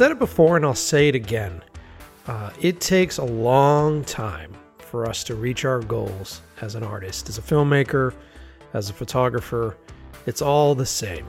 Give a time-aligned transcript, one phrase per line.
[0.00, 1.62] Said it before and I'll say it again.
[2.26, 7.28] Uh, it takes a long time for us to reach our goals as an artist,
[7.28, 8.14] as a filmmaker,
[8.72, 9.76] as a photographer.
[10.24, 11.26] It's all the same.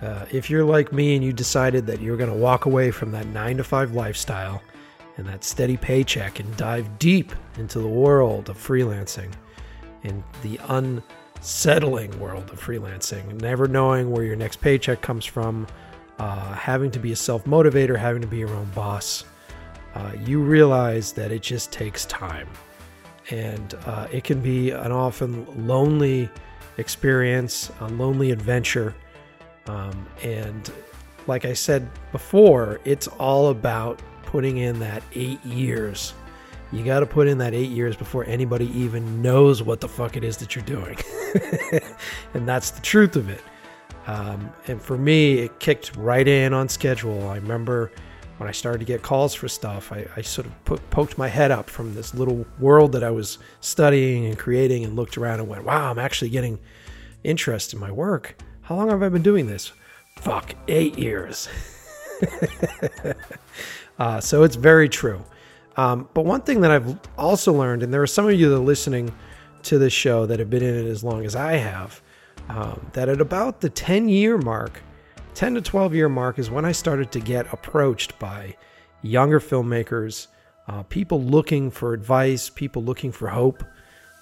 [0.00, 3.10] Uh, if you're like me and you decided that you're going to walk away from
[3.10, 4.62] that nine to five lifestyle
[5.18, 9.30] and that steady paycheck and dive deep into the world of freelancing
[10.04, 15.66] and the unsettling world of freelancing, never knowing where your next paycheck comes from,
[16.20, 19.24] uh, having to be a self motivator, having to be your own boss,
[19.94, 22.46] uh, you realize that it just takes time.
[23.30, 26.28] And uh, it can be an often lonely
[26.76, 28.94] experience, a lonely adventure.
[29.66, 30.70] Um, and
[31.26, 36.12] like I said before, it's all about putting in that eight years.
[36.70, 40.18] You got to put in that eight years before anybody even knows what the fuck
[40.18, 40.98] it is that you're doing.
[42.34, 43.40] and that's the truth of it.
[44.10, 47.28] Um, and for me, it kicked right in on schedule.
[47.28, 47.92] I remember
[48.38, 51.28] when I started to get calls for stuff, I, I sort of put, poked my
[51.28, 55.38] head up from this little world that I was studying and creating and looked around
[55.38, 56.58] and went, wow, I'm actually getting
[57.22, 58.42] interest in my work.
[58.62, 59.70] How long have I been doing this?
[60.16, 61.48] Fuck, eight years.
[64.00, 65.24] uh, so it's very true.
[65.76, 68.56] Um, but one thing that I've also learned, and there are some of you that
[68.56, 69.14] are listening
[69.62, 72.02] to this show that have been in it as long as I have,
[72.48, 74.80] um, that at about the 10 year mark,
[75.34, 78.56] 10 to 12 year mark is when I started to get approached by
[79.02, 80.26] younger filmmakers,
[80.68, 83.64] uh, people looking for advice, people looking for hope,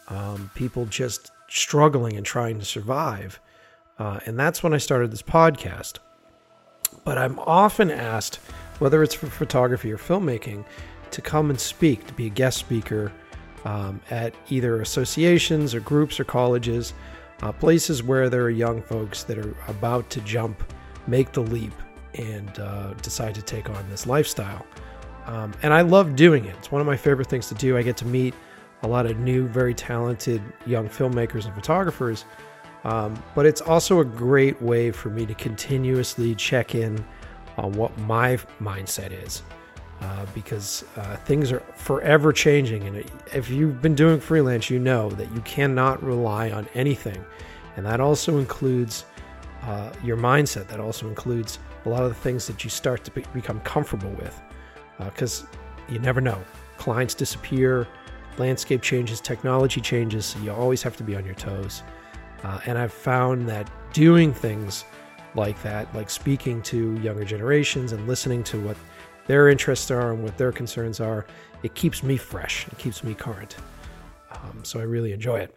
[0.09, 3.41] um, people just struggling and trying to survive.
[3.99, 5.99] Uh, and that's when I started this podcast.
[7.05, 8.37] But I'm often asked,
[8.79, 10.65] whether it's for photography or filmmaking,
[11.11, 13.13] to come and speak, to be a guest speaker
[13.65, 16.95] um, at either associations or groups or colleges
[17.43, 20.73] uh, places where there are young folks that are about to jump,
[21.07, 21.73] make the leap,
[22.15, 24.67] and uh, decide to take on this lifestyle.
[25.27, 26.57] Um, and I love doing it.
[26.59, 27.77] It's one of my favorite things to do.
[27.77, 28.35] I get to meet
[28.83, 32.25] a lot of new, very talented young filmmakers and photographers.
[32.85, 37.05] Um, but it's also a great way for me to continuously check in
[37.57, 39.43] on what my mindset is.
[40.01, 42.85] Uh, because uh, things are forever changing.
[42.85, 43.05] And
[43.35, 47.25] if you've been doing freelance, you know that you cannot rely on anything.
[47.77, 49.07] And that also includes
[49.65, 53.11] uh, your mindset, that also includes a lot of the things that you start to
[53.11, 54.41] be- become comfortable with.
[54.99, 55.47] Because uh,
[55.89, 56.39] you never know.
[56.77, 57.89] Clients disappear,
[58.39, 61.83] landscape changes, technology changes, so you always have to be on your toes.
[62.45, 64.85] Uh, and I've found that doing things
[65.35, 68.77] like that, like speaking to younger generations and listening to what
[69.29, 71.27] their interests are and what their concerns are,
[71.63, 72.67] it keeps me fresh.
[72.67, 73.57] It keeps me current.
[74.33, 75.55] Um, so I really enjoy it.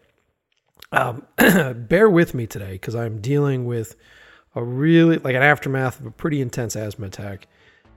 [0.91, 1.25] Um,
[1.87, 3.95] bear with me today because I'm dealing with
[4.55, 7.47] a really like an aftermath of a pretty intense asthma attack,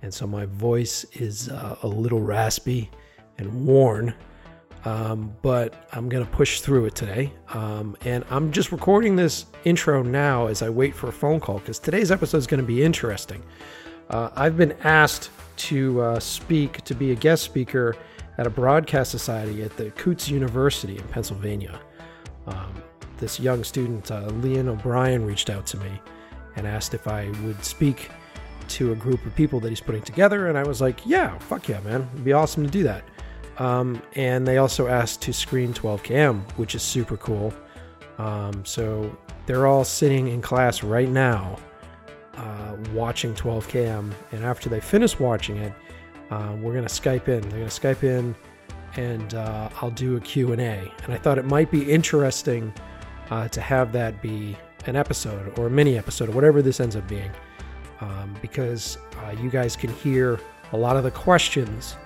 [0.03, 2.91] and so my voice is uh, a little raspy
[3.39, 4.15] and worn.
[4.85, 10.03] Um, but I'm gonna push through it today, um, and I'm just recording this intro
[10.03, 13.43] now as I wait for a phone call because today's episode is gonna be interesting.
[14.11, 17.97] Uh, I've been asked to uh, speak, to be a guest speaker
[18.39, 21.81] at a broadcast society at the Coots University in Pennsylvania.
[22.47, 22.83] Um,
[23.19, 25.91] this young student, uh, Leon O'Brien, reached out to me
[26.57, 28.11] and asked if I would speak
[28.69, 30.49] to a group of people that he's putting together.
[30.49, 32.09] And I was like, yeah, fuck yeah, man.
[32.13, 33.05] It'd be awesome to do that.
[33.59, 37.55] Um, and they also asked to screen 12KM, which is super cool.
[38.19, 39.17] Um, so
[39.47, 41.57] they're all sitting in class right now
[42.37, 45.73] uh, watching 12KM, and after they finish watching it,
[46.31, 47.41] uh, we're gonna Skype in.
[47.49, 48.35] They're gonna Skype in,
[48.97, 50.91] and uh, I'll do a Q and A.
[51.05, 52.73] And I thought it might be interesting
[53.31, 56.97] uh, to have that be an episode or a mini episode or whatever this ends
[56.97, 57.31] up being,
[58.01, 60.41] um, because uh, you guys can hear
[60.73, 61.97] a lot of the questions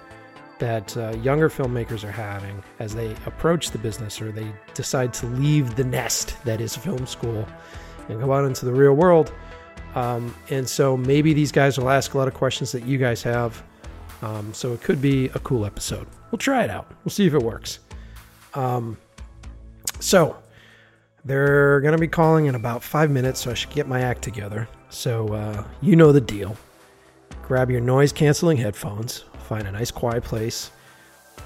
[0.58, 5.26] that uh, younger filmmakers are having as they approach the business or they decide to
[5.26, 7.46] leave the nest that is film school
[8.08, 9.32] and go out into the real world.
[9.94, 13.22] Um, and so maybe these guys will ask a lot of questions that you guys
[13.22, 13.62] have.
[14.22, 16.06] Um, so it could be a cool episode.
[16.30, 16.90] We'll try it out.
[17.04, 17.78] We'll see if it works.
[18.54, 18.98] Um,
[20.00, 20.36] so
[21.24, 24.22] they're going to be calling in about five minutes, so I should get my act
[24.22, 24.68] together.
[24.90, 26.56] So uh, you know the deal.
[27.42, 30.70] Grab your noise canceling headphones, find a nice quiet place,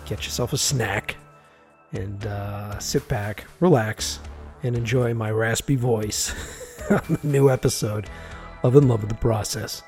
[0.07, 1.17] get yourself a snack,
[1.93, 4.19] and uh, sit back, relax,
[4.63, 6.33] and enjoy my raspy voice
[6.91, 8.09] on the new episode
[8.63, 9.83] of In Love with the Process.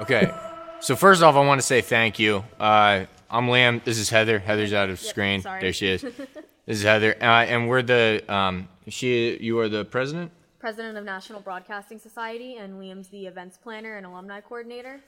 [0.00, 0.32] Okay.
[0.80, 2.42] So first off, I want to say thank you.
[2.58, 3.84] Uh, I'm Liam.
[3.84, 4.38] This is Heather.
[4.38, 5.42] Heather's out of Yep, screen.
[5.42, 5.60] sorry.
[5.60, 6.04] There she is.
[6.66, 9.36] This is Heather, uh, and we're the um, she.
[9.40, 10.30] You are the president.
[10.60, 15.00] President of National Broadcasting Society, and Liam's the events planner and alumni coordinator.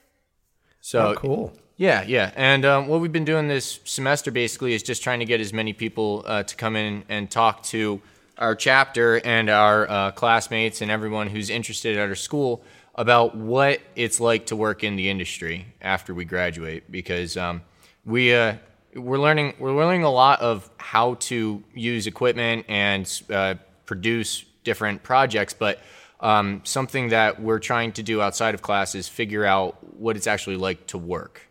[0.83, 1.53] So Oh, cool.
[1.77, 2.33] Yeah, yeah.
[2.37, 5.53] And um, what we've been doing this semester basically is just trying to get as
[5.53, 8.03] many people uh, to come in and talk to
[8.37, 12.63] our chapter and our uh, classmates and everyone who's interested at our school
[12.97, 16.91] about what it's like to work in the industry after we graduate.
[16.91, 17.63] Because um,
[18.05, 18.57] we uh,
[18.95, 23.55] we're learning we're learning a lot of how to use equipment and uh,
[23.87, 25.81] produce different projects, but
[26.23, 30.27] um, something that we're trying to do outside of class is figure out what it's
[30.27, 31.43] actually like to work.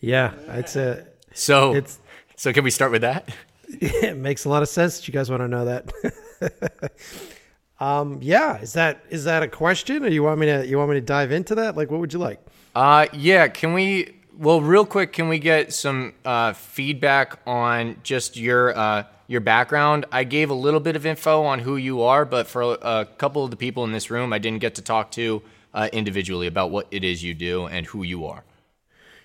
[0.00, 1.06] Yeah, it's a.
[1.32, 1.98] So, It's-
[2.36, 3.28] so can we start with that?
[3.80, 4.98] It makes a lot of sense.
[4.98, 6.92] that You guys want to know that?
[7.80, 8.58] um, yeah.
[8.60, 11.00] Is that is that a question, or you want me to you want me to
[11.00, 11.74] dive into that?
[11.74, 12.40] Like, what would you like?
[12.74, 13.48] Uh, yeah.
[13.48, 14.14] Can we?
[14.36, 20.06] Well, real quick, can we get some uh, feedback on just your uh, your background?
[20.10, 23.44] I gave a little bit of info on who you are, but for a couple
[23.44, 25.40] of the people in this room, I didn't get to talk to
[25.72, 28.42] uh, individually about what it is you do and who you are.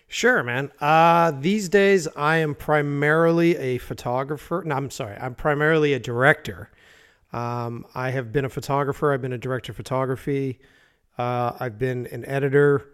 [0.07, 0.71] Sure, man.
[0.79, 4.61] Uh, these days, I am primarily a photographer.
[4.63, 5.17] No, I'm sorry.
[5.17, 6.69] I'm primarily a director.
[7.33, 9.11] Um, I have been a photographer.
[9.11, 10.59] I've been a director of photography.
[11.17, 12.89] Uh, I've been an editor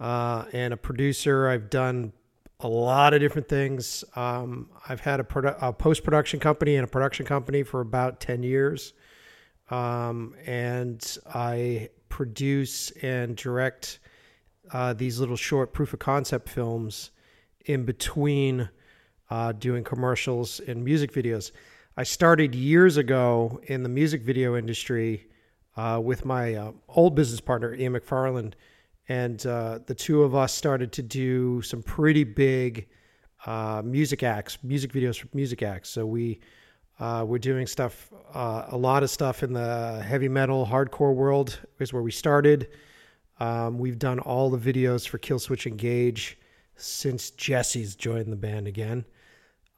[0.00, 1.48] uh, and a producer.
[1.48, 2.12] I've done
[2.60, 4.04] a lot of different things.
[4.16, 8.20] Um, I've had a, produ- a post production company and a production company for about
[8.20, 8.94] 10 years.
[9.70, 14.00] Um, and I produce and direct
[14.72, 17.10] uh, these little short proof of concept films
[17.66, 18.68] in between
[19.30, 21.52] uh, doing commercials and music videos.
[21.96, 25.26] I started years ago in the music video industry
[25.76, 28.54] uh, with my uh, old business partner, Ian McFarland.
[29.08, 32.88] And uh, the two of us started to do some pretty big
[33.46, 35.88] uh, music acts, music videos for music acts.
[35.88, 36.40] So we
[37.00, 41.60] uh, we're doing stuff, uh, a lot of stuff in the heavy metal, hardcore world
[41.78, 42.68] is where we started.
[43.38, 46.38] Um, we've done all the videos for Killswitch Engage
[46.74, 49.04] since Jesse's joined the band again.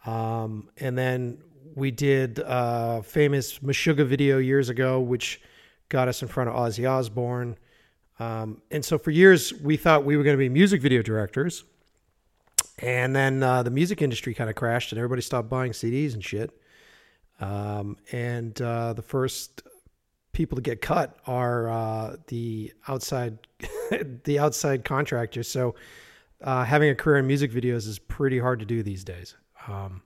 [0.07, 1.43] Um, and then
[1.75, 5.43] we did a famous Meshuggah video years ago, which
[5.91, 7.59] got us in front of Ozzy Osbourne.
[8.21, 11.65] Um, and so for years, we thought we were going to be music video directors.
[12.79, 16.23] And then uh, the music industry kind of crashed and everybody stopped buying CDs and
[16.23, 16.51] shit.
[17.41, 19.63] Um, and uh, the first
[20.33, 23.39] people to get cut are uh, the outside
[24.25, 25.49] the outside contractors.
[25.49, 25.75] So
[26.43, 29.35] uh, having a career in music videos is pretty hard to do these days.
[29.67, 30.03] Um,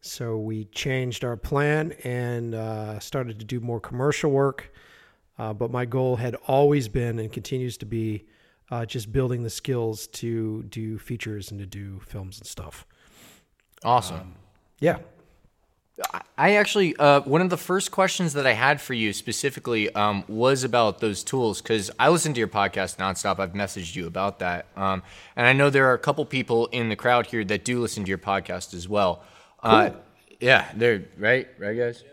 [0.00, 4.72] so we changed our plan and uh, started to do more commercial work.
[5.38, 8.24] Uh, but my goal had always been and continues to be
[8.70, 12.86] uh, just building the skills to do features and to do films and stuff.
[13.84, 14.34] Awesome.
[14.80, 14.98] Yeah.
[16.36, 20.24] I actually, uh, one of the first questions that I had for you specifically um,
[20.28, 23.38] was about those tools because I listen to your podcast nonstop.
[23.38, 24.66] I've messaged you about that.
[24.76, 25.02] Um,
[25.36, 28.04] and I know there are a couple people in the crowd here that do listen
[28.04, 29.22] to your podcast as well.
[29.62, 29.90] Uh,
[30.38, 32.04] yeah, they're right, right, guys?
[32.04, 32.12] Yeah.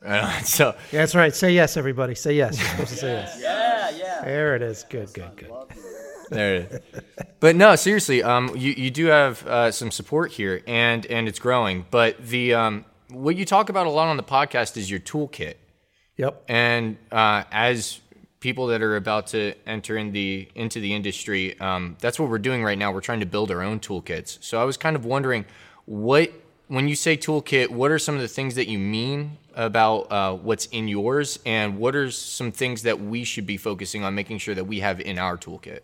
[0.44, 1.34] so, Yeah, that's right.
[1.34, 2.14] Say yes, everybody.
[2.14, 2.58] Say yes.
[2.58, 3.40] You're supposed to say yes.
[3.42, 4.24] Yeah, yeah.
[4.24, 4.84] There it is.
[4.88, 5.50] Good, good, good.
[6.30, 7.02] there it is.
[7.40, 11.38] But no, seriously, um, you, you do have uh, some support here, and and it's
[11.38, 11.86] growing.
[11.90, 15.54] But the um, what you talk about a lot on the podcast is your toolkit.
[16.16, 16.44] Yep.
[16.48, 18.00] And uh, as
[18.40, 22.38] people that are about to enter in the into the industry, um, that's what we're
[22.38, 22.92] doing right now.
[22.92, 24.42] We're trying to build our own toolkits.
[24.42, 25.44] So I was kind of wondering,
[25.86, 26.32] what
[26.68, 30.34] when you say toolkit, what are some of the things that you mean about uh,
[30.34, 34.38] what's in yours, and what are some things that we should be focusing on making
[34.38, 35.80] sure that we have in our toolkit?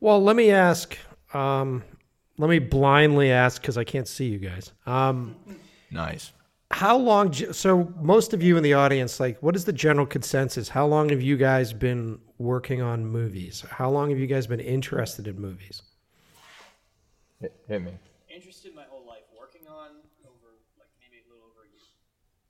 [0.00, 0.96] Well, let me ask.
[1.34, 1.82] Um,
[2.38, 4.72] let me blindly ask because I can't see you guys.
[4.86, 5.36] Um,
[5.90, 6.32] Nice.
[6.70, 7.32] how long?
[7.32, 10.68] So most of you in the audience, like, what is the general consensus?
[10.68, 13.64] How long have you guys been working on movies?
[13.70, 15.82] How long have you guys been interested in movies?
[17.40, 17.92] Hit, hit me.
[18.34, 19.90] interested my whole life, working on
[20.24, 21.86] over like maybe a little over a year.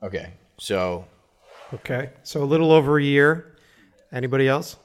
[0.03, 0.33] Okay.
[0.59, 1.07] So
[1.75, 3.57] Okay, so a little over a year.
[4.13, 4.77] Anybody else?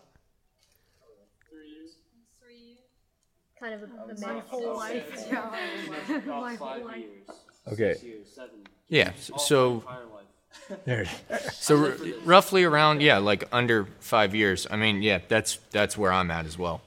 [3.59, 5.27] Kind of a, a my whole life.
[5.27, 7.27] About five years,
[7.74, 7.93] okay.
[7.93, 8.55] six years, seven.
[8.88, 9.09] Yeah.
[9.09, 10.79] s- So Entire life.
[10.86, 11.05] There.
[11.53, 11.93] so r-
[12.24, 14.67] roughly around yeah, like under five years.
[14.69, 16.81] I mean, yeah, that's that's where I'm at as well.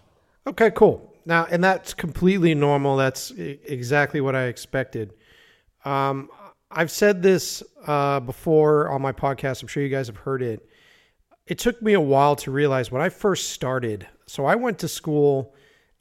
[0.46, 1.12] Okay, cool.
[1.26, 2.96] Now, and that's completely normal.
[2.96, 5.12] That's e- exactly what I expected.
[5.84, 6.30] Um,
[6.70, 9.62] I've said this uh, before on my podcast.
[9.62, 10.68] I'm sure you guys have heard it.
[11.46, 14.06] It took me a while to realize when I first started.
[14.26, 15.54] So I went to school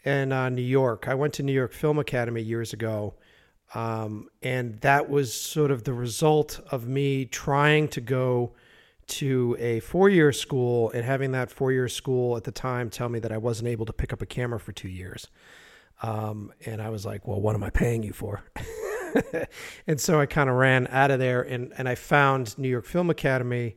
[0.06, 1.08] in uh, New York.
[1.08, 3.16] I went to New York Film Academy years ago.
[3.74, 8.54] Um, and that was sort of the result of me trying to go
[9.08, 13.10] to a four year school and having that four year school at the time tell
[13.10, 15.28] me that I wasn't able to pick up a camera for two years.
[16.04, 18.44] Um, and I was like, well, what am I paying you for?
[19.88, 22.86] and so I kind of ran out of there and, and I found New York
[22.86, 23.76] Film Academy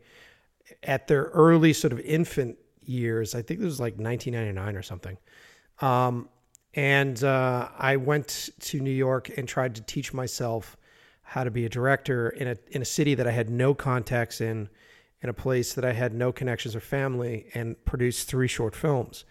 [0.83, 3.35] at their early sort of infant years.
[3.35, 5.17] I think it was like 1999 or something.
[5.81, 6.29] Um,
[6.75, 10.77] and uh, I went to New York and tried to teach myself
[11.23, 14.41] how to be a director in a in a city that I had no contacts
[14.41, 14.69] in,
[15.23, 19.25] in a place that I had no connections or family, and produced three short films.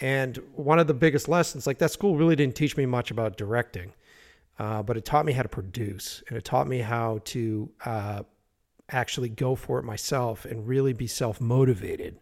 [0.00, 3.36] And one of the biggest lessons, like that school, really didn't teach me much about
[3.36, 3.92] directing,
[4.58, 8.22] uh, but it taught me how to produce, and it taught me how to uh,
[8.90, 12.18] actually go for it myself and really be self motivated.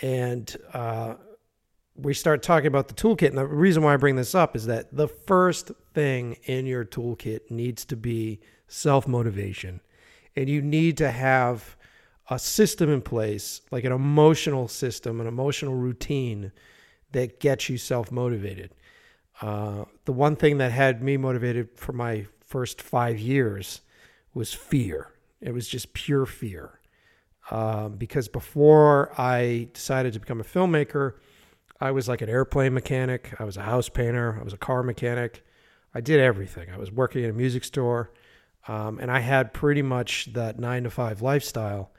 [0.00, 1.14] And uh,
[1.94, 3.28] we start talking about the toolkit.
[3.28, 6.84] And the reason why I bring this up is that the first thing in your
[6.84, 9.80] toolkit needs to be self motivation.
[10.34, 11.76] And you need to have
[12.30, 16.52] a system in place, like an emotional system, an emotional routine
[17.12, 18.70] that gets you self motivated.
[19.40, 23.80] Uh, the one thing that had me motivated for my first five years
[24.34, 25.12] was fear.
[25.40, 26.80] It was just pure fear.
[27.50, 31.14] Uh, because before I decided to become a filmmaker,
[31.80, 33.34] I was like an airplane mechanic.
[33.40, 34.38] I was a house painter.
[34.40, 35.44] I was a car mechanic.
[35.94, 36.70] I did everything.
[36.70, 38.12] I was working in a music store.
[38.68, 41.90] Um, and I had pretty much that nine to five lifestyle.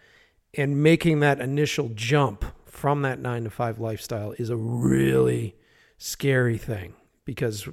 [0.54, 5.56] And making that initial jump from that nine to five lifestyle is a really
[5.98, 6.94] scary thing
[7.25, 7.68] because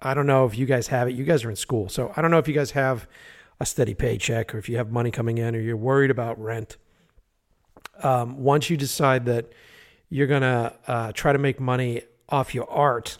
[0.00, 1.14] I don't know if you guys have it.
[1.14, 1.88] You guys are in school.
[1.88, 3.08] So I don't know if you guys have
[3.60, 6.76] a steady paycheck or if you have money coming in or you're worried about rent.
[8.02, 9.52] Um, once you decide that
[10.10, 13.18] you're going to uh, try to make money off your art,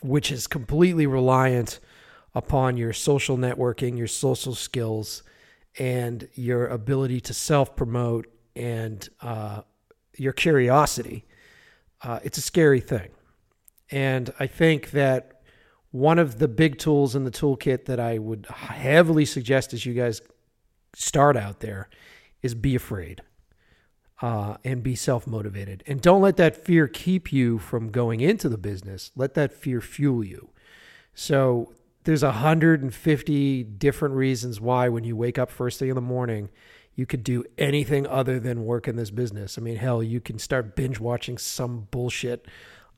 [0.00, 1.80] which is completely reliant
[2.34, 5.22] upon your social networking, your social skills,
[5.78, 8.26] and your ability to self promote
[8.56, 9.62] and uh,
[10.16, 11.24] your curiosity.
[12.02, 13.10] Uh, it's a scary thing.
[13.90, 15.40] And I think that
[15.90, 19.94] one of the big tools in the toolkit that I would heavily suggest as you
[19.94, 20.22] guys
[20.94, 21.88] start out there
[22.42, 23.22] is be afraid
[24.22, 25.82] uh, and be self motivated.
[25.86, 29.10] And don't let that fear keep you from going into the business.
[29.16, 30.50] Let that fear fuel you.
[31.14, 31.72] So
[32.04, 36.50] there's 150 different reasons why when you wake up first thing in the morning,
[36.94, 39.58] you could do anything other than work in this business.
[39.58, 42.46] I mean, hell, you can start binge watching some bullshit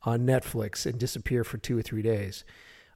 [0.03, 2.43] on Netflix and disappear for two or three days.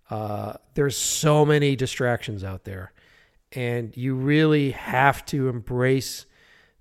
[0.09, 2.93] Uh, there's so many distractions out there,
[3.51, 6.25] and you really have to embrace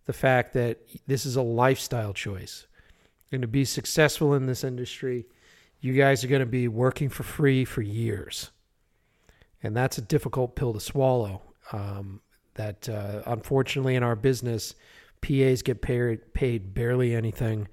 [0.07, 2.67] the fact that this is a lifestyle choice.
[3.33, 5.27] And to be successful in this industry,
[5.81, 8.51] you guys are going to be working for free for years.
[9.63, 11.43] And that's a difficult pill to swallow.
[11.73, 12.21] Um,
[12.55, 14.75] that uh, unfortunately in our business,
[15.21, 17.69] PAs get paid, paid barely anything.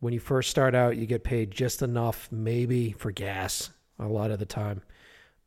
[0.00, 4.30] When you first start out, you get paid just enough, maybe for gas, a lot
[4.30, 4.82] of the time.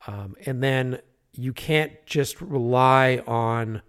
[0.08, 1.00] Um, and then
[1.34, 3.82] you can't just rely on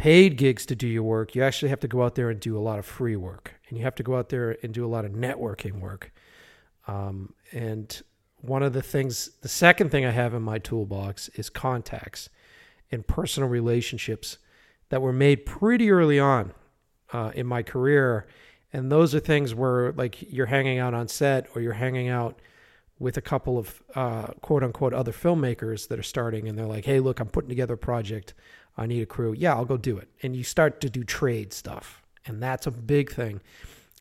[0.00, 2.56] paid gigs to do your work, you actually have to go out there and do
[2.56, 4.88] a lot of free work, and you have to go out there and do a
[4.88, 6.10] lot of networking work.
[6.88, 8.00] Um, and
[8.38, 12.30] one of the things, the second thing I have in my toolbox is contacts
[12.90, 14.38] and personal relationships
[14.88, 16.54] that were made pretty early on
[17.12, 18.26] uh, in my career.
[18.72, 22.40] And those are things where, like, you're hanging out on set or you're hanging out
[22.98, 26.84] with a couple of uh, quote unquote other filmmakers that are starting, and they're like,
[26.84, 28.34] hey, look, I'm putting together a project.
[28.76, 29.32] I need a crew.
[29.32, 30.08] Yeah, I'll go do it.
[30.22, 32.02] And you start to do trade stuff.
[32.26, 33.40] And that's a big thing.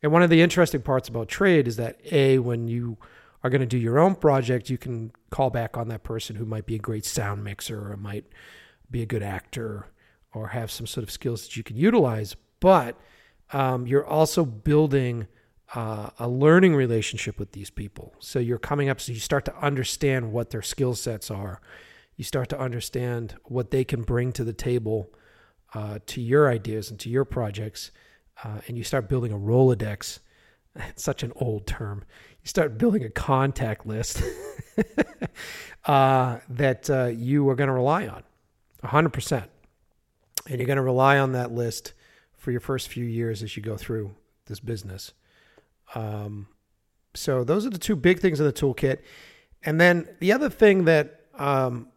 [0.04, 2.98] And one of the interesting parts about trade is that A, when you
[3.44, 6.46] are going to do your own project, you can call back on that person who
[6.46, 8.26] might be a great sound mixer or might
[8.92, 9.88] be a good actor
[10.34, 12.36] or have some sort of skills that you can utilize.
[12.60, 13.00] But
[13.54, 15.28] um, you're also building
[15.76, 18.14] uh, a learning relationship with these people.
[18.20, 21.62] So you're coming up, so you start to understand what their skill sets are
[22.20, 25.10] you start to understand what they can bring to the table
[25.74, 27.92] uh, to your ideas and to your projects,
[28.44, 30.20] uh, and you start building a Rolodex.
[30.90, 32.04] It's such an old term.
[32.44, 34.22] You start building a contact list
[35.86, 38.24] uh, that uh, you are going to rely on
[38.84, 39.48] 100%.
[40.48, 41.94] And you're going to rely on that list
[42.40, 44.16] for your first few years as you go through
[44.48, 45.14] this business.
[45.94, 46.48] Um,
[47.14, 49.00] so, those are the two big things in the toolkit.
[49.64, 51.88] And then the other thing that um,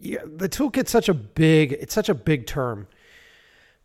[0.00, 2.88] yeah, the toolkit's such a big it's such a big term.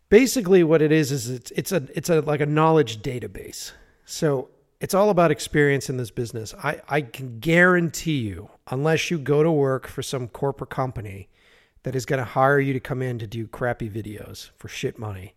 [0.08, 3.72] Basically, what it is is it's it's a it's a like a knowledge database.
[4.04, 4.48] So
[4.80, 6.54] it's all about experience in this business.
[6.62, 11.28] I, I can guarantee you, unless you go to work for some corporate company
[11.82, 14.98] that is going to hire you to come in to do crappy videos for shit
[14.98, 15.34] money,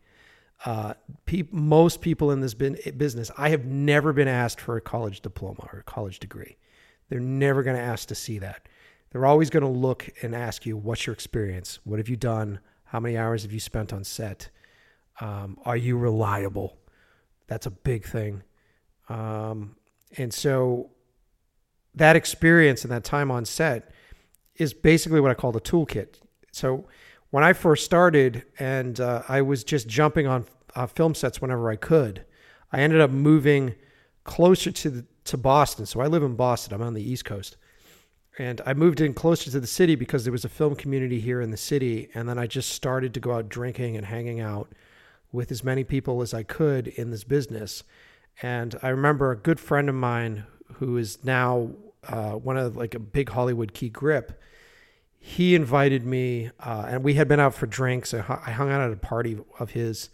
[0.66, 0.94] uh,
[1.26, 5.22] peop most people in this bin- business, I have never been asked for a college
[5.22, 6.58] diploma or a college degree.
[7.10, 8.68] They're never going to ask to see that.
[9.12, 11.80] They're always going to look and ask you, what's your experience?
[11.84, 12.60] What have you done?
[12.84, 14.50] How many hours have you spent on set?
[15.20, 16.78] Um, are you reliable?
[17.48, 18.44] That's a big thing.
[19.08, 19.76] Um,
[20.18, 20.92] and so
[21.96, 23.92] that experience and that time on set
[24.56, 26.20] is basically what I call the toolkit.
[26.52, 26.86] So
[27.32, 30.46] when I first started and uh, I was just jumping on
[30.76, 32.26] uh, film sets whenever I could,
[32.72, 33.76] I ended up moving
[34.24, 35.86] closer to the, to Boston.
[35.86, 36.74] So I live in Boston.
[36.74, 37.58] I'm on the East Coast.
[38.38, 41.42] And I moved in closer to the city because there was a film community here
[41.42, 42.10] in the city.
[42.14, 44.72] And then I just started to go out drinking and hanging out
[45.32, 47.84] with as many people as I could in this business.
[48.42, 50.46] And I remember a good friend of mine
[50.76, 51.72] who is now
[52.08, 54.42] uh, one of like a big Hollywood key grip.
[55.20, 58.14] He invited me, uh, and we had been out for drinks.
[58.14, 60.10] I hung out at a party of his,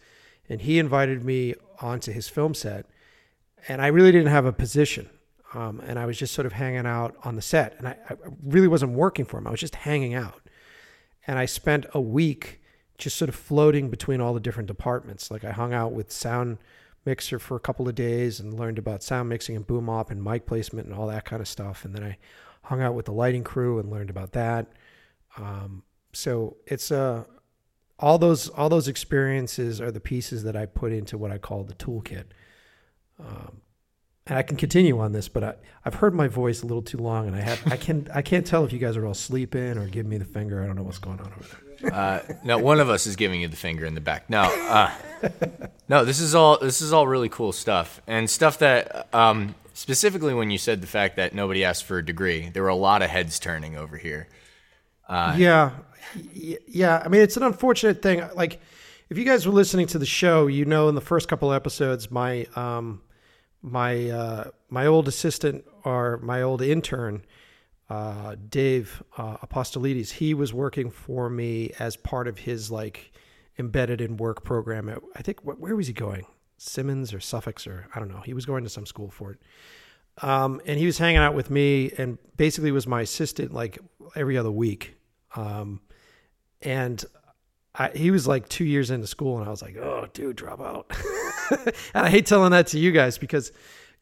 [0.49, 2.87] and he invited me onto his film set.
[3.67, 5.09] And I really didn't have a position.
[5.53, 7.75] Um, and I was just sort of hanging out on the set.
[7.77, 10.41] And I, I really wasn't working for him, I was just hanging out.
[11.27, 12.61] And I spent a week
[12.97, 15.31] just sort of floating between all the different departments.
[15.31, 16.57] Like I hung out with sound
[17.05, 20.23] mixer for a couple of days and learned about sound mixing and boom op and
[20.23, 21.85] mic placement and all that kind of stuff.
[21.85, 22.17] And then I
[22.63, 24.67] hung out with the lighting crew and learned about that.
[25.37, 27.25] Um, so it's uh,
[27.99, 31.63] all those all those experiences are the pieces that I put into what I call
[31.63, 32.25] the toolkit.
[33.19, 33.61] Um,
[34.27, 35.53] and I can continue on this, but I,
[35.85, 38.45] I've heard my voice a little too long, and I have I can I can't
[38.45, 40.63] tell if you guys are all sleeping or giving me the finger.
[40.63, 41.45] I don't know what's going on over
[41.81, 41.93] there.
[41.93, 44.29] Uh, no, one of us is giving you the finger in the back.
[44.29, 44.91] No, uh,
[45.89, 50.33] no, this is all this is all really cool stuff and stuff that um, specifically
[50.33, 53.01] when you said the fact that nobody asked for a degree, there were a lot
[53.01, 54.27] of heads turning over here.
[55.07, 55.71] Uh, yeah,
[56.23, 57.01] yeah.
[57.03, 58.23] I mean, it's an unfortunate thing.
[58.35, 58.59] Like,
[59.09, 62.09] if you guys were listening to the show, you know, in the first couple episodes,
[62.09, 63.01] my um,
[63.61, 67.23] my uh, my old assistant or my old intern
[67.89, 73.11] uh, Dave uh, Apostolides, he was working for me as part of his like
[73.59, 74.89] embedded in work program.
[74.89, 76.25] At, I think where was he going?
[76.57, 78.21] Simmons or Suffolk or I don't know.
[78.21, 79.39] He was going to some school for it.
[80.23, 83.77] Um, and he was hanging out with me and basically was my assistant like
[84.15, 84.95] every other week.
[85.35, 85.81] Um,
[86.61, 87.03] and
[87.73, 90.61] I, he was like two years into school, and I was like, "Oh, dude, drop
[90.61, 90.91] out."
[91.93, 93.51] and I hate telling that to you guys because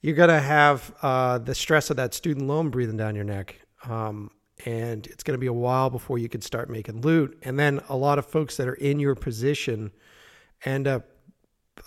[0.01, 4.29] you're gonna have uh, the stress of that student loan breathing down your neck, um,
[4.65, 7.37] and it's to be a while before you can start making loot.
[7.41, 9.91] And then a lot of folks that are in your position
[10.65, 11.07] end up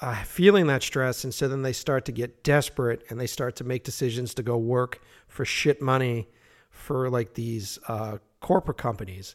[0.00, 1.24] uh, feeling that stress.
[1.24, 4.42] And so then they start to get desperate and they start to make decisions to
[4.42, 6.28] go work for shit money
[6.76, 9.34] for like these uh, corporate companies.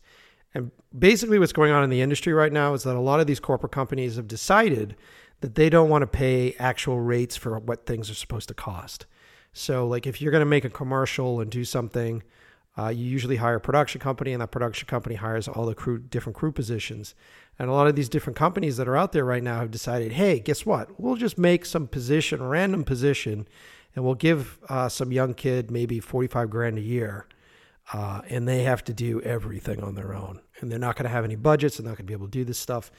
[0.53, 3.27] And basically, what's going on in the industry right now is that a lot of
[3.27, 4.95] these corporate companies have decided
[5.39, 9.05] that they don't want to pay actual rates for what things are supposed to cost.
[9.53, 12.23] So, like, if you're going to make a commercial and do something,
[12.77, 15.99] uh, you usually hire a production company, and that production company hires all the crew,
[15.99, 17.15] different crew positions.
[17.59, 20.13] And a lot of these different companies that are out there right now have decided,
[20.13, 20.99] hey, guess what?
[20.99, 23.47] We'll just make some position, random position,
[23.95, 27.27] and we'll give uh, some young kid maybe 45 grand a year.
[27.93, 30.39] Uh, and they have to do everything on their own.
[30.59, 31.77] And they're not going to have any budgets.
[31.77, 32.91] They're not going to be able to do this stuff.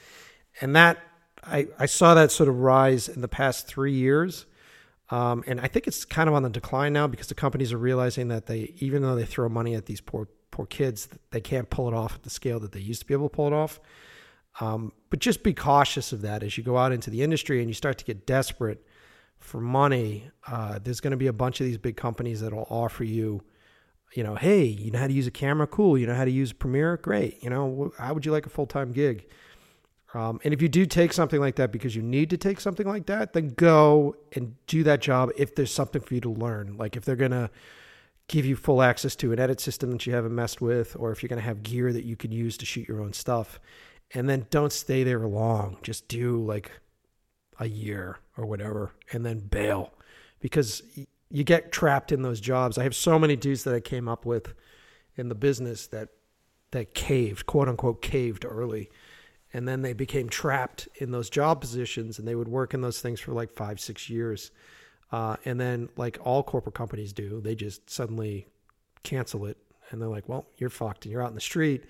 [0.61, 0.99] And that,
[1.43, 4.45] I, I saw that sort of rise in the past three years.
[5.09, 7.77] Um, and I think it's kind of on the decline now because the companies are
[7.77, 11.69] realizing that they, even though they throw money at these poor poor kids, they can't
[11.69, 13.53] pull it off at the scale that they used to be able to pull it
[13.53, 13.79] off.
[14.61, 17.69] Um, but just be cautious of that as you go out into the industry and
[17.69, 18.85] you start to get desperate
[19.43, 20.29] for money.
[20.47, 23.43] Uh, there's going to be a bunch of these big companies that'll offer you,
[24.15, 25.67] you know, hey, you know how to use a camera?
[25.67, 25.97] Cool.
[25.97, 26.97] You know how to use Premiere?
[26.97, 27.43] Great.
[27.43, 29.27] You know, how would you like a full time gig?
[30.13, 32.87] Um, and if you do take something like that because you need to take something
[32.87, 36.77] like that, then go and do that job if there's something for you to learn.
[36.77, 37.49] Like if they're going to
[38.27, 41.21] give you full access to an edit system that you haven't messed with, or if
[41.21, 43.59] you're going to have gear that you can use to shoot your own stuff.
[44.13, 45.77] And then don't stay there long.
[45.81, 46.71] Just do like
[47.59, 49.93] a year or whatever and then bail.
[50.39, 50.83] Because
[51.33, 52.77] you get trapped in those jobs.
[52.77, 54.53] I have so many dudes that I came up with
[55.15, 56.09] in the business that
[56.71, 58.89] that caved, quote unquote, caved early.
[59.51, 63.01] And then they became trapped in those job positions and they would work in those
[63.01, 64.51] things for like five six years.
[65.11, 68.47] Uh, and then like all corporate companies do they just suddenly
[69.01, 69.57] cancel it.
[69.89, 71.85] And they're like well you're fucked and you're out in the street.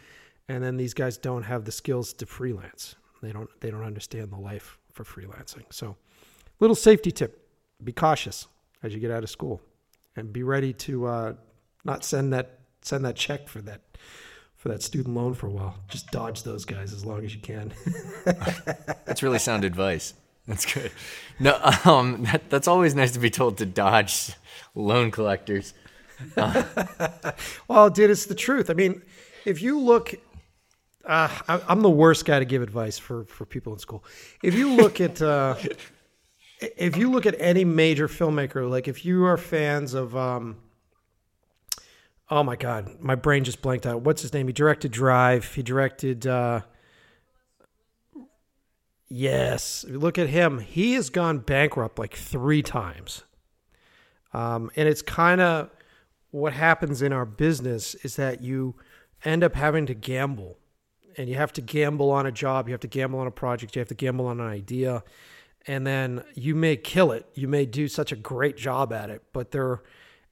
[0.47, 2.95] And then these guys don't have the skills to freelance.
[3.21, 5.97] They don't they don't understand the life for freelancing so
[6.60, 7.43] little safety tip
[7.84, 8.47] be cautious
[8.84, 9.62] as you get out of school,
[10.15, 11.34] and be ready to uh,
[11.84, 13.82] not send that send that check for that
[14.56, 15.75] for that student loan for a while.
[15.88, 17.73] Just dodge those guys as long as you can.
[19.06, 20.13] That's really sound advice.
[20.47, 20.91] That's good.
[21.39, 24.34] No, um, that, that's always nice to be told to dodge
[24.75, 25.73] loan collectors.
[27.69, 28.69] well, dude, it's the truth.
[28.69, 29.03] I mean,
[29.45, 30.15] if you look,
[31.06, 34.04] uh, I, I'm the worst guy to give advice for for people in school.
[34.42, 35.56] If you look at, uh,
[36.60, 40.58] if you look at any major filmmaker, like if you are fans of, um,
[42.30, 44.02] oh my god, my brain just blanked out.
[44.02, 44.48] What's his name?
[44.48, 45.54] He directed Drive.
[45.54, 46.28] He directed.
[46.28, 46.62] Uh,
[49.16, 50.58] Yes, look at him.
[50.58, 53.24] He has gone bankrupt like three times.
[54.34, 55.70] Um, and it's kind of
[56.32, 58.74] what happens in our business is that you
[59.24, 60.58] end up having to gamble.
[61.17, 63.76] And you have to gamble on a job, you have to gamble on a project,
[63.76, 65.04] you have to gamble on an idea.
[65.67, 67.26] And then you may kill it.
[67.34, 69.82] You may do such a great job at it, but there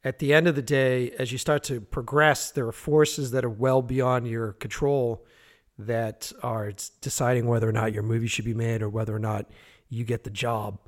[0.04, 3.46] at the end of the day, as you start to progress, there are forces that
[3.46, 5.26] are well beyond your control
[5.78, 9.50] that are deciding whether or not your movie should be made or whether or not
[9.90, 10.80] you get the job.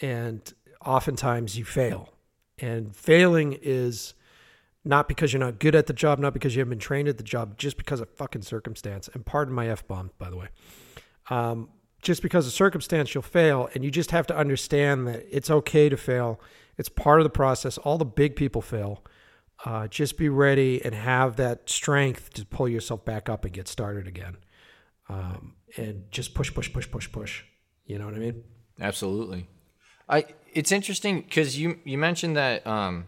[0.00, 0.52] And
[0.84, 2.08] oftentimes you fail.
[2.58, 4.14] And failing is
[4.84, 7.16] not because you're not good at the job, not because you haven't been trained at
[7.16, 9.08] the job, just because of fucking circumstance.
[9.12, 10.48] And pardon my F bomb, by the way.
[11.30, 11.70] Um,
[12.02, 13.70] just because of circumstance, you'll fail.
[13.74, 16.38] And you just have to understand that it's okay to fail.
[16.76, 17.78] It's part of the process.
[17.78, 19.02] All the big people fail.
[19.64, 23.68] Uh, just be ready and have that strength to pull yourself back up and get
[23.68, 24.36] started again.
[25.08, 27.44] Um, and just push, push, push, push, push.
[27.86, 28.44] You know what I mean?
[28.80, 29.48] Absolutely.
[30.08, 33.06] I it's interesting because you you mentioned that um,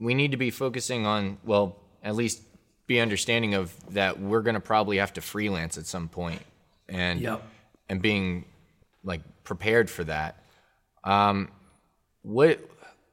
[0.00, 2.42] we need to be focusing on well at least
[2.86, 6.42] be understanding of that we're going to probably have to freelance at some point
[6.88, 7.42] and Yep.
[7.88, 8.44] and being
[9.04, 10.42] like prepared for that.
[11.04, 11.48] Um,
[12.22, 12.60] what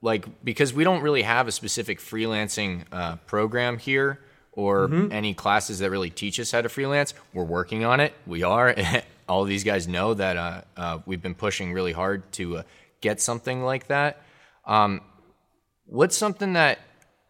[0.01, 4.19] like because we don't really have a specific freelancing uh, program here
[4.51, 7.13] or any classes that really teach us how to freelance.
[7.33, 8.13] We're working on it.
[8.25, 8.75] We are.
[9.29, 12.63] All these guys know that uh, uh, we've been pushing really hard to uh,
[13.01, 14.21] get something like that.
[14.65, 15.01] Um,
[15.87, 16.79] what's something that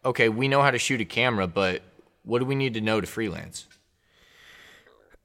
[0.04, 1.82] okay we know how to shoot a camera, but
[2.24, 3.66] what do we need to know to freelance?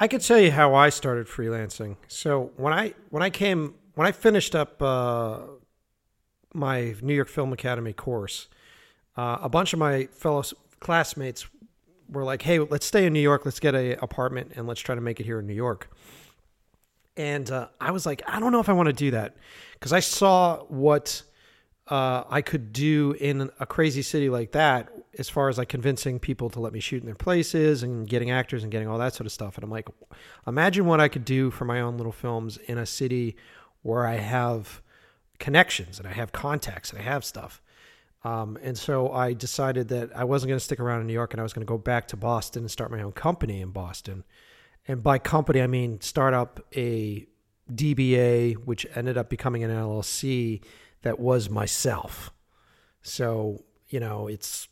[0.00, 1.96] I could tell you how I started freelancing.
[2.08, 5.40] So when I when I came when I finished up uh,
[6.54, 8.48] my New York Film Academy course,
[9.16, 10.42] uh, a bunch of my fellow
[10.80, 11.46] classmates
[12.08, 13.44] were like, "Hey, let's stay in New York.
[13.44, 15.90] Let's get a apartment and let's try to make it here in New York."
[17.16, 19.36] And uh, I was like, I don't know if I want to do that
[19.74, 21.22] because I saw what
[21.88, 26.18] uh, I could do in a crazy city like that as far as like convincing
[26.18, 29.14] people to let me shoot in their places and getting actors and getting all that
[29.14, 29.56] sort of stuff.
[29.56, 29.88] And I'm like,
[30.46, 33.36] imagine what I could do for my own little films in a city
[33.82, 34.80] where I have
[35.38, 37.60] connections and I have contacts and I have stuff.
[38.24, 41.34] Um, and so I decided that I wasn't going to stick around in New York
[41.34, 43.70] and I was going to go back to Boston and start my own company in
[43.70, 44.22] Boston.
[44.86, 47.26] And by company, I mean start up a
[47.72, 50.62] DBA, which ended up becoming an LLC
[51.02, 52.32] that was myself.
[53.02, 54.68] So, you know, it's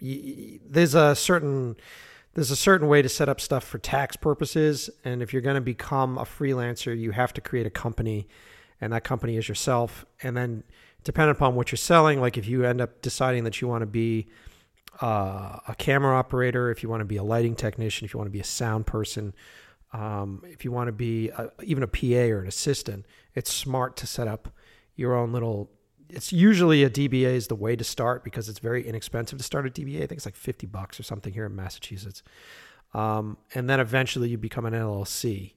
[0.00, 1.76] there's a certain
[2.34, 5.56] there's a certain way to set up stuff for tax purposes and if you're going
[5.56, 8.28] to become a freelancer you have to create a company
[8.80, 10.62] and that company is yourself and then
[11.02, 13.86] depending upon what you're selling like if you end up deciding that you want to
[13.86, 14.28] be
[15.02, 18.28] uh, a camera operator if you want to be a lighting technician if you want
[18.28, 19.34] to be a sound person
[19.92, 23.96] um, if you want to be a, even a pa or an assistant it's smart
[23.96, 24.48] to set up
[24.98, 25.70] your own little
[26.10, 29.66] it's usually a DBA is the way to start because it's very inexpensive to start
[29.66, 29.96] a DBA.
[29.96, 32.22] I think it's like 50 bucks or something here in Massachusetts.
[32.94, 35.52] Um, and then eventually you become an LLC.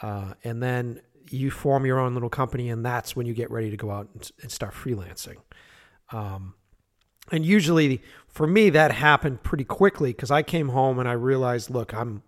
[0.00, 3.70] Uh, and then you form your own little company, and that's when you get ready
[3.70, 5.36] to go out and, and start freelancing.
[6.10, 6.54] Um,
[7.30, 11.70] and usually for me, that happened pretty quickly because I came home and I realized,
[11.70, 12.22] look, I'm,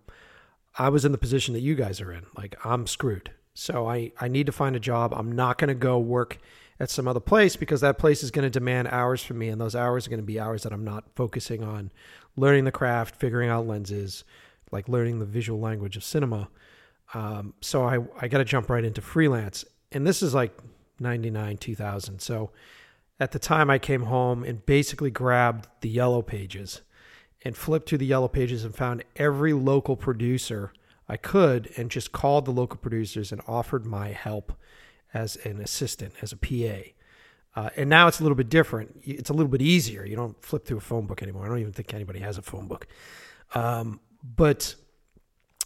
[0.77, 2.25] I was in the position that you guys are in.
[2.37, 3.31] Like I'm screwed.
[3.55, 5.13] So I, I need to find a job.
[5.13, 6.37] I'm not going to go work
[6.79, 9.47] at some other place because that place is going to demand hours from me.
[9.47, 11.89] And those hours are going to be hours that I'm not focusing on
[12.35, 14.25] learning the craft, figuring out lenses,
[14.71, 16.49] like learning the visual language of cinema.
[17.13, 19.63] Um, so I, I got to jump right into freelance.
[19.93, 20.51] And this is like
[20.99, 22.19] 99, 2000.
[22.19, 22.51] So
[23.21, 26.81] at the time I came home and basically grabbed the yellow pages
[27.43, 30.73] and flipped through the yellow pages and found every local producer
[31.07, 34.53] I could and just called the local producers and offered my help
[35.13, 36.89] as an assistant, as a PA.
[37.55, 38.99] Uh, and now it's a little bit different.
[39.03, 40.05] It's a little bit easier.
[40.05, 41.45] You don't flip through a phone book anymore.
[41.45, 42.87] I don't even think anybody has a phone book.
[43.53, 44.75] Um, but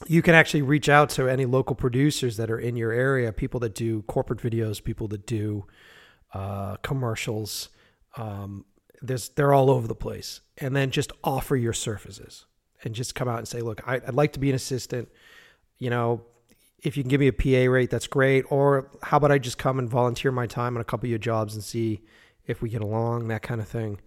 [0.08, 3.60] you can actually reach out to any local producers that are in your area, people
[3.62, 5.66] that do corporate videos, people that do
[6.34, 7.70] uh, commercials.
[8.18, 8.66] Um,
[9.02, 12.46] there's they're all over the place, and then just offer your services
[12.84, 15.10] and just come out and say, look, I, I'd like to be an assistant.
[15.80, 16.22] You know,
[16.84, 18.46] if you can give me a PA rate, that's great.
[18.50, 21.20] Or how about I just come and volunteer my time on a couple of your
[21.20, 22.02] jobs and see
[22.48, 24.00] if we get along, that kind of thing.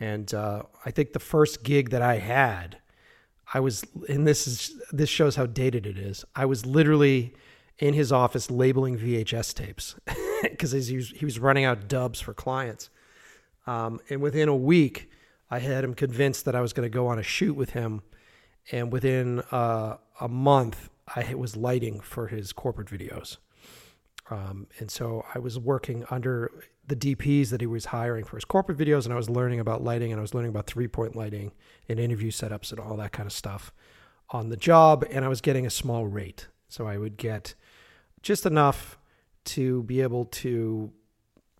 [0.00, 2.78] And uh, I think the first gig that I had,
[3.52, 6.24] I was, and this is this shows how dated it is.
[6.36, 7.34] I was literally
[7.78, 9.96] in his office labeling VHS tapes
[10.42, 12.90] because he was, he was running out dubs for clients.
[13.66, 15.10] Um, and within a week,
[15.50, 18.02] I had him convinced that I was going to go on a shoot with him.
[18.70, 23.38] And within uh, a month, I was lighting for his corporate videos.
[24.30, 26.50] Um, and so I was working under
[26.86, 29.82] the DPs that he was hiring for his corporate videos, and I was learning about
[29.82, 31.52] lighting, and I was learning about three point lighting
[31.88, 33.72] and interview setups and all that kind of stuff
[34.30, 35.04] on the job.
[35.10, 36.48] And I was getting a small rate.
[36.68, 37.54] So I would get
[38.22, 38.98] just enough
[39.46, 40.92] to be able to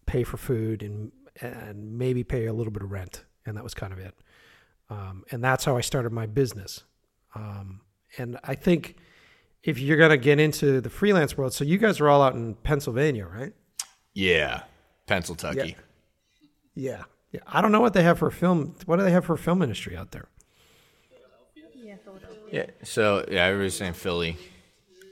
[0.07, 3.75] pay for food and and maybe pay a little bit of rent, and that was
[3.75, 4.15] kind of it.
[4.91, 6.83] Um, and that's how I started my business.
[7.35, 7.83] Um,
[8.17, 8.97] and I think
[9.63, 12.55] if you're gonna get into the freelance world, so you guys are all out in
[12.57, 13.53] Pennsylvania, right?
[14.15, 14.63] Yeah,
[15.07, 15.75] Pennsylvania.
[16.75, 17.41] Yeah, yeah.
[17.47, 18.75] I don't know what they have for film.
[18.87, 20.29] What do they have for film industry out there?
[21.75, 22.39] Yeah, Philadelphia.
[22.53, 22.67] Yeah.
[22.85, 24.37] So yeah, everybody's saying Philly.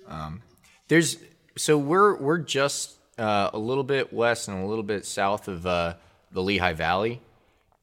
[0.09, 0.43] Um,
[0.89, 1.19] there's
[1.57, 5.67] so we're we're just uh, a little bit west and a little bit south of
[5.67, 5.95] uh,
[6.33, 7.21] the Lehigh Valley,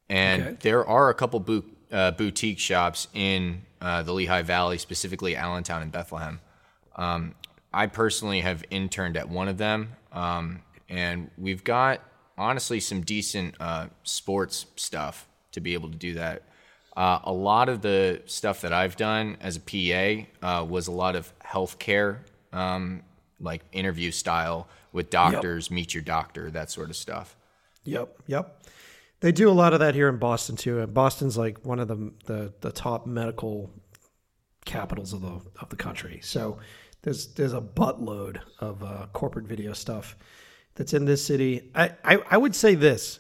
[0.09, 0.57] and Okay.
[0.61, 5.81] there are a couple boot, uh, boutique shops in uh, the Lehigh Valley, specifically Allentown
[5.81, 6.39] and Bethlehem.
[6.95, 7.35] Um,
[7.73, 12.01] I personally have interned at one of them, um, and we've got
[12.37, 16.43] honestly some decent uh, sports stuff to be able to do that.
[16.95, 20.91] Uh, a lot of the stuff that I've done as a PA uh, was a
[20.91, 22.19] lot of healthcare,
[22.51, 23.01] um,
[23.39, 27.35] like interview style with doctors, meet your doctor, that sort of stuff.
[27.85, 28.63] Yep, yep.
[29.21, 30.79] They do a lot of that here in Boston too.
[30.79, 33.71] And Boston's like one of the the, the top medical
[34.65, 36.19] capitals of the of the country.
[36.21, 36.59] So
[37.03, 40.17] there's there's a buttload of uh, corporate video stuff
[40.75, 41.69] that's in this city.
[41.75, 43.19] I, I I would say this: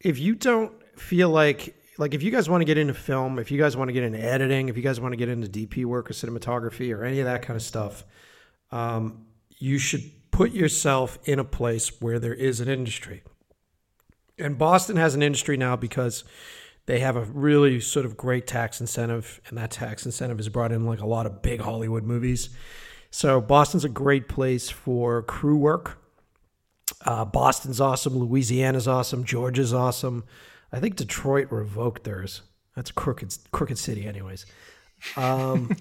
[0.00, 3.50] if you don't feel like like if you guys want to get into film, if
[3.50, 5.84] you guys want to get into editing, if you guys want to get into DP
[5.86, 8.04] work or cinematography or any of that kind of stuff,
[8.70, 9.26] um,
[9.58, 13.22] you should put yourself in a place where there is an industry.
[14.38, 16.24] And Boston has an industry now because
[16.84, 20.72] they have a really sort of great tax incentive, and that tax incentive has brought
[20.72, 22.50] in like a lot of big Hollywood movies.
[23.16, 25.96] So Boston's a great place for crew work.
[27.02, 28.18] Uh, Boston's awesome.
[28.18, 29.24] Louisiana's awesome.
[29.24, 30.24] Georgia's awesome.
[30.70, 32.42] I think Detroit revoked theirs.
[32.74, 34.44] That's crooked, crooked city, anyways.
[35.16, 35.74] Um,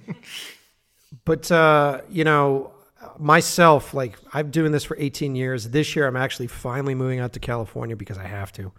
[1.25, 2.71] but uh, you know,
[3.19, 5.71] myself, like I'm doing this for 18 years.
[5.71, 8.71] This year, I'm actually finally moving out to California because I have to.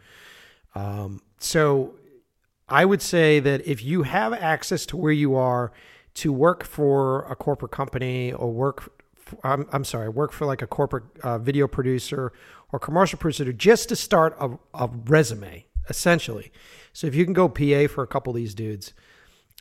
[0.74, 1.94] Um, so
[2.70, 5.72] I would say that if you have access to where you are
[6.16, 10.62] to work for a corporate company or work, for, I'm, I'm sorry, work for like
[10.62, 12.32] a corporate uh, video producer
[12.72, 16.52] or commercial producer just to start a, a resume, essentially.
[16.94, 18.94] So if you can go PA for a couple of these dudes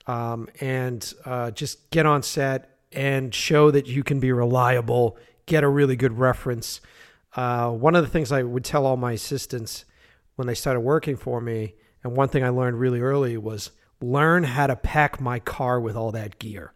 [0.08, 5.65] um, and uh, just get on set and show that you can be reliable, get
[5.65, 6.80] a really good reference.
[7.36, 9.84] Uh, one of the things I would tell all my assistants
[10.38, 13.72] when they started working for me, and one thing I learned really early was
[14.12, 16.74] learn how to pack my car with all that gear.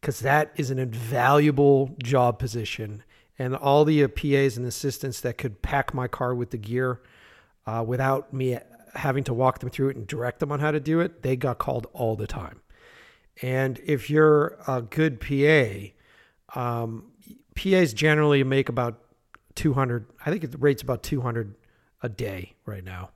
[0.00, 3.02] Because that is an invaluable job position.
[3.38, 7.00] And all the uh, PAs and assistants that could pack my car with the gear
[7.66, 8.58] uh, without me
[8.94, 11.36] having to walk them through it and direct them on how to do it, they
[11.36, 12.60] got called all the time.
[13.42, 17.12] And if you're a good PA, um,
[17.54, 19.00] PAs generally make about
[19.54, 21.54] 200, I think the rate's about 200
[22.02, 23.10] a day right now.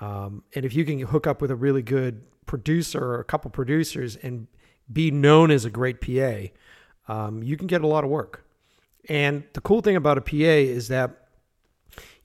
[0.00, 3.48] Um, and if you can hook up with a really good producer or a couple
[3.48, 4.48] producers and
[4.92, 6.48] be known as a great PA,
[7.06, 8.44] um, you can get a lot of work.
[9.08, 11.28] And the cool thing about a PA is that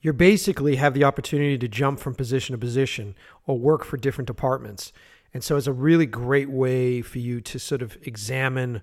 [0.00, 3.14] you basically have the opportunity to jump from position to position
[3.46, 4.92] or work for different departments.
[5.32, 8.82] And so it's a really great way for you to sort of examine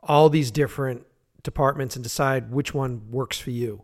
[0.00, 1.04] all these different
[1.42, 3.82] departments and decide which one works for you.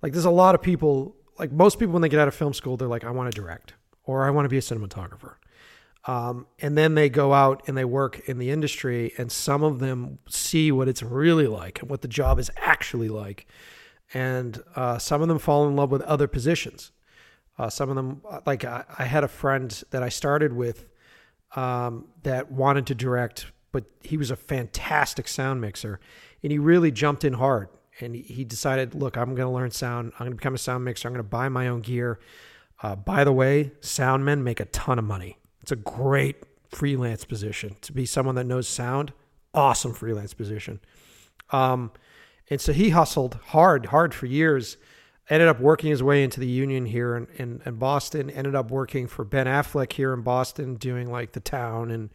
[0.00, 2.54] Like there's a lot of people, like most people when they get out of film
[2.54, 5.34] school, they're like, I want to direct or I want to be a cinematographer.
[6.06, 9.80] Um, and then they go out and they work in the industry, and some of
[9.80, 13.46] them see what it's really like and what the job is actually like.
[14.14, 16.90] And uh, some of them fall in love with other positions.
[17.58, 20.86] Uh, some of them, like I, I had a friend that I started with
[21.54, 26.00] um, that wanted to direct, but he was a fantastic sound mixer,
[26.42, 27.68] and he really jumped in hard.
[28.00, 30.12] and he, he decided, look, I'm going to learn sound.
[30.14, 31.08] I'm going to become a sound mixer.
[31.08, 32.18] I'm going to buy my own gear.
[32.82, 35.36] Uh, by the way, sound men make a ton of money.
[35.62, 36.36] It's a great
[36.70, 39.12] freelance position to be someone that knows sound.
[39.52, 40.80] Awesome freelance position.
[41.50, 41.90] Um,
[42.48, 44.76] and so he hustled hard, hard for years.
[45.28, 48.30] Ended up working his way into the union here in, in, in Boston.
[48.30, 52.10] Ended up working for Ben Affleck here in Boston, doing like the town and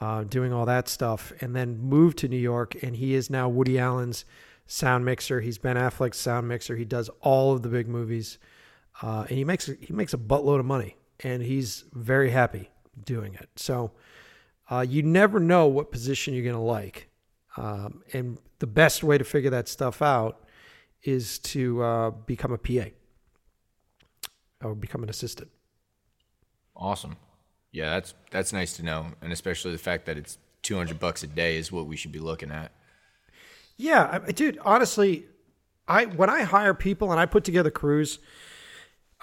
[0.00, 1.32] uh, doing all that stuff.
[1.40, 2.82] And then moved to New York.
[2.82, 4.24] And he is now Woody Allen's
[4.66, 5.40] sound mixer.
[5.40, 6.76] He's Ben Affleck's sound mixer.
[6.76, 8.38] He does all of the big movies,
[9.02, 12.70] uh, and he makes he makes a buttload of money, and he's very happy
[13.04, 13.48] doing it.
[13.56, 13.92] So
[14.70, 17.08] uh, you never know what position you're going to like,
[17.56, 20.44] um, and the best way to figure that stuff out
[21.02, 22.90] is to uh, become a PA
[24.62, 25.50] or become an assistant.
[26.76, 27.16] Awesome.
[27.72, 31.26] Yeah, that's that's nice to know, and especially the fact that it's 200 bucks a
[31.26, 32.72] day is what we should be looking at.
[33.76, 34.58] Yeah, I, dude.
[34.62, 35.26] Honestly,
[35.88, 38.18] I when I hire people and I put together crews,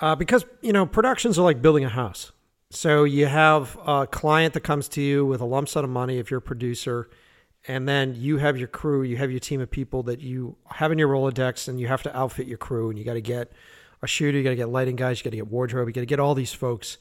[0.02, 2.32] uh, because you know productions are like building a house.
[2.72, 6.20] So you have a client that comes to you with a lump sum of money
[6.20, 7.10] if you're a producer,
[7.68, 10.92] and then you have your crew, you have your team of people that you have
[10.92, 13.52] in your Rolodex, and you have to outfit your crew, and you got to get
[14.02, 16.02] a shooter, you got to get lighting guys, you got to get wardrobe, you got
[16.02, 16.98] to get all these folks.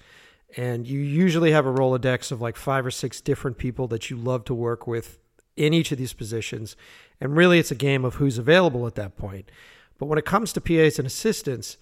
[0.57, 4.17] And you usually have a Rolodex of like five or six different people that you
[4.17, 5.19] love to work with
[5.57, 6.77] in each of these positions.
[7.21, 9.51] And really, it's a game of who's available at that point.
[9.99, 11.77] But when it comes to PAs and assistants,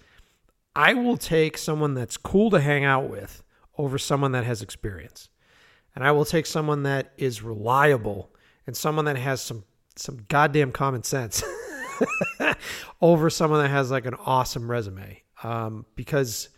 [0.77, 3.43] I will take someone that's cool to hang out with
[3.79, 5.29] over someone that has experience.
[5.95, 8.29] And I will take someone that is reliable
[8.67, 9.63] and someone that has some
[9.95, 11.41] some goddamn common sense
[13.01, 15.23] over someone that has like an awesome resume.
[15.41, 16.49] Um, because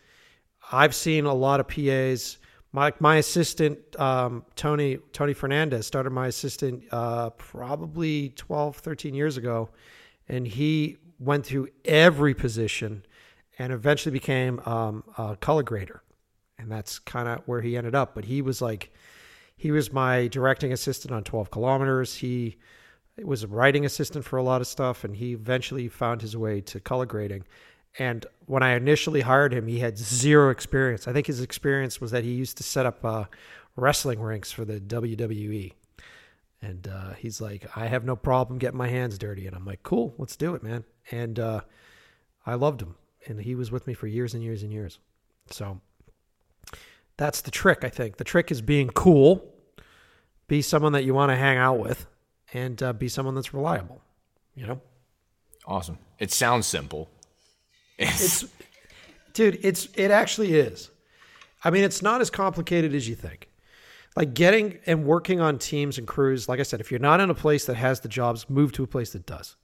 [0.70, 2.40] I've seen a lot of PAs
[2.74, 9.38] my my assistant um, Tony Tony Fernandez started my assistant uh, probably 12 13 years
[9.38, 9.70] ago
[10.28, 13.04] and he went through every position
[13.60, 16.02] and eventually became um, a color grader
[16.58, 18.92] and that's kind of where he ended up but he was like
[19.56, 22.58] he was my directing assistant on 12 kilometers he
[23.22, 26.62] was a writing assistant for a lot of stuff and he eventually found his way
[26.62, 27.44] to color grading
[27.98, 31.08] and when I initially hired him, he had zero experience.
[31.08, 33.26] I think his experience was that he used to set up uh,
[33.76, 35.74] wrestling rinks for the WWE.
[36.62, 39.48] And uh, he's like, I have no problem getting my hands dirty.
[39.48, 40.84] And I'm like, cool, let's do it, man.
[41.10, 41.62] And uh,
[42.46, 42.96] I loved him.
[43.28, 45.00] And he was with me for years and years and years.
[45.52, 45.82] So
[47.18, 48.18] that's the trick, I think.
[48.18, 49.54] The trick is being cool,
[50.48, 52.08] be someone that you want to hang out with,
[52.54, 54.02] and uh, be someone that's reliable,
[54.56, 54.82] you know?
[55.66, 55.98] Awesome.
[56.18, 57.10] It sounds simple.
[57.98, 58.46] It's,
[59.34, 60.90] dude, it's it actually is.
[61.64, 63.50] I mean, it's not as complicated as you think.
[64.16, 67.30] Like getting and working on teams and crews, like I said, if you're not in
[67.30, 69.56] a place that has the jobs, move to a place that does.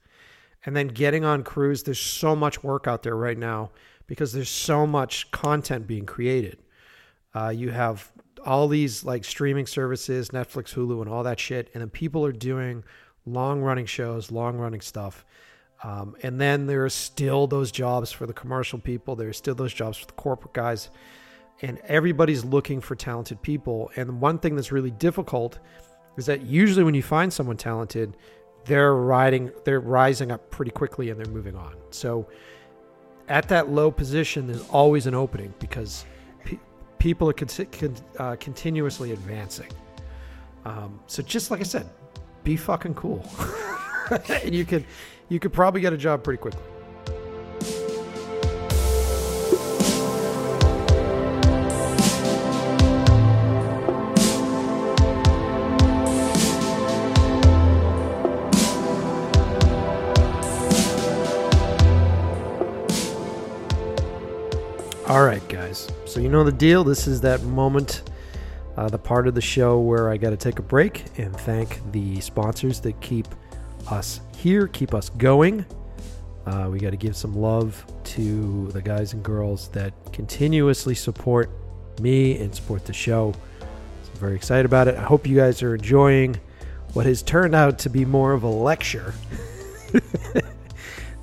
[0.64, 3.70] And then getting on crews, there's so much work out there right now
[4.06, 6.58] because there's so much content being created.
[7.34, 8.10] Uh, you have
[8.44, 12.32] all these like streaming services, Netflix, Hulu, and all that shit, and then people are
[12.32, 12.84] doing
[13.26, 15.24] long running shows, long running stuff.
[15.82, 19.14] Um, and then there are still those jobs for the commercial people.
[19.14, 20.90] There's still those jobs for the corporate guys.
[21.62, 23.90] And everybody's looking for talented people.
[23.96, 25.58] And one thing that's really difficult
[26.16, 28.16] is that usually when you find someone talented,
[28.66, 31.74] they're riding, they're rising up pretty quickly and they're moving on.
[31.90, 32.28] So
[33.28, 36.04] at that low position, there's always an opening because
[36.44, 36.58] pe-
[36.98, 39.70] people are con- con- uh, continuously advancing.
[40.64, 41.88] Um, so just like I said,
[42.42, 43.24] be fucking cool,
[44.44, 44.84] and you can
[45.28, 46.62] you could probably get a job pretty quickly.
[65.16, 65.90] All right, guys.
[66.04, 66.84] So you know the deal.
[66.84, 68.10] This is that moment,
[68.76, 71.80] uh, the part of the show where I got to take a break and thank
[71.90, 73.26] the sponsors that keep
[73.90, 75.64] us here, keep us going.
[76.44, 81.48] Uh, we got to give some love to the guys and girls that continuously support
[81.98, 83.32] me and support the show.
[83.32, 83.66] So
[84.12, 84.96] I'm very excited about it.
[84.96, 86.38] I hope you guys are enjoying
[86.92, 89.14] what has turned out to be more of a lecture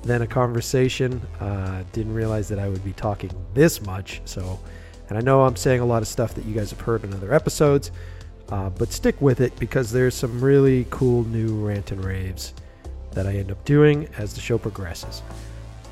[0.04, 1.20] than a conversation.
[1.40, 4.20] Uh, didn't realize that I would be talking this much.
[4.24, 4.58] So,
[5.08, 7.12] and I know I'm saying a lot of stuff that you guys have heard in
[7.12, 7.90] other episodes,
[8.50, 12.54] uh, but stick with it because there's some really cool new rant and raves
[13.12, 15.22] that I end up doing as the show progresses.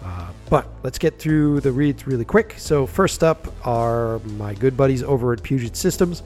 [0.05, 2.55] Uh, but let's get through the reads really quick.
[2.59, 6.23] So, first up are my good buddies over at Puget Systems.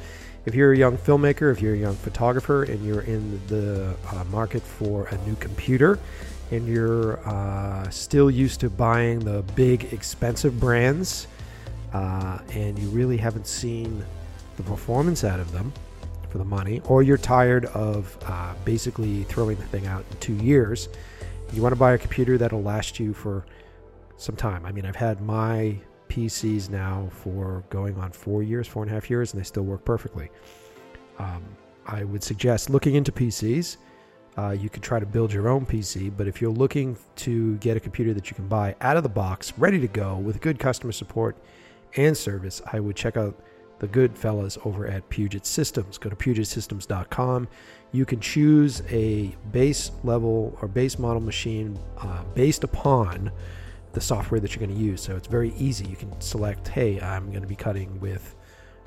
[0.46, 4.24] If you're a young filmmaker, if you're a young photographer, and you're in the uh,
[4.30, 5.98] market for a new computer,
[6.50, 11.26] and you're uh, still used to buying the big expensive brands
[11.92, 14.04] uh, and you really haven't seen
[14.56, 15.72] the performance out of them
[16.28, 20.34] for the money, or you're tired of uh, basically throwing the thing out in two
[20.34, 20.88] years,
[21.52, 23.46] you want to buy a computer that'll last you for
[24.16, 24.66] some time.
[24.66, 25.76] I mean, I've had my
[26.08, 29.64] PCs now for going on four years, four and a half years, and they still
[29.64, 30.30] work perfectly.
[31.18, 31.44] Um,
[31.86, 33.76] I would suggest looking into PCs.
[34.38, 37.76] Uh, you could try to build your own PC, but if you're looking to get
[37.76, 40.58] a computer that you can buy out of the box, ready to go, with good
[40.58, 41.36] customer support
[41.96, 43.34] and service, I would check out
[43.78, 45.98] the good fellas over at Puget Systems.
[45.98, 47.48] Go to pugetsystems.com.
[47.92, 53.30] You can choose a base level or base model machine uh, based upon
[53.92, 55.00] the software that you're going to use.
[55.00, 55.86] So it's very easy.
[55.86, 58.34] You can select, hey, I'm going to be cutting with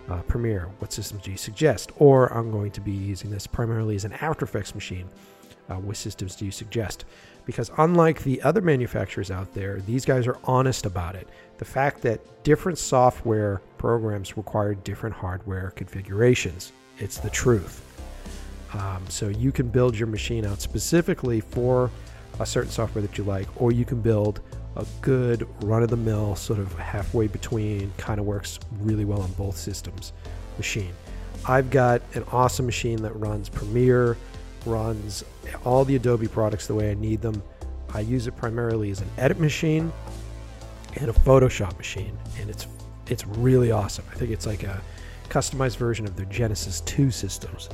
[0.09, 0.69] uh, Premiere.
[0.79, 1.91] What systems do you suggest?
[1.97, 5.09] Or I'm going to be using this primarily as an After Effects machine.
[5.69, 7.05] Uh, what systems do you suggest?
[7.45, 11.27] Because unlike the other manufacturers out there, these guys are honest about it.
[11.57, 17.85] The fact that different software programs require different hardware configurations, it's the truth.
[18.73, 21.89] Um, so you can build your machine out specifically for
[22.39, 24.41] a certain software that you like, or you can build
[24.75, 29.21] a good run of the mill, sort of halfway between, kind of works really well
[29.21, 30.13] on both systems
[30.57, 30.93] machine.
[31.47, 34.17] I've got an awesome machine that runs Premiere,
[34.65, 35.23] runs
[35.65, 37.41] all the Adobe products the way I need them.
[37.93, 39.91] I use it primarily as an edit machine
[40.95, 42.67] and a Photoshop machine, and it's
[43.07, 44.05] it's really awesome.
[44.11, 44.81] I think it's like a
[45.29, 47.69] customized version of their Genesis 2 systems.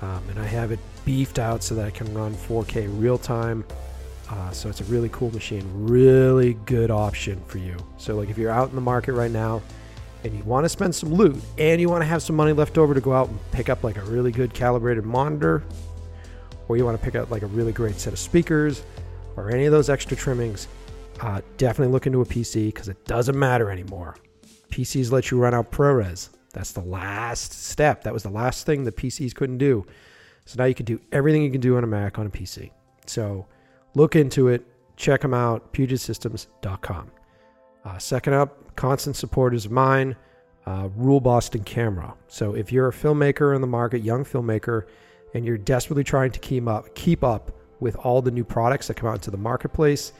[0.00, 3.64] Um, and I have it beefed out so that I can run 4K real time.
[4.28, 7.76] Uh, so it's a really cool machine, really good option for you.
[7.98, 9.62] So like if you're out in the market right now
[10.24, 12.78] and you want to spend some loot and you want to have some money left
[12.78, 15.62] over to go out and pick up like a really good calibrated monitor,
[16.68, 18.82] or you want to pick up like a really great set of speakers
[19.36, 20.68] or any of those extra trimmings,
[21.20, 24.16] uh, definitely look into a PC because it doesn't matter anymore.
[24.70, 26.30] PCs let you run out ProRes.
[26.52, 28.04] That's the last step.
[28.04, 29.86] That was the last thing that PCs couldn't do.
[30.44, 32.70] So now you can do everything you can do on a Mac on a PC.
[33.06, 33.46] So
[33.94, 34.66] look into it.
[34.96, 35.72] Check them out.
[35.72, 37.10] PugetSystems.com.
[37.84, 40.14] Uh, second up, constant supporters of mine,
[40.66, 42.14] uh, Rule Boston Camera.
[42.28, 44.84] So if you're a filmmaker in the market, young filmmaker,
[45.34, 48.94] and you're desperately trying to keep up, keep up with all the new products that
[48.94, 50.12] come out into the marketplace,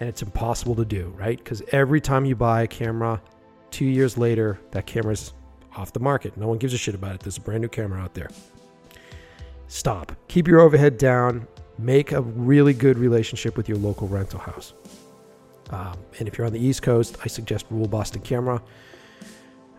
[0.00, 1.38] and it's impossible to do, right?
[1.38, 3.20] Because every time you buy a camera,
[3.70, 5.32] two years later, that camera's
[5.76, 6.36] off the market.
[6.36, 7.20] No one gives a shit about it.
[7.20, 8.30] There's a brand new camera out there.
[9.68, 10.12] Stop.
[10.28, 11.46] Keep your overhead down.
[11.78, 14.74] Make a really good relationship with your local rental house.
[15.70, 18.62] Um, and if you're on the East Coast, I suggest Rule Boston Camera.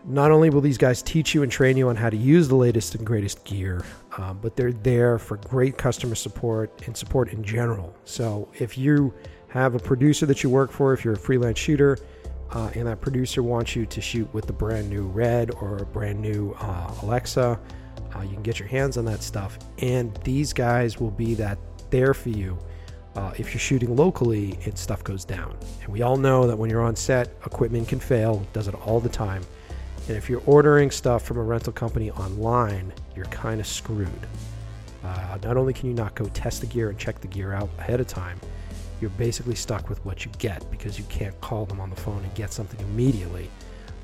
[0.08, 2.54] Not only will these guys teach you and train you on how to use the
[2.54, 3.84] latest and greatest gear,
[4.18, 7.92] um, but they're there for great customer support and support in general.
[8.04, 9.12] So if you
[9.48, 11.98] have a producer that you work for, if you're a freelance shooter,
[12.52, 15.86] uh, and that producer wants you to shoot with the brand new Red or a
[15.86, 17.58] brand new uh, Alexa,
[18.14, 19.58] uh, you can get your hands on that stuff.
[19.78, 21.58] And these guys will be that
[21.90, 22.56] there for you
[23.16, 25.56] uh, if you're shooting locally and stuff goes down.
[25.82, 29.00] And we all know that when you're on set, equipment can fail, does it all
[29.00, 29.42] the time.
[30.08, 34.08] And if you're ordering stuff from a rental company online, you're kind of screwed.
[35.02, 37.68] Uh, not only can you not go test the gear and check the gear out
[37.78, 38.40] ahead of time,
[39.00, 42.22] you're basically stuck with what you get because you can't call them on the phone
[42.22, 43.48] and get something immediately.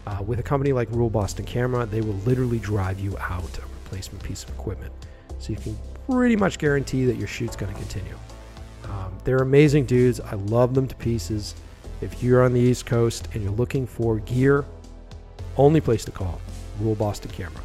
[0.06, 3.62] Uh, with a company like Rule Boston Camera, they will literally drive you out a
[3.62, 4.92] replacement piece of equipment.
[5.38, 5.78] So you can
[6.10, 8.16] pretty much guarantee that your shoot's going to continue.
[8.84, 10.20] Um, they're amazing dudes.
[10.20, 11.54] I love them to pieces.
[12.00, 14.64] If you're on the East Coast and you're looking for gear,
[15.56, 16.40] only place to call
[16.80, 17.62] Rule Boston Camera.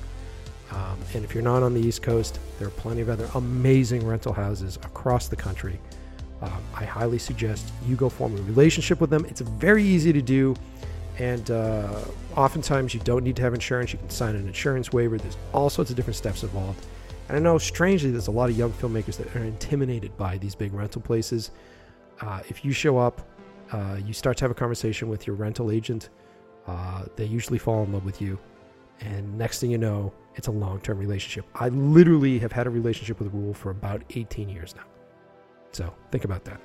[0.72, 4.06] Um, and if you're not on the East Coast, there are plenty of other amazing
[4.06, 5.80] rental houses across the country
[6.42, 9.26] um, I highly suggest you go form a relationship with them.
[9.26, 10.56] It's very easy to do,
[11.18, 12.02] and uh,
[12.36, 13.92] oftentimes you don't need to have insurance.
[13.92, 15.18] You can sign an insurance waiver.
[15.18, 16.86] There's all sorts of different steps involved.
[17.28, 20.56] And I know, strangely, there's a lot of young filmmakers that are intimidated by these
[20.56, 21.52] big rental places.
[22.22, 23.28] Uh, if you show up,
[23.72, 26.10] uh, you start to have a conversation with your rental agent.
[26.68, 28.38] Uh, they usually fall in love with you,
[29.00, 31.46] and next thing you know, it's a long-term relationship.
[31.56, 34.84] I literally have had a relationship with Rule for about 18 years now.
[35.72, 36.60] So think about that.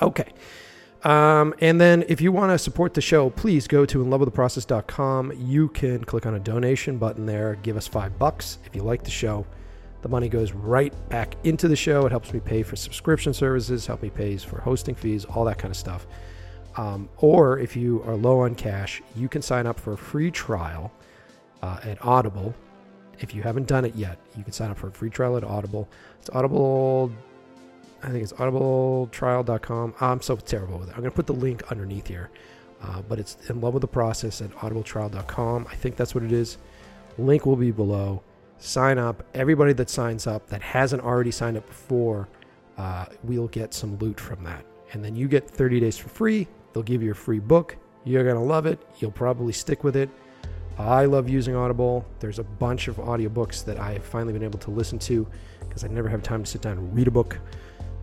[0.00, 0.32] Okay.
[1.04, 5.32] Um, and then if you want to support the show, please go to inlovewiththeprocess.com.
[5.36, 7.56] You can click on a donation button there.
[7.62, 9.46] Give us five bucks if you like the show.
[10.02, 12.06] The money goes right back into the show.
[12.06, 15.58] It helps me pay for subscription services, help me pay for hosting fees, all that
[15.58, 16.06] kind of stuff.
[16.76, 20.30] Um, or if you are low on cash, you can sign up for a free
[20.30, 20.92] trial
[21.62, 22.54] uh, at Audible.
[23.18, 25.44] If you haven't done it yet, you can sign up for a free trial at
[25.44, 25.88] Audible.
[26.20, 27.10] It's Audible
[28.02, 29.94] I think it's audibletrial.com.
[30.00, 30.92] I'm so terrible with it.
[30.92, 32.30] I'm going to put the link underneath here.
[32.82, 35.66] Uh, but it's in love with the process at audibletrial.com.
[35.68, 36.58] I think that's what it is.
[37.18, 38.22] Link will be below.
[38.58, 39.24] Sign up.
[39.34, 42.28] Everybody that signs up that hasn't already signed up before,
[42.76, 44.64] uh, we'll get some loot from that.
[44.92, 46.46] And then you get 30 days for free.
[46.76, 47.74] They'll give you a free book.
[48.04, 48.78] You're going to love it.
[48.98, 50.10] You'll probably stick with it.
[50.76, 52.04] I love using Audible.
[52.20, 55.26] There's a bunch of audiobooks that I have finally been able to listen to
[55.60, 57.38] because I never have time to sit down and read a book.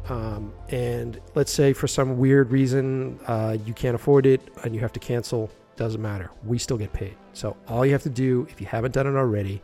[0.10, 4.82] Um, and let's say for some weird reason uh, you can't afford it and you
[4.82, 6.32] have to cancel, doesn't matter.
[6.44, 7.16] We still get paid.
[7.34, 9.62] So all you have to do, if you haven't done it already,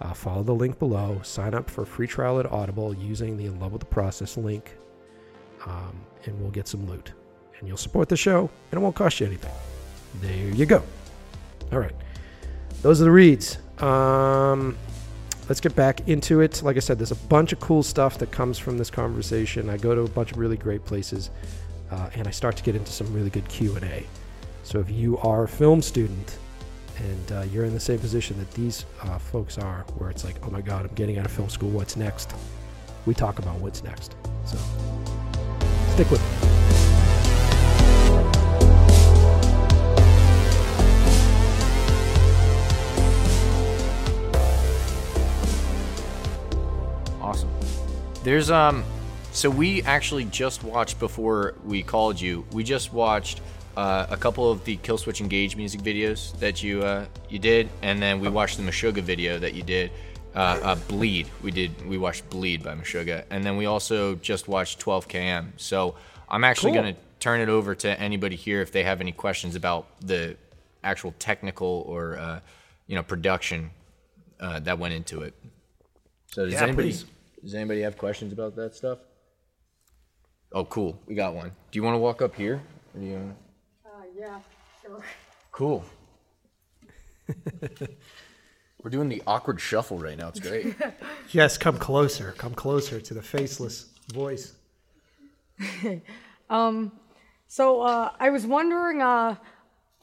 [0.00, 1.20] uh, follow the link below.
[1.22, 4.38] Sign up for a free trial at Audible using the In Love with the Process
[4.38, 4.78] link,
[5.66, 7.12] um, and we'll get some loot.
[7.58, 9.52] And you'll support the show, and it won't cost you anything.
[10.20, 10.82] There you go.
[11.72, 11.94] All right,
[12.82, 13.58] those are the reads.
[13.82, 14.76] Um,
[15.48, 16.62] let's get back into it.
[16.62, 19.68] Like I said, there's a bunch of cool stuff that comes from this conversation.
[19.68, 21.30] I go to a bunch of really great places,
[21.90, 24.06] uh, and I start to get into some really good Q and A.
[24.62, 26.38] So if you are a film student
[26.98, 30.36] and uh, you're in the same position that these uh, folks are, where it's like,
[30.44, 31.70] oh my God, I'm getting out of film school.
[31.70, 32.34] What's next?
[33.06, 34.14] We talk about what's next.
[34.44, 34.58] So
[35.94, 36.87] stick with it.
[48.28, 48.84] There's um
[49.32, 52.44] so we actually just watched before we called you.
[52.52, 53.40] We just watched
[53.74, 58.02] uh, a couple of the Killswitch Engage music videos that you uh, you did, and
[58.02, 59.90] then we watched the Meshuggah video that you did.
[60.34, 61.26] Uh, uh, Bleed.
[61.42, 61.88] We did.
[61.88, 65.46] We watched Bleed by Meshuggah, and then we also just watched 12 km.
[65.56, 65.94] So
[66.28, 66.82] I'm actually Cool.
[66.82, 70.36] going to turn it over to anybody here if they have any questions about the
[70.84, 72.40] actual technical or uh,
[72.88, 73.70] you know production
[74.38, 75.32] uh, that went into it.
[76.26, 77.06] So does Yeah, anybody please.
[77.42, 78.98] Does anybody have questions about that stuff?
[80.52, 80.98] Oh, cool.
[81.06, 81.52] We got one.
[81.70, 82.62] Do you want to walk up here?
[82.94, 83.36] Or do you wanna...
[83.84, 84.40] Uh, yeah,
[84.82, 85.04] sure.
[85.52, 85.84] Cool.
[88.82, 90.28] We're doing the awkward shuffle right now.
[90.28, 90.74] It's great.
[91.30, 92.34] Yes, come closer.
[92.38, 94.54] Come closer to the faceless voice.
[97.48, 99.36] So uh, I was wondering, uh,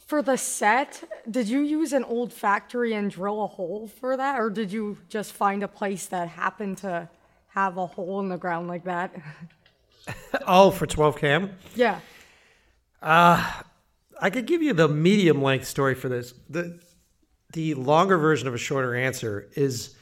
[0.07, 4.39] for the set, did you use an old factory and drill a hole for that,
[4.39, 7.07] or did you just find a place that happened to
[7.55, 9.15] have a hole in the ground like that?
[10.45, 11.51] Oh, for 12 km?
[11.73, 11.99] yeah.
[13.01, 16.33] I could give you the medium length story for this.
[16.49, 16.79] The
[17.53, 19.95] the longer version of a shorter answer is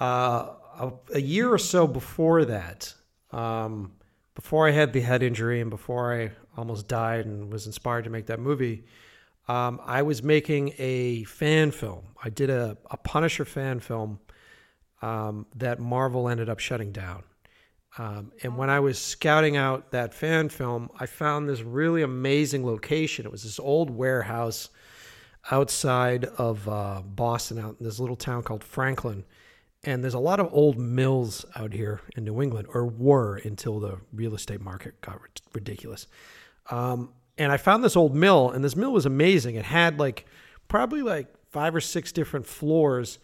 [0.00, 2.94] uh, a, a year or so before that,
[3.32, 3.92] um,
[4.34, 8.10] before I had the head injury and before I almost died and was inspired to
[8.10, 8.84] make that movie.
[9.48, 12.04] Um, I was making a fan film.
[12.22, 14.20] I did a, a Punisher fan film
[15.02, 17.24] um, that Marvel ended up shutting down.
[17.98, 22.64] Um, and when I was scouting out that fan film, I found this really amazing
[22.64, 23.26] location.
[23.26, 24.70] It was this old warehouse
[25.50, 29.24] outside of uh, Boston, out in this little town called Franklin.
[29.84, 33.80] And there's a lot of old mills out here in New England, or were until
[33.80, 36.06] the real estate market got rid- ridiculous.
[36.70, 39.56] Um, and I found this old mill, and this mill was amazing.
[39.56, 40.24] It had like
[40.68, 43.18] probably like five or six different floors,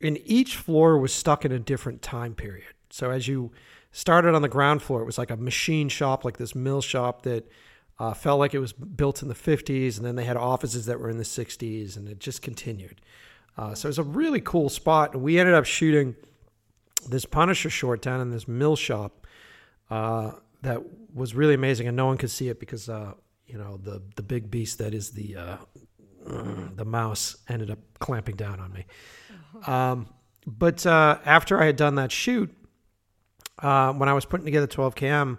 [0.00, 2.74] and each floor was stuck in a different time period.
[2.90, 3.52] So as you
[3.92, 7.22] started on the ground floor, it was like a machine shop, like this mill shop
[7.22, 7.50] that
[7.98, 11.00] uh, felt like it was built in the 50s, and then they had offices that
[11.00, 13.00] were in the 60s, and it just continued.
[13.56, 16.14] Uh, so it was a really cool spot, and we ended up shooting
[17.08, 19.26] this Punisher short down in this mill shop
[19.90, 20.32] uh,
[20.62, 20.82] that
[21.14, 23.12] was really amazing, and no one could see it because uh,
[23.46, 25.56] you know the the big beast that is the uh,
[26.74, 28.84] the mouse ended up clamping down on me.
[29.66, 30.08] Um,
[30.46, 32.54] but uh, after I had done that shoot,
[33.58, 35.38] uh, when I was putting together 12KM,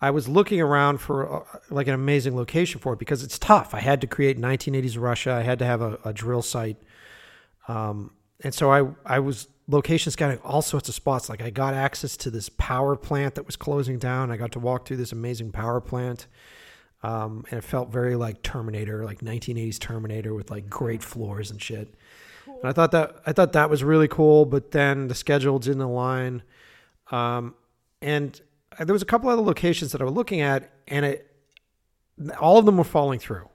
[0.00, 3.74] I was looking around for uh, like an amazing location for it because it's tough.
[3.74, 5.32] I had to create 1980s Russia.
[5.32, 6.76] I had to have a, a drill site,
[7.66, 8.12] um,
[8.44, 11.28] and so I I was location scouting all sorts of spots.
[11.28, 14.30] Like I got access to this power plant that was closing down.
[14.30, 16.26] I got to walk through this amazing power plant.
[17.02, 21.62] Um, and it felt very like Terminator, like 1980s Terminator with like great floors and
[21.62, 21.94] shit.
[22.48, 25.82] And I thought that I thought that was really cool, but then the schedule didn't
[25.82, 26.42] align.
[27.10, 27.54] Um,
[28.02, 28.40] and
[28.78, 31.30] there was a couple other locations that I was looking at, and it
[32.40, 33.48] all of them were falling through.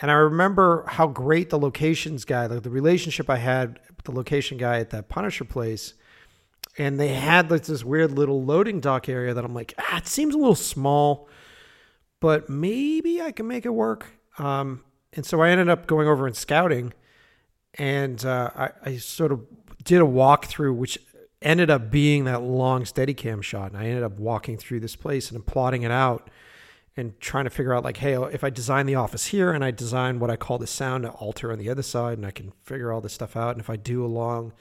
[0.00, 4.12] And I remember how great the locations guy, like the relationship I had with the
[4.12, 5.94] location guy at that Punisher place,
[6.78, 10.06] and they had like this weird little loading dock area that I'm like, ah, it
[10.06, 11.28] seems a little small,
[12.20, 14.06] but maybe I can make it work.
[14.38, 16.94] Um, and so I ended up going over and scouting,
[17.78, 19.46] and uh, I, I sort of
[19.82, 20.98] did a walkthrough, which
[21.40, 25.30] ended up being that long Steadicam shot, and I ended up walking through this place
[25.30, 26.30] and plotting it out
[26.96, 29.70] and trying to figure out like, hey, if I design the office here and I
[29.70, 32.92] design what I call the sound altar on the other side, and I can figure
[32.92, 34.52] all this stuff out, and if I do a long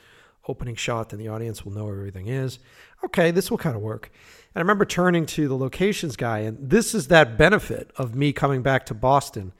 [0.48, 2.60] opening shot, then the audience will know where everything is.
[3.04, 4.10] Okay, this will kind of work.
[4.54, 8.34] And I remember turning to the locations guy, and this is that benefit of me
[8.34, 9.54] coming back to Boston.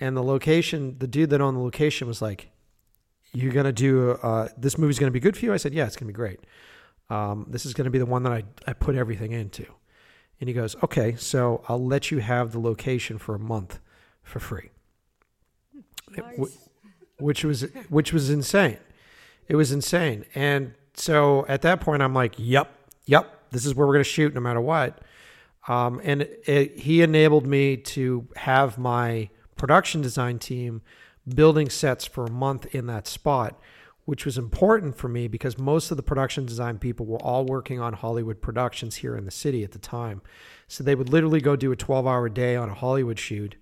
[0.00, 2.50] And the location, the dude that owned the location was like,
[3.34, 5.96] "You're gonna do uh, this movie's gonna be good for you." I said, "Yeah, it's
[5.96, 6.40] gonna be great.
[7.10, 9.66] Um, this is gonna be the one that I I put everything into."
[10.40, 13.80] And he goes, "Okay, so I'll let you have the location for a month
[14.22, 14.70] for free,"
[16.38, 18.78] Wh- which was which was insane.
[19.48, 20.24] It was insane.
[20.34, 22.70] And so at that point, I'm like, "Yep,
[23.06, 25.00] yep, this is where we're gonna shoot, no matter what."
[25.66, 30.82] Um, and it, he enabled me to have my production design team
[31.28, 33.58] building sets for a month in that spot,
[34.04, 37.80] which was important for me because most of the production design people were all working
[37.80, 40.20] on Hollywood productions here in the city at the time.
[40.68, 43.56] So they would literally go do a 12 hour day on a Hollywood shoot.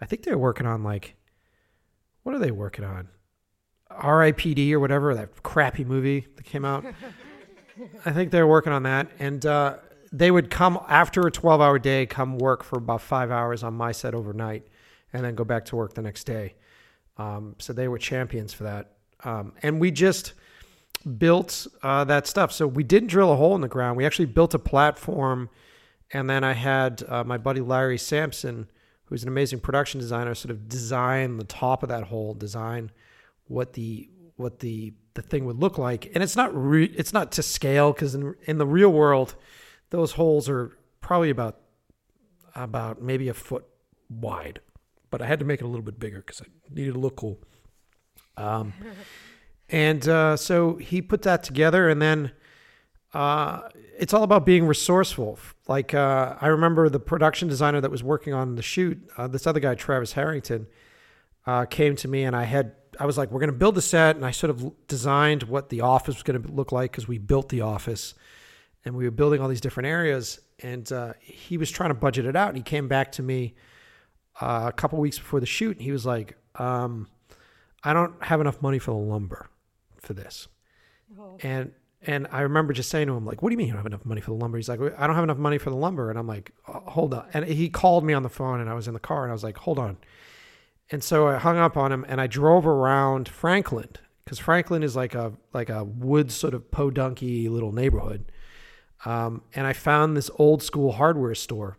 [0.00, 1.16] I think they were working on like,
[2.22, 3.08] what are they working on?
[3.90, 6.84] RIPD or whatever, that crappy movie that came out.
[8.04, 9.08] I think they were working on that.
[9.18, 9.76] And uh,
[10.12, 13.74] they would come after a 12 hour day, come work for about five hours on
[13.74, 14.66] my set overnight,
[15.12, 16.54] and then go back to work the next day.
[17.22, 18.92] Um, so they were champions for that.
[19.24, 20.32] Um, and we just
[21.18, 22.52] built uh, that stuff.
[22.52, 23.96] So we didn't drill a hole in the ground.
[23.96, 25.48] We actually built a platform.
[26.12, 28.68] And then I had uh, my buddy Larry Sampson,
[29.04, 32.90] who's an amazing production designer, sort of design the top of that hole, design
[33.46, 36.10] what the what the the thing would look like.
[36.14, 39.34] And it's not re- it's not to scale because in in the real world,
[39.90, 41.60] those holes are probably about
[42.54, 43.64] about maybe a foot
[44.10, 44.60] wide.
[45.12, 47.14] But I had to make it a little bit bigger because I needed to look
[47.14, 47.38] cool.
[48.36, 48.72] Um,
[49.68, 52.32] and uh, so he put that together, and then
[53.14, 55.38] uh, it's all about being resourceful.
[55.68, 59.46] Like uh, I remember the production designer that was working on the shoot, uh, this
[59.46, 60.66] other guy, Travis Harrington,
[61.46, 63.82] uh, came to me, and I had I was like, we're going to build the
[63.82, 67.08] set, and I sort of designed what the office was going to look like because
[67.08, 68.14] we built the office,
[68.84, 72.26] and we were building all these different areas, and uh, he was trying to budget
[72.26, 73.54] it out, and he came back to me
[74.40, 77.08] uh, a couple weeks before the shoot, and he was like, um,
[77.84, 79.48] I don't have enough money for the lumber
[80.00, 80.48] for this.
[81.42, 81.72] And
[82.04, 83.86] and I remember just saying to him, like, what do you mean you don't have
[83.86, 84.58] enough money for the lumber?
[84.58, 86.10] He's like, I don't have enough money for the lumber.
[86.10, 87.26] And I'm like, "Oh, hold on.
[87.32, 89.34] And he called me on the phone and I was in the car and I
[89.34, 89.98] was like, hold on.
[90.90, 93.88] And so I hung up on him and I drove around Franklin
[94.24, 98.32] because Franklin is like a like a wood sort of podunky little neighborhood.
[99.04, 101.78] Um, and I found this old school hardware store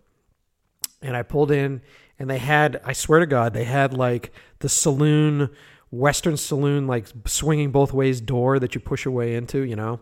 [1.02, 1.82] and I pulled in
[2.20, 5.50] and they had I swear to God they had like the saloon
[5.94, 10.00] Western saloon like swinging both ways door that you push your way into, you know.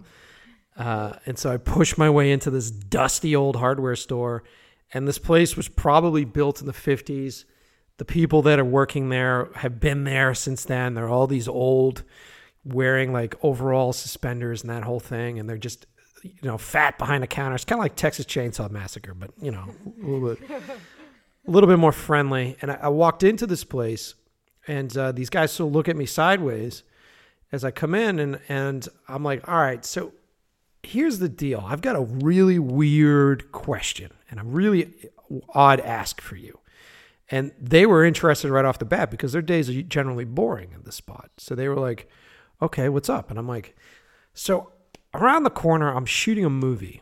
[0.78, 4.44] Uh, and so I pushed my way into this dusty old hardware store,
[4.94, 7.46] and this place was probably built in the fifties.
[7.98, 10.94] The people that are working there have been there since then.
[10.94, 12.04] They're all these old,
[12.64, 15.88] wearing like overall suspenders and that whole thing, and they're just
[16.24, 17.56] you know fat behind the counter.
[17.56, 20.50] It's kind of like Texas Chainsaw Massacre, but you know a little bit
[21.48, 22.58] a little bit more friendly.
[22.62, 24.16] And I, I walked into this place,
[24.68, 26.84] and uh, these guys still look at me sideways
[27.52, 30.14] as I come in, and and I'm like, all right, so
[30.84, 31.64] here's the deal.
[31.68, 34.94] I've got a really weird question, and a really
[35.54, 36.60] odd ask for you.
[37.30, 40.84] And they were interested right off the bat because their days are generally boring in
[40.84, 41.32] this spot.
[41.38, 42.10] So they were like,
[42.62, 43.30] okay, what's up?
[43.30, 43.74] And I'm like,
[44.34, 44.74] so
[45.14, 47.02] around the corner, I'm shooting a movie.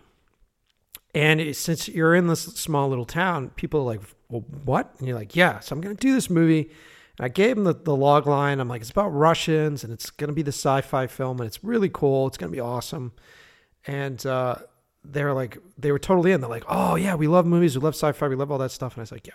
[1.15, 4.93] And it, since you're in this small little town, people are like, well, what?
[4.99, 5.59] And you're like, yeah.
[5.59, 6.71] So I'm going to do this movie.
[7.17, 8.59] And I gave him the, the log line.
[8.59, 11.47] I'm like, it's about Russians and it's going to be the sci fi film and
[11.47, 12.27] it's really cool.
[12.27, 13.11] It's going to be awesome.
[13.87, 14.55] And uh,
[15.03, 16.41] they're like, they were totally in.
[16.41, 17.77] They're like, oh, yeah, we love movies.
[17.77, 18.27] We love sci fi.
[18.27, 18.93] We love all that stuff.
[18.93, 19.33] And I was like, yeah.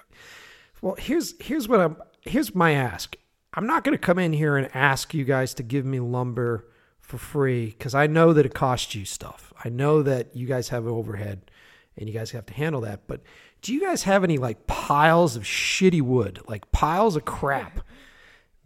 [0.80, 3.16] Well, here's here's what I'm here's my ask.
[3.54, 6.68] I'm not going to come in here and ask you guys to give me lumber
[7.00, 9.52] for free because I know that it costs you stuff.
[9.64, 11.50] I know that you guys have overhead
[11.96, 13.06] and you guys have to handle that.
[13.06, 13.22] But
[13.64, 17.80] do you guys have any like piles of shitty wood, like piles of crap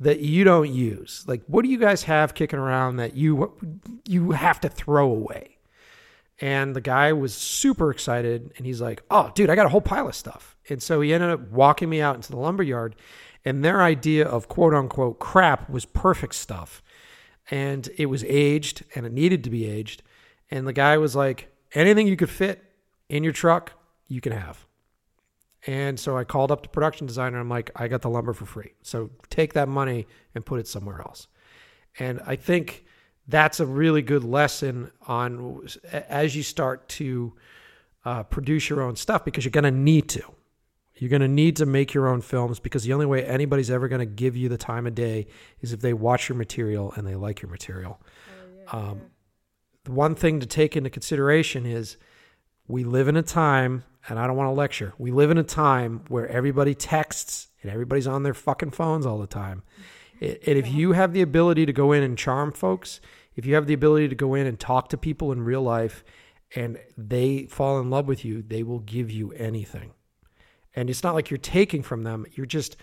[0.01, 1.24] that you don't use?
[1.28, 3.57] Like, what do you guys have kicking around that you
[4.07, 5.57] you have to throw away?
[6.40, 9.80] And the guy was super excited and he's like, Oh, dude, I got a whole
[9.80, 10.57] pile of stuff.
[10.68, 12.96] And so he ended up walking me out into the lumber yard.
[13.44, 16.82] And their idea of quote unquote crap was perfect stuff.
[17.53, 20.03] And it was aged and it needed to be aged.
[20.51, 22.64] And the guy was like, Anything you could fit
[23.09, 23.74] in your truck,
[24.09, 24.67] you can have.
[25.66, 27.38] And so I called up the production designer.
[27.38, 28.72] I'm like, I got the lumber for free.
[28.82, 31.26] So take that money and put it somewhere else.
[31.98, 32.84] And I think
[33.26, 37.34] that's a really good lesson on as you start to
[38.04, 40.22] uh, produce your own stuff because you're going to need to.
[40.94, 43.86] You're going to need to make your own films because the only way anybody's ever
[43.86, 45.26] going to give you the time of day
[45.61, 48.00] is if they watch your material and they like your material.
[48.72, 49.02] Um,
[49.84, 51.96] the one thing to take into consideration is
[52.66, 55.42] we live in a time, and I don't want to lecture, we live in a
[55.42, 59.62] time where everybody texts and everybody's on their fucking phones all the time.
[60.20, 63.01] And if you have the ability to go in and charm folks,
[63.36, 66.03] if you have the ability to go in and talk to people in real life
[66.55, 69.92] and they fall in love with you, they will give you anything.
[70.74, 72.76] And it's not like you're taking from them, you're just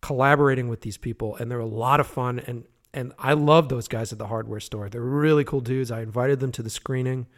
[0.00, 3.86] collaborating with these people and they're a lot of fun and and I love those
[3.86, 4.88] guys at the hardware store.
[4.88, 5.92] They're really cool dudes.
[5.92, 7.28] I invited them to the screening.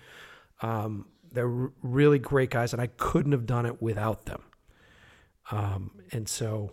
[0.62, 4.42] Um, they're really great guys, and I couldn't have done it without them.
[5.50, 6.72] Um, and so,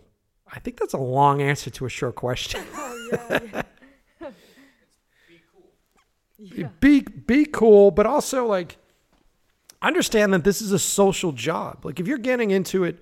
[0.52, 2.62] I think that's a long answer to a short question.
[6.80, 8.78] Be be cool, but also like
[9.82, 11.84] understand that this is a social job.
[11.84, 12.98] Like if you're getting into it,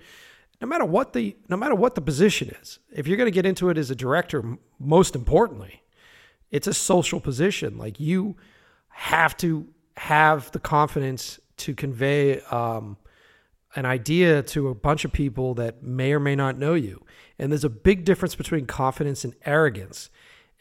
[0.61, 3.45] no matter what the no matter what the position is, if you're going to get
[3.45, 5.83] into it as a director, most importantly,
[6.51, 7.77] it's a social position.
[7.77, 8.35] Like you
[8.89, 12.97] have to have the confidence to convey um,
[13.75, 17.05] an idea to a bunch of people that may or may not know you.
[17.37, 20.09] And there's a big difference between confidence and arrogance.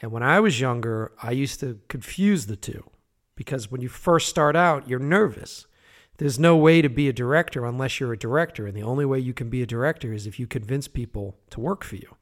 [0.00, 2.88] And when I was younger, I used to confuse the two
[3.34, 5.66] because when you first start out, you're nervous.
[6.18, 8.66] There's no way to be a director unless you're a director.
[8.66, 11.60] And the only way you can be a director is if you convince people to
[11.60, 12.16] work for you.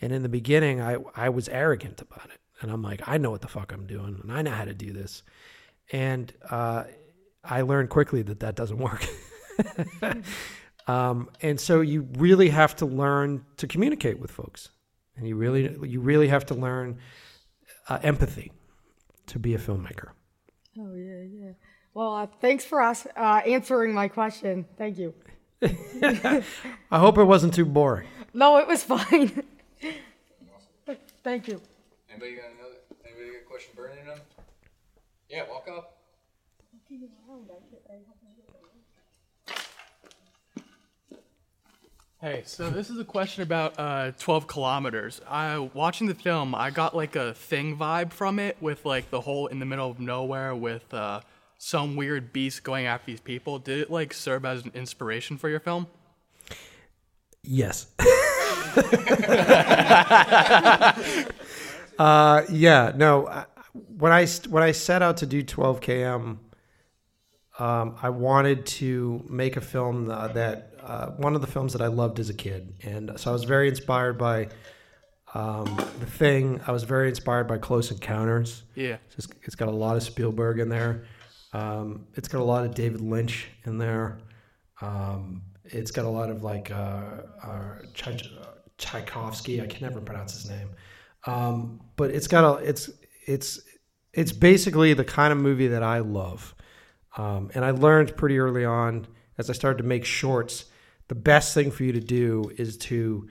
[0.00, 2.40] And in the beginning, I, I was arrogant about it.
[2.60, 4.74] And I'm like, I know what the fuck I'm doing and I know how to
[4.74, 5.22] do this.
[5.92, 6.84] And uh,
[7.44, 9.06] I learned quickly that that doesn't work.
[10.86, 14.70] um, and so you really have to learn to communicate with folks.
[15.16, 16.98] And you really, you really have to learn
[17.88, 18.52] uh, empathy
[19.26, 20.10] to be a filmmaker.
[20.78, 21.52] Oh yeah, yeah.
[21.94, 24.66] Well, uh, thanks for us uh, answering my question.
[24.76, 25.14] Thank you.
[25.62, 26.42] I
[26.92, 28.06] hope it wasn't too boring.
[28.32, 29.42] No, it was fine.
[31.24, 31.60] Thank you.
[32.08, 32.76] Anybody got another?
[33.04, 34.20] Anybody got a question burning in them?
[35.28, 35.97] Yeah, walk up.
[42.20, 45.20] Hey, so this is a question about uh, 12 kilometers.
[45.28, 49.20] I watching the film, I got like a thing vibe from it with like the
[49.20, 51.20] hole in the middle of nowhere with uh,
[51.58, 53.58] some weird beast going after these people.
[53.58, 55.86] Did it like serve as an inspiration for your film?
[57.44, 57.86] Yes.
[61.98, 62.92] uh, yeah.
[62.96, 63.44] No.
[63.96, 66.38] When I when I set out to do 12 km,
[67.58, 71.82] um, I wanted to make a film uh, that uh, one of the films that
[71.82, 74.48] I loved as a kid, and so I was very inspired by
[75.34, 76.60] um, the thing.
[76.66, 78.62] I was very inspired by Close Encounters.
[78.74, 78.96] Yeah.
[79.06, 81.04] It's, just, it's got a lot of Spielberg in there.
[81.52, 84.18] Um, it's got a lot of David Lynch in there.
[84.80, 87.74] Um, it's got a lot of like uh, uh,
[88.78, 89.62] Tarkovsky.
[89.62, 90.70] I can never pronounce his name.
[91.26, 92.90] Um, but it's got a it's
[93.26, 93.60] it's
[94.14, 96.54] it's basically the kind of movie that I love.
[97.18, 99.06] Um, and I learned pretty early on
[99.36, 100.64] as I started to make shorts.
[101.08, 103.28] The best thing for you to do is to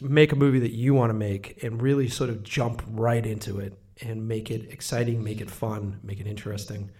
[0.00, 3.60] make a movie that you want to make and really sort of jump right into
[3.60, 6.90] it and make it exciting, make it fun, make it interesting.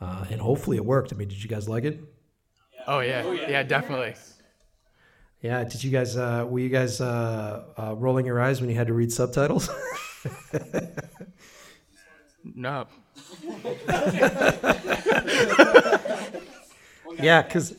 [0.00, 1.12] Uh, and hopefully it worked.
[1.12, 2.00] I mean, did you guys like it?
[2.86, 4.14] Oh yeah, yeah, definitely.
[5.42, 5.64] Yeah.
[5.64, 6.16] Did you guys?
[6.16, 9.68] Uh, were you guys uh, uh, rolling your eyes when you had to read subtitles?
[12.54, 12.86] No.
[17.20, 17.74] Yeah, because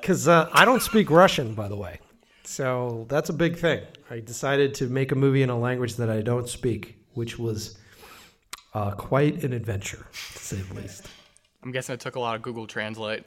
[0.00, 2.00] because uh, I don't speak Russian, by the way.
[2.44, 3.82] So that's a big thing.
[4.10, 7.78] I decided to make a movie in a language that I don't speak, which was
[8.74, 11.06] uh, quite an adventure, to say the least.
[11.62, 13.24] I'm guessing it took a lot of Google Translate.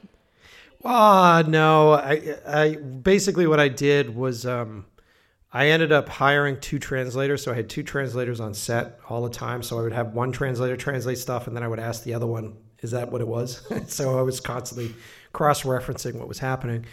[0.84, 1.94] Uh no.
[1.94, 4.84] I, I basically what I did was um,
[5.52, 7.42] I ended up hiring two translators.
[7.42, 9.62] So I had two translators on set all the time.
[9.62, 12.26] So I would have one translator translate stuff, and then I would ask the other
[12.26, 14.94] one, "Is that what it was?" so I was constantly
[15.32, 16.86] cross-referencing what was happening.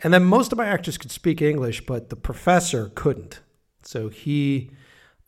[0.00, 3.40] And then most of my actors could speak English, but the professor couldn't.
[3.82, 4.70] So he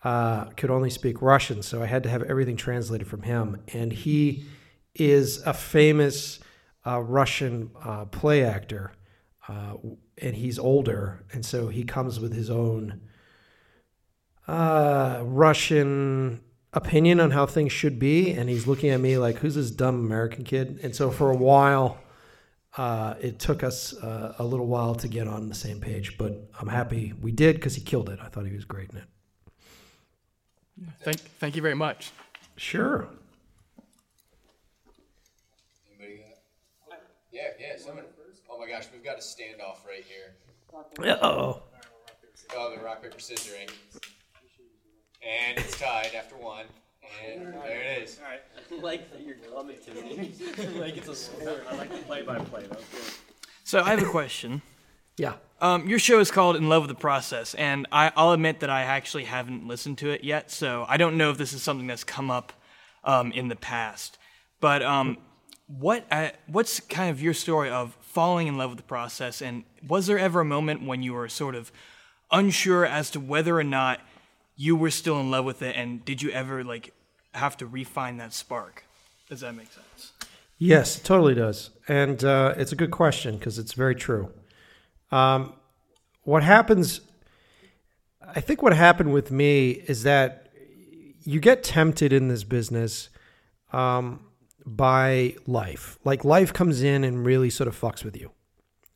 [0.05, 1.63] uh, could only speak Russian.
[1.63, 3.63] So I had to have everything translated from him.
[3.73, 4.45] And he
[4.95, 6.41] is a famous
[6.87, 8.93] uh, Russian uh, play actor,
[9.49, 9.75] uh,
[10.19, 13.01] and he's older, and so he comes with his own
[14.49, 16.41] uh, Russian
[16.73, 19.97] opinion on how things should be, and he's looking at me like, "Who's this dumb
[19.97, 21.99] American kid?" And so for a while,
[22.77, 26.51] uh, it took us uh, a little while to get on the same page, but
[26.61, 28.19] I'm happy we did because he killed it.
[28.23, 29.05] I thought he was great in it.
[31.01, 32.13] Thank, thank you very much.
[32.57, 33.09] Sure.
[35.89, 37.01] Anybody got?
[37.33, 37.77] Yeah, yeah.
[38.77, 38.77] Someone.
[38.77, 40.35] Oh my gosh, we've got a standoff right here.
[41.15, 41.63] Uh-oh.
[42.55, 43.69] Oh, the rock paper scissors.
[45.23, 46.67] And it's tied after one.
[47.25, 48.19] And there it is.
[48.19, 48.41] All right.
[48.71, 50.79] I like that you're commentating.
[50.81, 51.65] like it's a sport.
[51.71, 52.63] I like the play-by-play.
[52.63, 53.01] That good.
[53.65, 54.63] So I have a question.
[55.19, 55.37] Yeah.
[55.63, 58.69] Um, your show is called In Love with the Process, and I, I'll admit that
[58.69, 61.87] I actually haven't listened to it yet, so I don't know if this is something
[61.87, 62.53] that's come up
[63.03, 64.19] um, in the past.
[64.61, 65.17] But um,
[65.67, 69.65] what uh, what's kind of your story of falling in love with the process, and
[69.87, 71.73] was there ever a moment when you were sort of
[72.31, 74.01] unsure as to whether or not
[74.57, 76.93] you were still in love with it, and did you ever like
[77.35, 78.85] have to refine that spark?
[79.29, 80.13] Does that make sense?
[80.59, 81.71] Yes, it totally does.
[81.87, 84.33] And uh, it's a good question because it's very true.
[85.11, 85.53] Um,
[86.23, 87.03] what happens,
[88.23, 90.49] I think what happened with me is that
[91.25, 93.11] you get tempted in this business
[93.73, 94.26] um,
[94.67, 95.99] by life.
[96.05, 98.33] Like life comes in and really sort of fucks with you.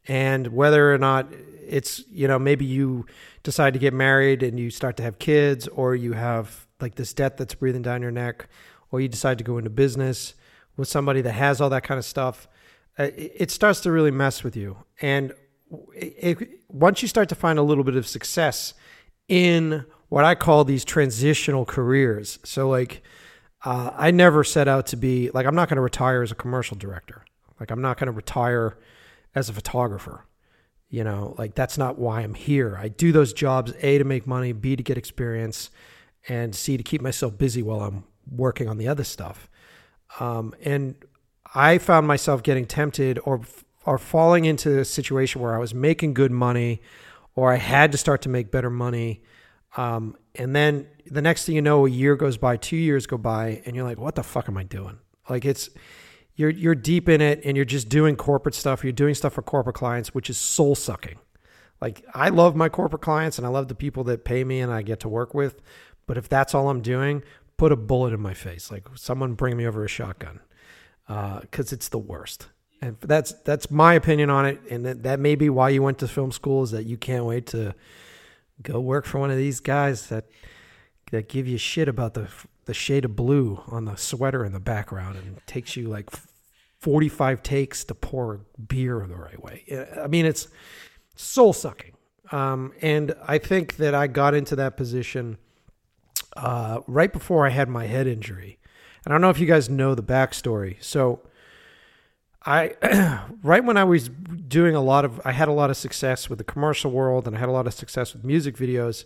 [0.08, 1.28] And whether or not
[1.66, 3.06] it's, you know, maybe you
[3.44, 7.14] decide to get married and you start to have kids, or you have like this
[7.14, 8.48] debt that's breathing down your neck,
[8.90, 10.34] or you decide to go into business
[10.76, 12.48] with somebody that has all that kind of stuff,
[12.98, 14.76] uh, it, starts to really mess with you.
[15.00, 15.32] And
[15.94, 18.74] it, it, once you start to find a little bit of success
[19.28, 23.02] in what I call these transitional careers, so like
[23.64, 26.34] uh, I never set out to be like I'm not going to retire as a
[26.34, 27.24] commercial director.
[27.58, 28.78] Like I'm not going to retire
[29.34, 30.26] as a photographer.
[30.88, 32.76] You know, like that's not why I'm here.
[32.76, 35.70] I do those jobs A to make money, B to get experience,
[36.28, 39.48] and C to keep myself busy while I'm working on the other stuff.
[40.18, 40.96] Um, and
[41.54, 43.42] I found myself getting tempted or
[43.86, 46.82] or falling into a situation where I was making good money,
[47.34, 49.22] or I had to start to make better money.
[49.76, 53.18] Um, and then the next thing you know, a year goes by, two years go
[53.18, 55.70] by, and you're like, "What the fuck am I doing?" Like it's
[56.36, 58.84] you're you're deep in it, and you're just doing corporate stuff.
[58.84, 61.18] You're doing stuff for corporate clients, which is soul sucking.
[61.80, 64.72] Like I love my corporate clients, and I love the people that pay me, and
[64.72, 65.60] I get to work with.
[66.06, 67.22] But if that's all I'm doing,
[67.56, 68.70] put a bullet in my face.
[68.70, 70.40] Like someone bring me over a shotgun,
[71.06, 72.48] because uh, it's the worst.
[72.82, 75.98] And that's that's my opinion on it, and that, that may be why you went
[75.98, 77.74] to film school is that you can't wait to
[78.62, 80.26] go work for one of these guys that
[81.10, 82.28] that give you shit about the
[82.66, 86.08] the shade of blue on the sweater in the background and takes you like
[86.80, 89.86] 45 takes to pour beer the right way.
[90.02, 90.48] I mean, it's
[91.14, 91.92] soul sucking.
[92.32, 95.38] Um, and I think that I got into that position
[96.36, 98.58] uh, right before I had my head injury.
[99.04, 100.76] And I don't know if you guys know the backstory.
[100.82, 101.20] So,
[102.44, 102.74] I
[103.42, 106.38] right when I was doing a lot of I had a lot of success with
[106.38, 109.04] the commercial world and I had a lot of success with music videos.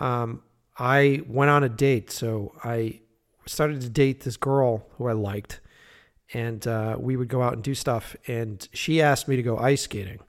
[0.00, 0.42] Um,
[0.76, 3.00] I went on a date, so I
[3.46, 5.60] started to date this girl who I liked,
[6.32, 8.16] and uh, we would go out and do stuff.
[8.26, 10.20] And she asked me to go ice skating,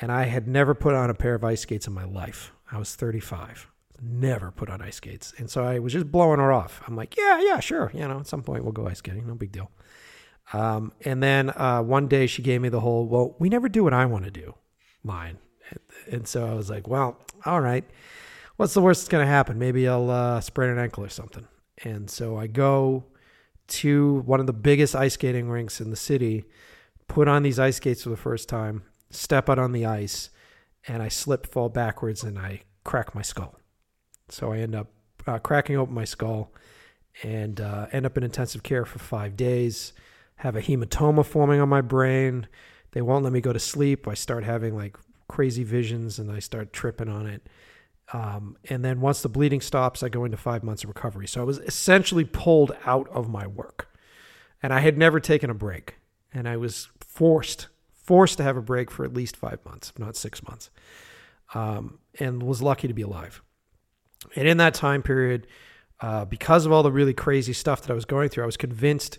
[0.00, 2.52] and I had never put on a pair of ice skates in my life.
[2.72, 3.68] I was 35,
[4.02, 6.82] never put on ice skates, and so I was just blowing her off.
[6.86, 9.34] I'm like, yeah, yeah, sure, you know, at some point we'll go ice skating, no
[9.34, 9.70] big deal.
[10.52, 13.84] Um, and then uh, one day she gave me the whole, well, we never do
[13.84, 14.54] what I want to do
[15.04, 15.38] line.
[16.10, 17.84] And so I was like, well, all right.
[18.56, 19.58] What's the worst that's going to happen?
[19.58, 21.46] Maybe I'll uh, sprain an ankle or something.
[21.84, 23.04] And so I go
[23.68, 26.44] to one of the biggest ice skating rinks in the city,
[27.08, 30.30] put on these ice skates for the first time, step out on the ice,
[30.86, 33.58] and I slip, fall backwards, and I crack my skull.
[34.28, 34.88] So I end up
[35.26, 36.52] uh, cracking open my skull
[37.22, 39.92] and uh, end up in intensive care for five days
[40.40, 42.48] have a hematoma forming on my brain.
[42.92, 44.08] They won't let me go to sleep.
[44.08, 44.96] I start having like
[45.28, 47.46] crazy visions and I start tripping on it.
[48.14, 51.28] Um, and then once the bleeding stops, I go into five months of recovery.
[51.28, 53.90] So I was essentially pulled out of my work.
[54.62, 55.96] And I had never taken a break.
[56.32, 59.98] And I was forced, forced to have a break for at least five months, if
[59.98, 60.70] not six months.
[61.52, 63.42] Um, and was lucky to be alive.
[64.34, 65.46] And in that time period,
[66.00, 68.56] uh, because of all the really crazy stuff that I was going through, I was
[68.56, 69.18] convinced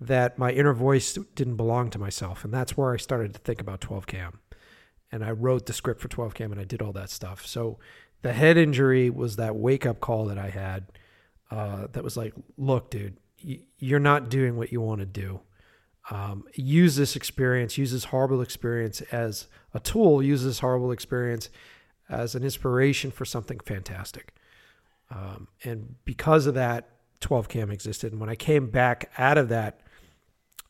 [0.00, 2.44] that my inner voice didn't belong to myself.
[2.44, 4.34] And that's where I started to think about 12 km.
[5.10, 7.46] And I wrote the script for 12 km and I did all that stuff.
[7.46, 7.78] So
[8.22, 10.86] the head injury was that wake up call that I had
[11.50, 13.16] uh, that was like, look, dude,
[13.78, 15.40] you're not doing what you want to do.
[16.10, 21.50] Um, use this experience, use this horrible experience as a tool, use this horrible experience
[22.08, 24.34] as an inspiration for something fantastic.
[25.10, 26.88] Um, and because of that,
[27.20, 28.12] 12 km existed.
[28.12, 29.80] And when I came back out of that,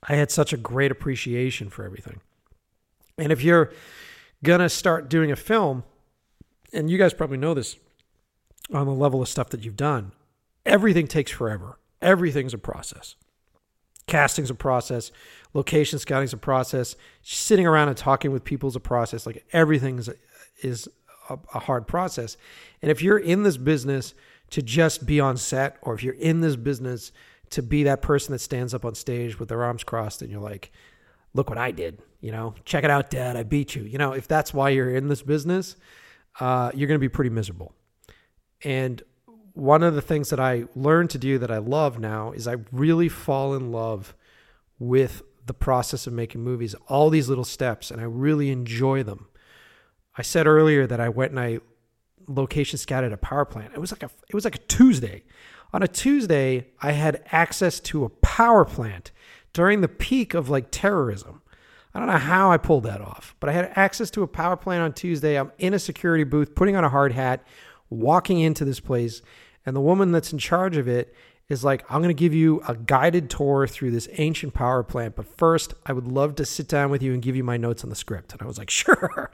[0.03, 2.21] I had such a great appreciation for everything.
[3.17, 3.73] And if you're
[4.45, 5.85] going to start doing a film,
[6.73, 7.77] and you guys probably know this
[8.73, 10.13] on the level of stuff that you've done,
[10.65, 11.79] everything takes forever.
[12.01, 13.17] everything's a process.
[14.07, 15.11] Casting's a process,
[15.53, 19.27] location scouting's a process, sitting around and talking with people is a process.
[19.27, 20.09] Like everything is,
[20.63, 20.89] is
[21.29, 22.37] a, a hard process.
[22.81, 24.15] And if you're in this business
[24.51, 27.13] to just be on set, or if you're in this business
[27.51, 30.41] to be that person that stands up on stage with their arms crossed and you're
[30.41, 30.73] like,
[31.35, 33.83] look what I did, you know, check it out, dad, I beat you.
[33.83, 35.77] You know, if that's why you're in this business,
[36.41, 37.75] uh, you're going to be pretty miserable.
[38.65, 39.03] And
[39.55, 42.57] one of the things that I learned to do that I love now is I
[42.73, 44.15] really fall in love
[44.79, 49.27] with the process of making movies, all these little steps, and I really enjoy them.
[50.17, 51.61] I said earlier that I went and I
[52.29, 53.73] location scouted a power plant.
[53.75, 55.25] It was like a it was like a Tuesday.
[55.73, 59.11] On a Tuesday, I had access to a power plant
[59.53, 61.43] during the peak of like terrorism.
[61.95, 64.57] I don't know how I pulled that off, but I had access to a power
[64.57, 65.39] plant on Tuesday.
[65.39, 67.47] I'm in a security booth, putting on a hard hat,
[67.91, 69.23] walking into this place,
[69.67, 71.15] and the woman that's in charge of it
[71.49, 75.17] is like, I'm going to give you a guided tour through this ancient power plant.
[75.17, 77.85] But first, I would love to sit down with you and give you my notes
[77.85, 78.33] on the script.
[78.33, 79.31] And I was like, sure,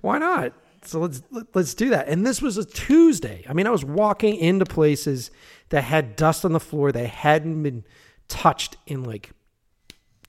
[0.00, 0.52] why not?
[0.84, 1.22] So let's
[1.54, 2.08] let's do that.
[2.08, 3.44] And this was a Tuesday.
[3.48, 5.30] I mean, I was walking into places
[5.72, 7.82] that had dust on the floor that hadn't been
[8.28, 9.30] touched in like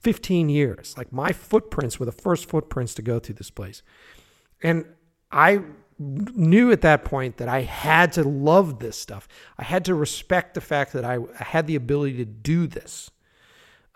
[0.00, 0.94] 15 years.
[0.96, 3.82] Like my footprints were the first footprints to go through this place.
[4.62, 4.86] And
[5.30, 5.60] I
[5.98, 9.28] knew at that point that I had to love this stuff.
[9.58, 13.10] I had to respect the fact that I, had the ability to do this.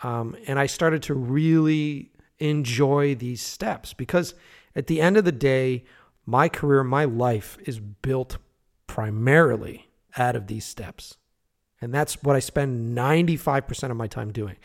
[0.03, 4.35] Um, and I started to really enjoy these steps because
[4.77, 5.85] at the end of the day,
[6.27, 8.37] my career, my life is built
[8.87, 9.89] primarily
[10.19, 11.17] out of these steps.
[11.81, 14.57] And that's what I spend 95% of my time doing.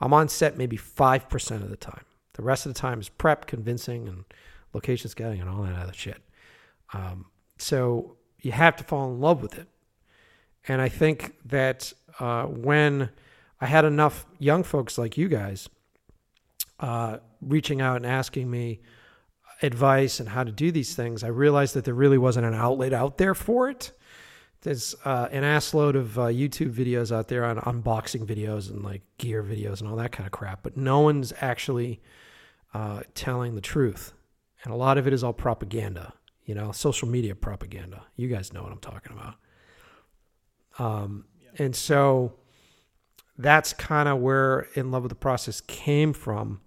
[0.00, 2.04] I'm on set maybe 5% of the time.
[2.34, 4.24] The rest of the time is prep, convincing, and
[4.72, 6.22] location scouting and all that other shit.
[6.92, 7.26] Um,
[7.58, 9.68] so you have to fall in love with it.
[10.66, 13.10] And I think that uh, when
[13.60, 15.68] I had enough young folks like you guys
[16.80, 18.80] uh, reaching out and asking me
[19.62, 22.92] advice and how to do these things, I realized that there really wasn't an outlet
[22.92, 23.92] out there for it.
[24.62, 29.02] There's uh, an assload of uh, YouTube videos out there on unboxing videos and like
[29.18, 32.00] gear videos and all that kind of crap, but no one's actually
[32.72, 34.12] uh, telling the truth.
[34.64, 38.04] And a lot of it is all propaganda you know, social media propaganda.
[38.16, 39.34] You guys know what I'm talking about.
[40.78, 41.64] Um, yeah.
[41.64, 42.34] And so
[43.38, 46.60] that's kind of where In Love with the Process came from.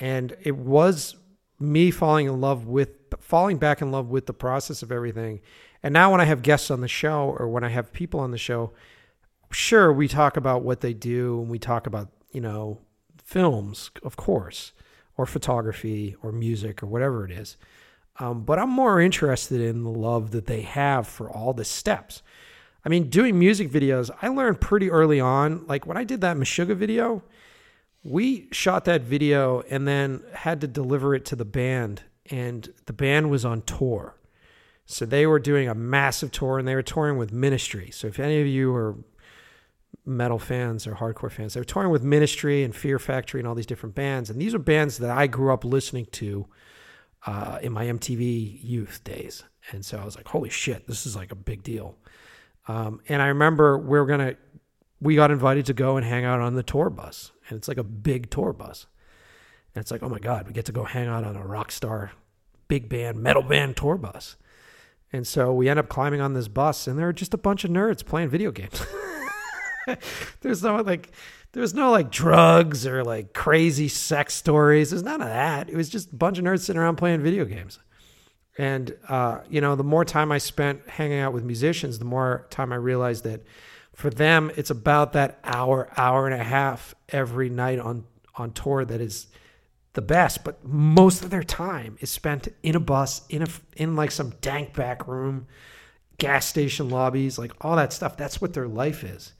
[0.00, 1.16] And it was
[1.58, 5.40] me falling in love with, falling back in love with the process of everything.
[5.82, 8.30] And now when I have guests on the show or when I have people on
[8.30, 8.72] the show,
[9.50, 12.78] sure, we talk about what they do and we talk about, you know,
[13.22, 14.72] films, of course,
[15.16, 17.56] or photography or music or whatever it is.
[18.18, 22.22] Um, but I'm more interested in the love that they have for all the steps.
[22.84, 25.66] I mean, doing music videos, I learned pretty early on.
[25.66, 27.22] Like when I did that Meshuggah video,
[28.02, 32.92] we shot that video and then had to deliver it to the band, and the
[32.92, 34.17] band was on tour.
[34.90, 37.90] So they were doing a massive tour and they were touring with Ministry.
[37.92, 38.96] So if any of you are
[40.06, 43.54] metal fans or hardcore fans, they were touring with Ministry and Fear Factory and all
[43.54, 44.30] these different bands.
[44.30, 46.46] And these are bands that I grew up listening to
[47.26, 49.44] uh, in my MTV youth days.
[49.72, 51.94] And so I was like, holy shit, this is like a big deal.
[52.66, 54.36] Um, and I remember we were going to,
[55.02, 57.30] we got invited to go and hang out on the tour bus.
[57.50, 58.86] And it's like a big tour bus.
[59.74, 61.72] And it's like, oh my God, we get to go hang out on a rock
[61.72, 62.12] star,
[62.68, 64.36] big band, metal band tour bus.
[65.12, 67.64] And so we end up climbing on this bus, and there are just a bunch
[67.64, 68.84] of nerds playing video games.
[70.42, 71.10] There's no like,
[71.52, 74.90] there's no like drugs or like crazy sex stories.
[74.90, 75.70] There's none of that.
[75.70, 77.78] It was just a bunch of nerds sitting around playing video games.
[78.58, 82.46] And, uh, you know, the more time I spent hanging out with musicians, the more
[82.50, 83.44] time I realized that
[83.94, 88.04] for them, it's about that hour, hour and a half every night on,
[88.34, 89.28] on tour that is
[89.94, 90.44] the best.
[90.44, 94.30] But most of their time is spent in a bus, in a, in like some
[94.40, 95.46] dank back room,
[96.18, 98.16] gas station lobbies, like all that stuff.
[98.16, 99.32] That's what their life is.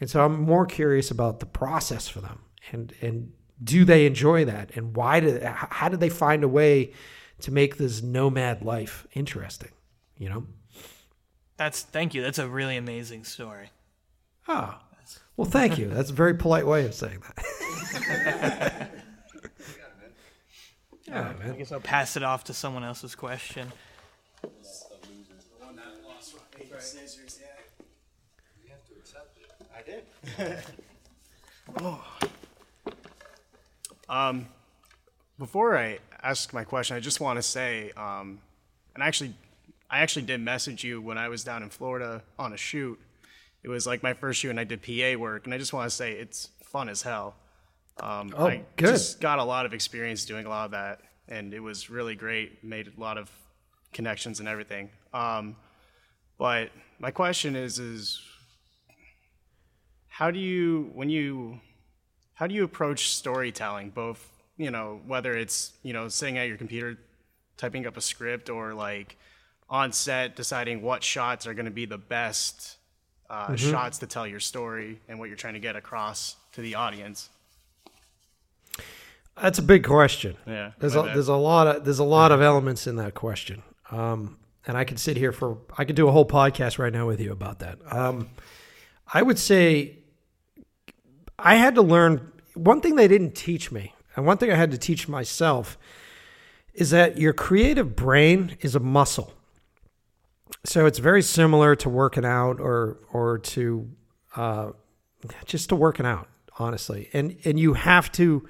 [0.00, 2.40] And so I'm more curious about the process for them
[2.72, 3.32] and and
[3.62, 6.92] do they enjoy that and why did how did they find a way
[7.40, 9.70] to make this nomad life interesting,
[10.16, 10.46] you know?
[11.56, 12.22] That's thank you.
[12.22, 13.70] That's a really amazing story.
[14.48, 14.80] Ah.
[15.36, 15.88] Well, thank you.
[15.88, 18.90] That's a very polite way of saying that.
[21.06, 21.52] yeah, man.
[21.52, 23.70] I guess I'll pass it off to someone else's question.
[31.80, 32.04] oh.
[34.06, 34.48] Um,
[35.38, 38.38] before I ask my question, I just want to say, um,
[38.94, 39.34] and actually,
[39.90, 43.00] I actually did message you when I was down in Florida on a shoot,
[43.62, 45.88] it was like my first shoot, and I did PA work, and I just want
[45.88, 47.34] to say it's fun as hell.
[48.00, 48.90] Um, Oh, I good.
[48.90, 52.14] just got a lot of experience doing a lot of that, and it was really
[52.14, 52.62] great.
[52.64, 53.30] Made a lot of
[53.92, 54.90] connections and everything.
[55.12, 55.56] Um,
[56.38, 58.20] but my question is, is
[60.08, 61.60] how do you when you
[62.34, 66.56] how do you approach storytelling both you know whether it's you know sitting at your
[66.56, 66.96] computer
[67.56, 69.16] typing up a script or like
[69.68, 72.76] on set deciding what shots are going to be the best
[73.30, 73.70] uh, Mm-hmm.
[73.70, 77.30] shots to tell your story and what you're trying to get across to the audience
[79.40, 80.36] That's a big question.
[80.46, 81.16] Yeah, There's a, bad.
[81.16, 83.62] there's a lot of there's a lot of elements in that question.
[83.90, 87.06] Um, and I could sit here for I could do a whole podcast right now
[87.06, 87.78] with you about that.
[87.92, 88.28] Um,
[89.12, 89.98] I would say
[91.38, 94.70] I had to learn one thing they didn't teach me, and one thing I had
[94.70, 95.76] to teach myself
[96.72, 99.32] is that your creative brain is a muscle.
[100.64, 103.90] So it's very similar to working out or or to
[104.36, 104.70] uh,
[105.44, 106.28] just to working out,
[106.58, 107.10] honestly.
[107.12, 108.48] And and you have to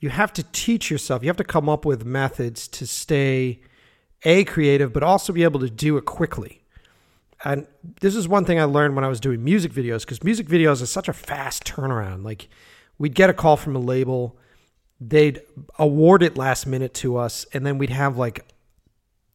[0.00, 1.22] you have to teach yourself.
[1.22, 3.60] You have to come up with methods to stay
[4.24, 6.62] a creative, but also be able to do it quickly.
[7.44, 7.66] And
[8.00, 10.82] this is one thing I learned when I was doing music videos because music videos
[10.82, 12.24] is such a fast turnaround.
[12.24, 12.48] Like
[12.98, 14.36] we'd get a call from a label,
[15.00, 15.40] they'd
[15.78, 18.46] award it last minute to us, and then we'd have like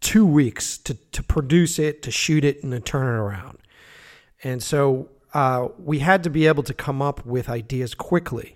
[0.01, 3.57] two weeks to to produce it, to shoot it, and to turn it around.
[4.43, 8.54] And so uh, we had to be able to come up with ideas quickly.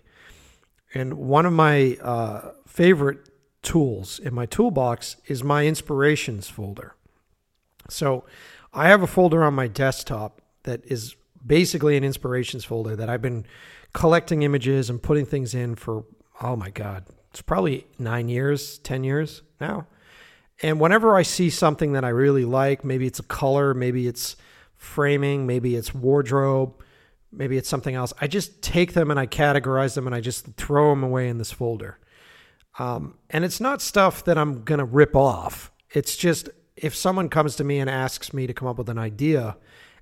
[0.94, 3.30] And one of my uh, favorite
[3.62, 6.96] tools in my toolbox is my inspirations folder.
[7.90, 8.24] So
[8.74, 11.16] I have a folder on my desktop that is
[11.46, 13.46] basically an inspirations folder that I've been
[13.94, 16.06] collecting images and putting things in for,
[16.42, 19.88] oh my God, it's probably nine years, 10 years now.
[20.62, 24.36] And whenever I see something that I really like, maybe it's a color, maybe it's
[24.76, 26.84] framing, maybe it's wardrobe,
[27.32, 30.46] maybe it's something else, I just take them and I categorize them and I just
[30.58, 32.00] throw them away in this folder.
[32.78, 35.72] Um, and it's not stuff that I'm going to rip off.
[35.92, 38.98] It's just if someone comes to me and asks me to come up with an
[38.98, 39.58] idea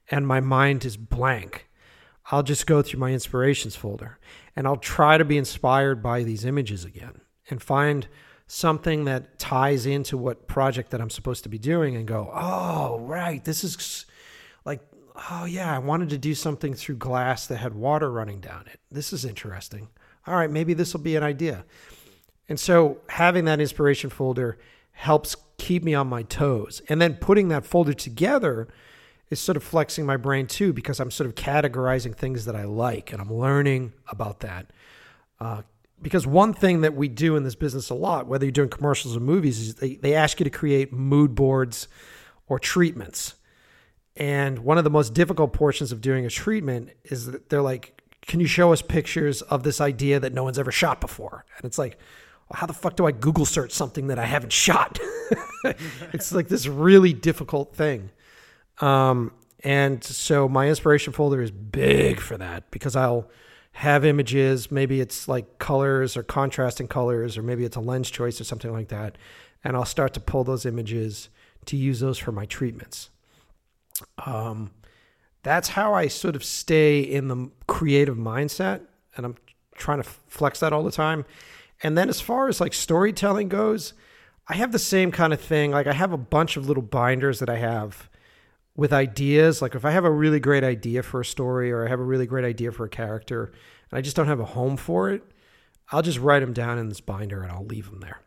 [0.09, 1.67] and my mind is blank,
[2.32, 4.19] I'll just go through my inspirations folder
[4.55, 8.07] and I'll try to be inspired by these images again and find
[8.47, 12.99] something that ties into what project that I'm supposed to be doing and go, oh,
[12.99, 14.05] right, this is
[15.30, 18.80] oh, yeah, I wanted to do something through glass that had water running down it.
[18.91, 19.89] This is interesting.
[20.26, 21.65] All right, maybe this will be an idea.
[22.49, 24.57] And so having that inspiration folder
[24.91, 26.82] helps keep me on my toes.
[26.89, 28.68] And then putting that folder together
[29.30, 32.63] is sort of flexing my brain too, because I'm sort of categorizing things that I
[32.63, 34.68] like and I'm learning about that.
[35.39, 35.63] Uh,
[36.01, 39.18] because one thing that we do in this business a lot, whether you're doing commercials
[39.18, 41.88] or movies, is they, they ask you to create mood boards
[42.47, 43.34] or treatments.
[44.18, 48.01] And one of the most difficult portions of doing a treatment is that they're like,
[48.26, 51.45] can you show us pictures of this idea that no one's ever shot before?
[51.55, 51.97] And it's like,
[52.49, 55.00] well, how the fuck do I Google search something that I haven't shot?
[56.13, 58.09] it's like this really difficult thing.
[58.79, 59.32] Um,
[59.63, 63.29] and so my inspiration folder is big for that because I'll
[63.74, 64.71] have images.
[64.71, 68.71] Maybe it's like colors or contrasting colors, or maybe it's a lens choice or something
[68.71, 69.17] like that.
[69.63, 71.29] And I'll start to pull those images
[71.66, 73.09] to use those for my treatments.
[74.25, 74.71] Um,
[75.43, 78.82] that's how I sort of stay in the creative mindset,
[79.15, 79.36] and I'm
[79.75, 81.25] trying to flex that all the time.
[81.83, 83.93] And then as far as like storytelling goes,
[84.47, 85.71] I have the same kind of thing.
[85.71, 88.09] Like I have a bunch of little binders that I have
[88.75, 89.61] with ideas.
[89.61, 92.03] Like if I have a really great idea for a story or I have a
[92.03, 93.51] really great idea for a character
[93.91, 95.24] and I just don't have a home for it,
[95.91, 98.19] I'll just write them down in this binder and I'll leave them there.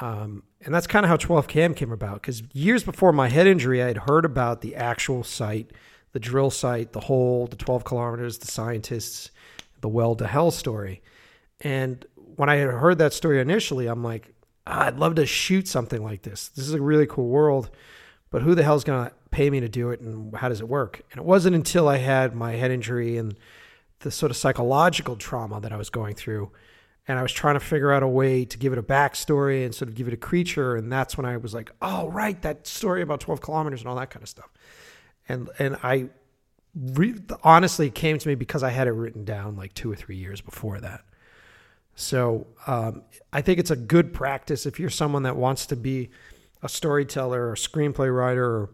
[0.00, 3.46] Um, and that's kind of how 12 km came about because years before my head
[3.46, 5.72] injury, I had heard about the actual site,
[6.12, 9.30] the drill site, the hole, the 12 kilometers, the scientists,
[9.80, 11.02] the well to hell story.
[11.60, 12.04] And
[12.36, 14.32] when I had heard that story initially, I'm like,
[14.66, 16.48] ah, I'd love to shoot something like this.
[16.48, 17.70] This is a really cool world,
[18.30, 20.68] but who the hell's going to pay me to do it and how does it
[20.68, 21.02] work?
[21.12, 23.36] And it wasn't until I had my head injury and
[24.00, 26.50] the sort of psychological trauma that I was going through.
[27.10, 29.74] And I was trying to figure out a way to give it a backstory and
[29.74, 30.76] sort of give it a creature.
[30.76, 33.96] And that's when I was like, oh, right, that story about 12 kilometers and all
[33.96, 34.48] that kind of stuff.
[35.28, 36.10] And, and I
[36.72, 40.14] re- honestly came to me because I had it written down like two or three
[40.14, 41.00] years before that.
[41.96, 46.10] So um, I think it's a good practice if you're someone that wants to be
[46.62, 48.70] a storyteller or a screenplay writer or,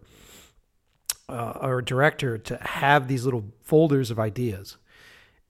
[1.31, 4.77] uh, or a director to have these little folders of ideas.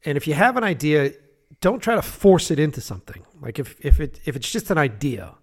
[0.04, 1.14] And if you have an idea,
[1.60, 3.24] don't try to force it into something.
[3.40, 5.34] Like if, if it if it's just an idea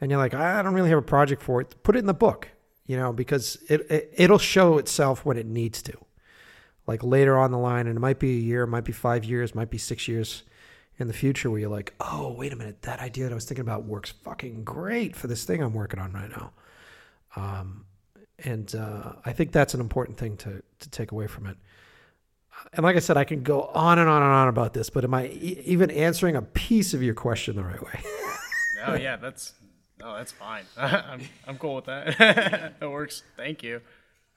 [0.00, 2.14] and you're like, I don't really have a project for it, put it in the
[2.14, 2.48] book,
[2.86, 5.94] you know, because it, it it'll show itself when it needs to.
[6.88, 9.54] like later on the line, and it might be a year, might be five years,
[9.54, 10.42] might be six years
[10.98, 13.44] in the future where you're like, oh, wait a minute, that idea that I was
[13.44, 16.52] thinking about works fucking great for this thing I'm working on right now.
[17.36, 17.84] Um,
[18.40, 21.56] and uh, I think that's an important thing to to take away from it.
[22.72, 25.04] And like I said, I can go on and on and on about this, but
[25.04, 28.00] am I e- even answering a piece of your question the right way?
[28.86, 29.54] No, yeah, that's
[30.00, 30.64] no, that's fine.
[30.76, 32.16] I'm I'm cool with that.
[32.80, 33.24] that works.
[33.36, 33.80] Thank you.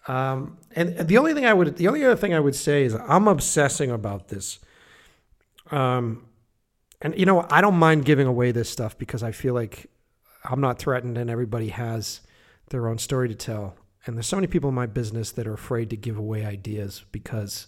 [0.08, 2.96] Um, and the only thing I would, the only other thing I would say is
[2.96, 4.60] I'm obsessing about this.
[5.70, 6.26] Um,
[7.02, 9.90] and you know, I don't mind giving away this stuff because I feel like
[10.44, 12.22] I'm not threatened and everybody has
[12.70, 13.76] their own story to tell.
[14.06, 17.06] And there's so many people in my business that are afraid to give away ideas
[17.12, 17.68] because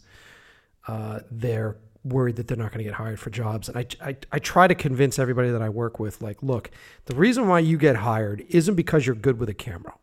[0.88, 3.69] uh, they're worried that they're not going to get hired for jobs.
[3.69, 6.69] And I, I, I try to convince everybody that I work with, like, look,
[7.05, 9.93] the reason why you get hired isn't because you're good with a camera.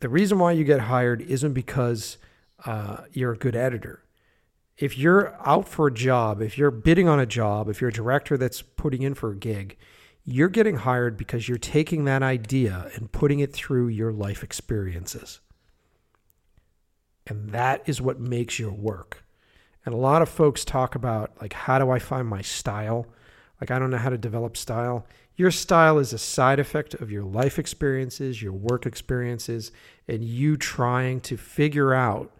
[0.00, 2.18] The reason why you get hired isn't because
[2.64, 4.02] uh, you're a good editor.
[4.76, 7.92] If you're out for a job, if you're bidding on a job, if you're a
[7.92, 9.76] director that's putting in for a gig,
[10.24, 15.40] you're getting hired because you're taking that idea and putting it through your life experiences.
[17.26, 19.23] And that is what makes your work.
[19.84, 23.06] And a lot of folks talk about, like, how do I find my style?
[23.60, 25.06] Like, I don't know how to develop style.
[25.36, 29.72] Your style is a side effect of your life experiences, your work experiences,
[30.08, 32.32] and you trying to figure out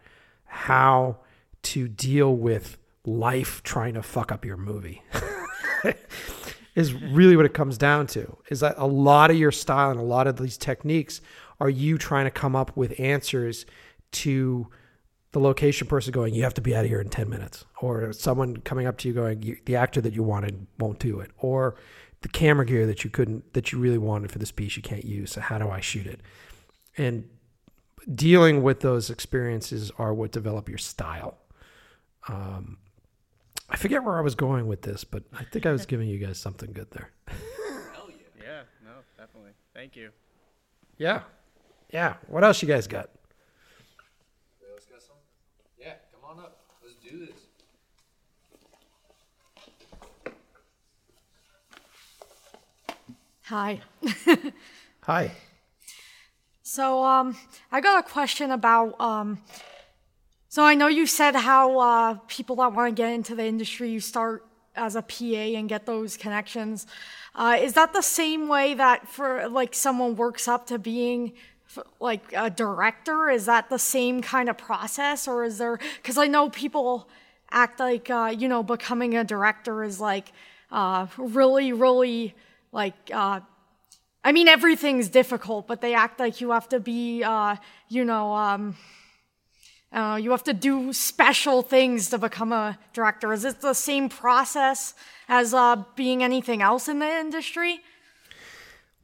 [0.47, 1.19] how
[1.63, 5.03] to deal with life trying to fuck up your movie.
[6.75, 8.37] is really what it comes down to.
[8.49, 11.21] Is that a lot of your style and a lot of these techniques
[11.61, 13.65] are you trying to come up with answers
[14.13, 14.69] to
[15.35, 18.13] the location person going, you have to be out of here in 10 minutes, or
[18.13, 21.77] someone coming up to you going, the actor that you wanted won't do it, or
[22.23, 25.05] the camera gear that you couldn't, that you really wanted for this piece you can't
[25.05, 25.33] use.
[25.33, 26.21] So how do I shoot it?
[26.97, 27.29] And
[28.15, 31.37] dealing with those experiences are what develop your style.
[32.29, 32.79] Um,
[33.69, 36.19] I forget where I was going with this, but I think I was giving you
[36.19, 37.11] guys something good there.
[37.27, 38.09] Hell
[38.39, 38.45] yeah!
[38.45, 39.51] Yeah, no, definitely.
[39.75, 40.11] Thank you.
[40.97, 41.23] Yeah.
[41.91, 42.15] Yeah.
[42.29, 43.11] What else you guys got?
[44.71, 45.17] Let's got some.
[45.79, 46.61] Yeah, come on up.
[46.83, 47.37] Let's do this.
[53.49, 53.83] Hi.
[55.03, 55.31] Hi.
[56.63, 57.37] So, um,
[57.71, 59.43] I got a question about, um,
[60.49, 63.91] so I know you said how, uh, people that want to get into the industry,
[63.91, 66.87] you start as a PA and get those connections.
[67.35, 71.35] Uh, is that the same way that for, like, someone works up to being,
[72.01, 73.29] like, a director?
[73.29, 75.29] Is that the same kind of process?
[75.29, 77.11] Or is there, because I know people
[77.51, 80.33] act like, uh, you know, becoming a director is, like,
[80.73, 82.35] uh, really, really,
[82.75, 83.41] like, uh,
[84.25, 87.57] I mean, everything's difficult, but they act like you have to be, uh,
[87.89, 88.77] you know, um,
[89.93, 93.33] uh, you have to do special things to become a director.
[93.33, 94.95] Is it the same process
[95.29, 97.81] as uh, being anything else in the industry?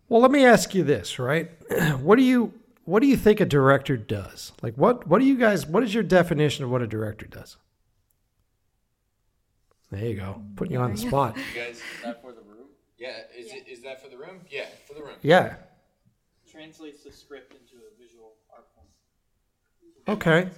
[0.08, 1.50] Well, let me ask you this, right?
[2.00, 2.52] What do you
[2.86, 4.52] what do you think a director does?
[4.62, 7.56] Like what what do you guys what is your definition of what a director does?
[9.92, 10.42] There you go.
[10.56, 11.36] Putting you on the spot.
[11.36, 11.80] You guys,
[13.00, 13.36] is that for the room?
[13.36, 14.40] Yeah, is it is that for the room?
[14.50, 15.16] Yeah, for the room.
[15.22, 15.54] Yeah.
[16.50, 20.16] Translates the script into a visual art form.
[20.16, 20.50] Okay.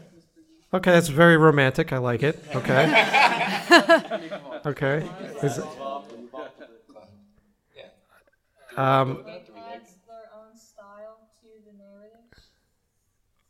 [0.75, 1.93] Okay, that's very romantic.
[1.93, 2.43] I like it.
[2.55, 2.85] Okay.
[4.67, 5.09] okay.
[5.43, 5.65] Is it-
[8.75, 12.25] um, adds their own style to the narrative.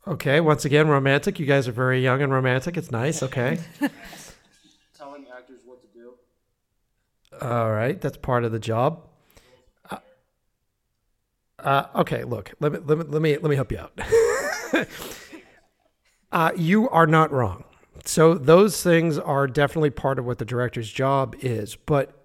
[0.05, 1.39] okay, once again, romantic.
[1.39, 2.75] You guys are very young and romantic.
[2.75, 3.23] It's nice.
[3.23, 3.57] Okay.
[4.97, 6.15] Telling actors what to do.
[7.43, 9.05] All right, that's part of the job.
[9.91, 9.97] Uh,
[11.59, 13.99] uh, okay, look, let me let me let me let me help you out.
[16.31, 17.65] uh, you are not wrong.
[18.05, 21.75] So those things are definitely part of what the director's job is.
[21.75, 22.17] But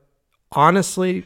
[0.53, 1.25] honestly,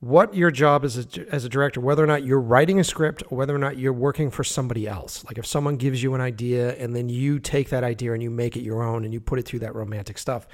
[0.00, 2.84] what your job is as a, as a director, whether or not you're writing a
[2.84, 6.14] script or whether or not you're working for somebody else, like if someone gives you
[6.14, 9.14] an idea and then you take that idea and you make it your own and
[9.14, 10.48] you put it through that romantic stuff,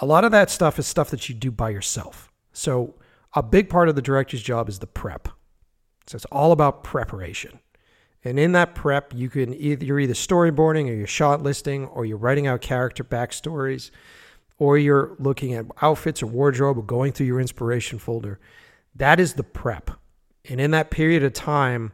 [0.00, 2.32] a lot of that stuff is stuff that you do by yourself.
[2.52, 2.94] So
[3.34, 5.28] a big part of the director's job is the prep.
[6.06, 7.60] So it's all about preparation.
[8.24, 12.04] And in that prep, you can either you're either storyboarding or you're shot listing or
[12.04, 13.90] you're writing out character backstories
[14.58, 18.38] or you're looking at outfits or wardrobe or going through your inspiration folder.
[18.94, 19.90] That is the prep.
[20.48, 21.92] And in that period of time,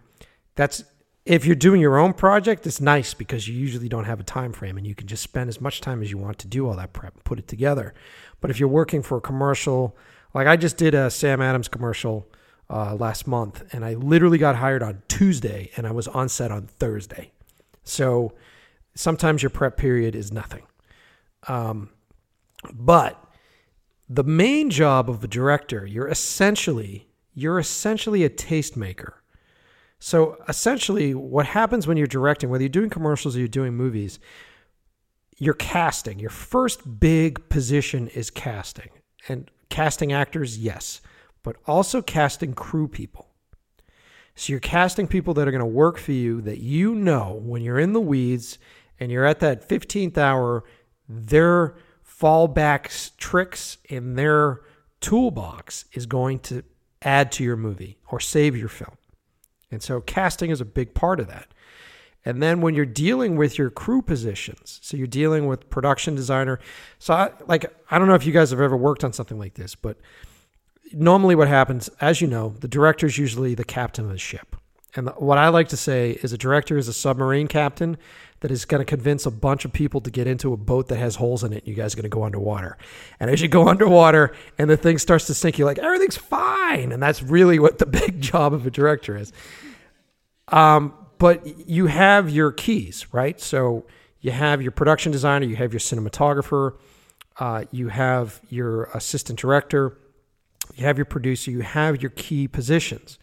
[0.56, 0.82] that's
[1.26, 4.52] if you're doing your own project, it's nice because you usually don't have a time
[4.52, 6.76] frame and you can just spend as much time as you want to do all
[6.76, 7.92] that prep and put it together.
[8.40, 9.96] But if you're working for a commercial,
[10.32, 12.28] like I just did a Sam Adams commercial
[12.70, 16.50] uh, last month, and I literally got hired on Tuesday, and I was on set
[16.50, 17.32] on Thursday.
[17.84, 18.32] So
[18.96, 20.62] Sometimes your prep period is nothing.
[21.46, 21.90] Um,
[22.72, 23.22] but
[24.08, 29.12] the main job of a director, you're essentially you're essentially a tastemaker.
[30.06, 34.20] So essentially, what happens when you're directing, whether you're doing commercials or you're doing movies,
[35.36, 36.20] you're casting.
[36.20, 38.90] Your first big position is casting,
[39.28, 41.00] and casting actors, yes,
[41.42, 43.30] but also casting crew people.
[44.36, 47.62] So you're casting people that are going to work for you that you know when
[47.62, 48.60] you're in the weeds
[49.00, 50.62] and you're at that 15th hour,
[51.08, 51.74] their
[52.08, 54.60] fallback tricks in their
[55.00, 56.62] toolbox is going to
[57.02, 58.96] add to your movie or save your film.
[59.70, 61.48] And so casting is a big part of that.
[62.24, 66.58] And then when you're dealing with your crew positions, so you're dealing with production designer.
[66.98, 69.54] So I, like I don't know if you guys have ever worked on something like
[69.54, 69.96] this, but
[70.92, 74.56] normally what happens, as you know, the director is usually the captain of the ship.
[74.96, 77.96] And what I like to say is a director is a submarine captain
[78.40, 80.98] that is going to convince a bunch of people to get into a boat that
[80.98, 81.66] has holes in it.
[81.66, 82.76] You guys are going to go underwater.
[83.18, 86.92] And as you go underwater and the thing starts to sink, you're like, everything's fine.
[86.92, 89.32] And that's really what the big job of a director is.
[90.48, 93.40] Um, but you have your keys, right?
[93.40, 93.86] So
[94.20, 96.76] you have your production designer, you have your cinematographer,
[97.38, 99.96] uh, you have your assistant director,
[100.74, 103.18] you have your producer, you have your key positions.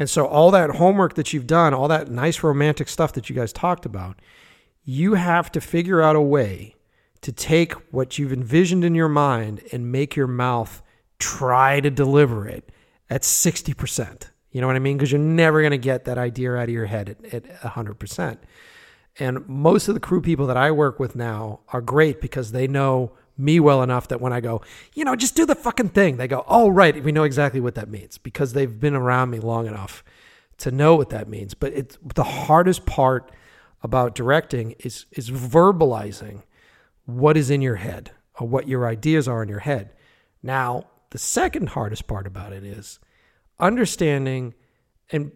[0.00, 3.36] And so all that homework that you've done, all that nice romantic stuff that you
[3.36, 4.18] guys talked about,
[4.82, 6.74] you have to figure out a way
[7.20, 10.82] to take what you've envisioned in your mind and make your mouth
[11.18, 12.72] try to deliver it
[13.10, 14.30] at 60%.
[14.50, 14.96] You know what I mean?
[14.96, 18.38] Because you're never going to get that idea out of your head at, at 100%.
[19.18, 22.66] And most of the crew people that I work with now are great because they
[22.66, 24.62] know me well enough that when I go,
[24.94, 27.74] you know, just do the fucking thing, they go, oh, right, we know exactly what
[27.74, 30.04] that means because they've been around me long enough
[30.58, 31.54] to know what that means.
[31.54, 33.32] But it's the hardest part
[33.82, 36.42] about directing is is verbalizing
[37.06, 39.92] what is in your head or what your ideas are in your head.
[40.42, 42.98] Now, the second hardest part about it is
[43.58, 44.54] understanding
[45.10, 45.32] and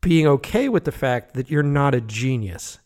[0.00, 2.78] being okay with the fact that you're not a genius.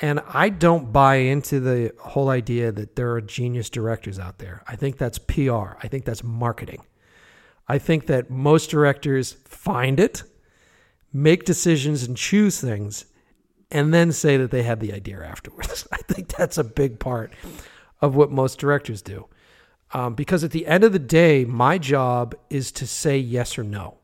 [0.00, 4.62] And I don't buy into the whole idea that there are genius directors out there.
[4.66, 5.76] I think that's PR.
[5.82, 6.84] I think that's marketing.
[7.66, 10.22] I think that most directors find it,
[11.12, 13.06] make decisions, and choose things,
[13.70, 15.86] and then say that they had the idea afterwards.
[15.92, 17.32] I think that's a big part
[18.00, 19.26] of what most directors do.
[19.92, 23.64] Um, because at the end of the day, my job is to say yes or
[23.64, 23.97] no.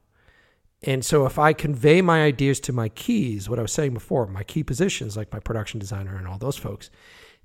[0.86, 4.26] And so if I convey my ideas to my keys, what I was saying before,
[4.26, 6.90] my key positions, like my production designer and all those folks,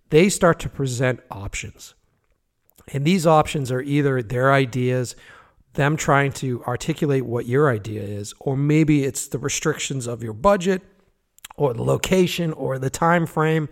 [0.09, 1.95] they start to present options.
[2.91, 5.15] And these options are either their ideas,
[5.73, 10.33] them trying to articulate what your idea is, or maybe it's the restrictions of your
[10.33, 10.81] budget
[11.55, 13.69] or the location or the time frame.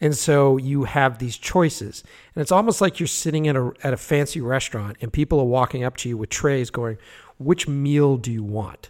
[0.00, 2.02] And so you have these choices.
[2.34, 5.44] And it's almost like you're sitting at a, at a fancy restaurant and people are
[5.44, 6.96] walking up to you with trays going,
[7.38, 8.88] Which meal do you want?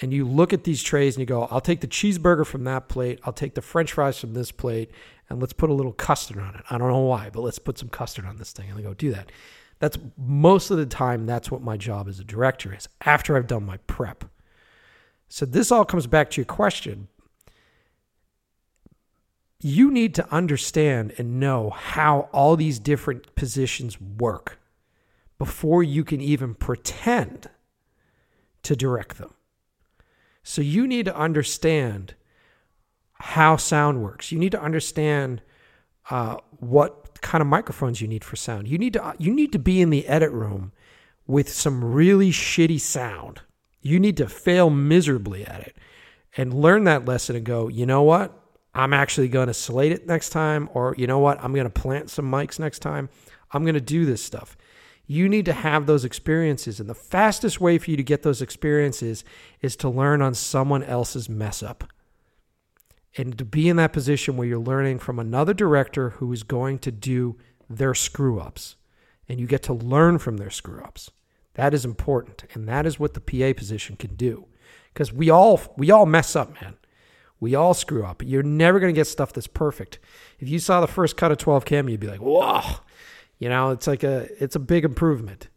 [0.00, 2.88] And you look at these trays and you go, I'll take the cheeseburger from that
[2.88, 3.20] plate.
[3.24, 4.90] I'll take the french fries from this plate.
[5.30, 6.62] And let's put a little custard on it.
[6.68, 8.68] I don't know why, but let's put some custard on this thing.
[8.68, 9.30] And they go, Do that.
[9.78, 13.46] That's most of the time, that's what my job as a director is after I've
[13.46, 14.24] done my prep.
[15.28, 17.08] So this all comes back to your question
[19.64, 24.58] you need to understand and know how all these different positions work
[25.38, 27.48] before you can even pretend
[28.62, 29.32] to direct them.
[30.44, 32.14] So you need to understand
[33.14, 34.30] how sound works.
[34.30, 35.42] You need to understand
[36.10, 38.68] uh, what kind of microphones you need for sound.
[38.68, 40.72] You need to you need to be in the edit room
[41.26, 43.40] with some really shitty sound.
[43.80, 45.76] You need to fail miserably at it
[46.36, 48.38] and learn that lesson and go, you know what?
[48.74, 51.42] I'm actually going to slate it next time, or you know what?
[51.42, 53.08] I'm going to plant some mics next time.
[53.52, 54.56] I'm going to do this stuff.
[55.06, 56.80] You need to have those experiences.
[56.80, 59.24] And the fastest way for you to get those experiences
[59.60, 61.84] is to learn on someone else's mess up.
[63.16, 66.78] And to be in that position where you're learning from another director who is going
[66.80, 67.36] to do
[67.68, 68.76] their screw ups.
[69.28, 71.10] And you get to learn from their screw ups.
[71.54, 72.44] That is important.
[72.52, 74.46] And that is what the PA position can do.
[74.92, 76.76] Because we all we all mess up, man.
[77.40, 78.22] We all screw up.
[78.24, 79.98] You're never going to get stuff that's perfect.
[80.38, 82.60] If you saw the first cut of 12 km, you'd be like, whoa,
[83.44, 85.48] you know, it's like a, it's a big improvement.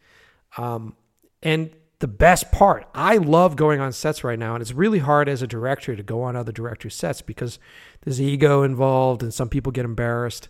[0.57, 0.97] Um,
[1.41, 4.55] and the best part, I love going on sets right now.
[4.55, 7.59] And it's really hard as a director to go on other director sets because
[8.01, 10.49] there's ego involved and some people get embarrassed.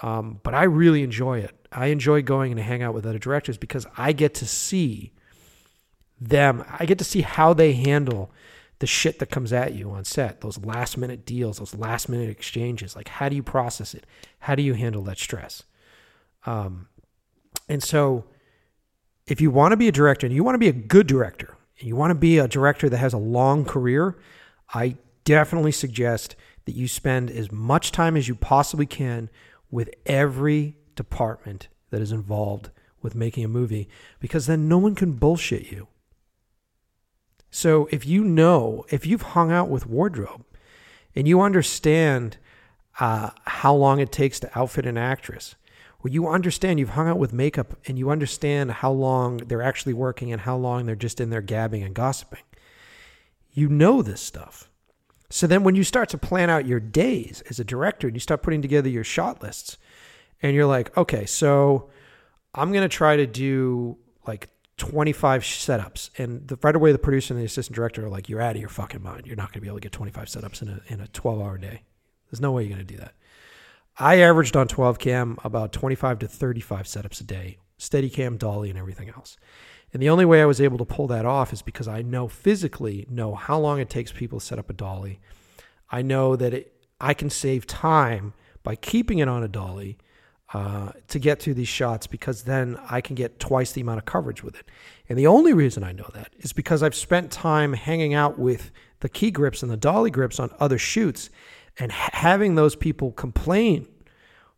[0.00, 1.54] Um, but I really enjoy it.
[1.70, 5.12] I enjoy going and hang out with other directors because I get to see
[6.18, 6.64] them.
[6.66, 8.32] I get to see how they handle
[8.78, 12.30] the shit that comes at you on set, those last minute deals, those last minute
[12.30, 12.96] exchanges.
[12.96, 14.06] Like, how do you process it?
[14.38, 15.64] How do you handle that stress?
[16.46, 16.88] Um,
[17.68, 18.24] and so,
[19.26, 21.56] if you want to be a director and you want to be a good director,
[21.78, 24.18] and you want to be a director that has a long career,
[24.74, 26.36] I definitely suggest
[26.66, 29.30] that you spend as much time as you possibly can
[29.70, 32.70] with every department that is involved
[33.02, 33.88] with making a movie
[34.20, 35.88] because then no one can bullshit you.
[37.50, 40.44] So if you know, if you've hung out with wardrobe
[41.16, 42.36] and you understand
[43.00, 45.56] uh, how long it takes to outfit an actress,
[46.02, 49.94] or you understand you've hung out with makeup and you understand how long they're actually
[49.94, 52.42] working and how long they're just in there gabbing and gossiping,
[53.52, 54.70] you know this stuff.
[55.28, 58.20] So then when you start to plan out your days as a director and you
[58.20, 59.76] start putting together your shot lists,
[60.42, 61.90] and you're like, okay, so
[62.54, 64.48] I'm going to try to do like
[64.78, 66.10] 25 setups.
[66.18, 68.60] And the, right away, the producer and the assistant director are like, you're out of
[68.60, 69.26] your fucking mind.
[69.26, 71.40] You're not going to be able to get 25 setups in a, in a 12
[71.40, 71.82] hour day.
[72.30, 73.14] There's no way you're going to do that.
[74.00, 78.78] I averaged on 12 km about 25 to 35 setups a day, Steadicam, dolly, and
[78.78, 79.36] everything else.
[79.92, 82.26] And the only way I was able to pull that off is because I know
[82.26, 85.20] physically know how long it takes people to set up a dolly.
[85.90, 88.32] I know that it, I can save time
[88.62, 89.98] by keeping it on a dolly
[90.54, 94.06] uh, to get through these shots because then I can get twice the amount of
[94.06, 94.66] coverage with it.
[95.10, 98.70] And the only reason I know that is because I've spent time hanging out with
[99.00, 101.28] the key grips and the dolly grips on other shoots
[101.80, 103.88] and ha- having those people complain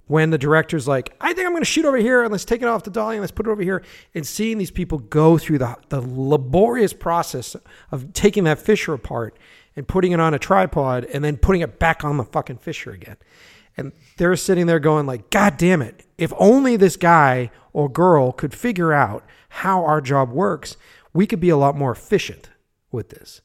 [0.06, 2.60] when the director's like, I think I'm going to shoot over here and let's take
[2.60, 3.82] it off the dolly and let's put it over here.
[4.14, 7.56] And seeing these people go through the, the laborious process
[7.90, 9.38] of taking that Fisher apart
[9.74, 12.90] and putting it on a tripod and then putting it back on the fucking Fisher
[12.90, 13.16] again.
[13.76, 16.04] And they're sitting there going like, God damn it.
[16.18, 20.76] If only this guy or girl could figure out how our job works,
[21.14, 22.50] we could be a lot more efficient
[22.90, 23.40] with this.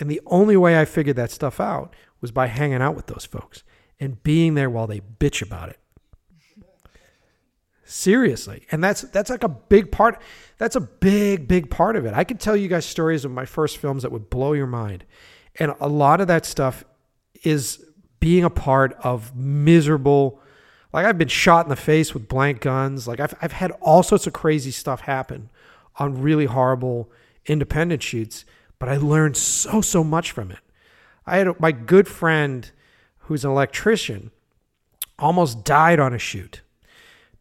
[0.00, 3.26] And the only way I figured that stuff out was by hanging out with those
[3.26, 3.62] folks
[4.00, 5.78] and being there while they bitch about it.
[7.84, 8.66] Seriously.
[8.72, 10.18] And that's that's like a big part
[10.56, 12.14] that's a big big part of it.
[12.14, 15.04] I could tell you guys stories of my first films that would blow your mind.
[15.56, 16.84] And a lot of that stuff
[17.44, 17.84] is
[18.18, 20.40] being a part of miserable
[20.92, 23.06] like I've been shot in the face with blank guns.
[23.06, 25.50] Like I've I've had all sorts of crazy stuff happen
[25.96, 27.10] on really horrible
[27.46, 28.44] independent shoots,
[28.78, 30.60] but I learned so so much from it.
[31.26, 32.70] I had my good friend
[33.18, 34.30] who's an electrician
[35.18, 36.62] almost died on a shoot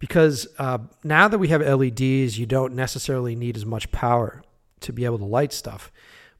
[0.01, 4.43] because uh, now that we have LEDs, you don't necessarily need as much power
[4.81, 5.91] to be able to light stuff.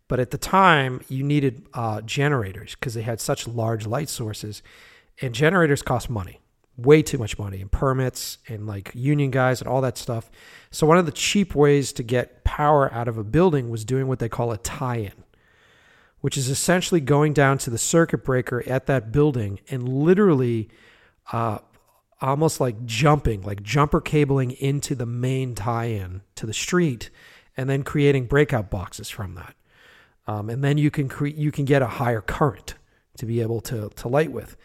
[0.08, 4.62] But at the time, you needed uh, generators because they had such large light sources,
[5.22, 6.42] and generators cost money,
[6.76, 10.30] way too much money, and permits and like union guys and all that stuff.
[10.72, 14.08] So one of the cheap ways to get power out of a building was doing
[14.08, 15.21] what they call a tie-in,
[16.22, 20.70] which is essentially going down to the circuit breaker at that building and literally.
[21.32, 21.60] Uh,
[22.22, 27.10] almost like jumping, like jumper cabling into the main tie in to the street
[27.58, 29.56] and then creating breakout boxes from that.
[30.28, 32.76] Um, and then you can cre- you can get a higher current
[33.18, 34.56] to be able to to light with.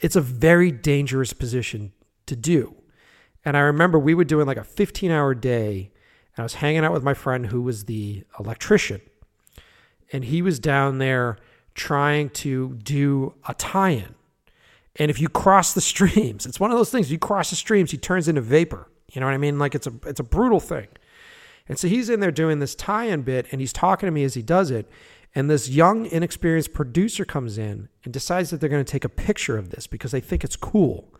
[0.00, 1.92] It's a very dangerous position
[2.26, 2.74] to do.
[3.44, 5.92] And I remember we were doing like a 15 hour day,
[6.36, 9.00] and I was hanging out with my friend who was the electrician,
[10.14, 11.36] and he was down there
[11.74, 14.14] trying to do a tie-in.
[14.94, 17.10] And if you cross the streams, it's one of those things.
[17.10, 18.88] You cross the streams, he turns into vapor.
[19.12, 19.58] You know what I mean?
[19.58, 20.86] Like it's a it's a brutal thing.
[21.68, 24.34] And so he's in there doing this tie-in bit, and he's talking to me as
[24.34, 24.88] he does it.
[25.34, 29.08] And this young, inexperienced producer comes in and decides that they're going to take a
[29.08, 31.12] picture of this because they think it's cool.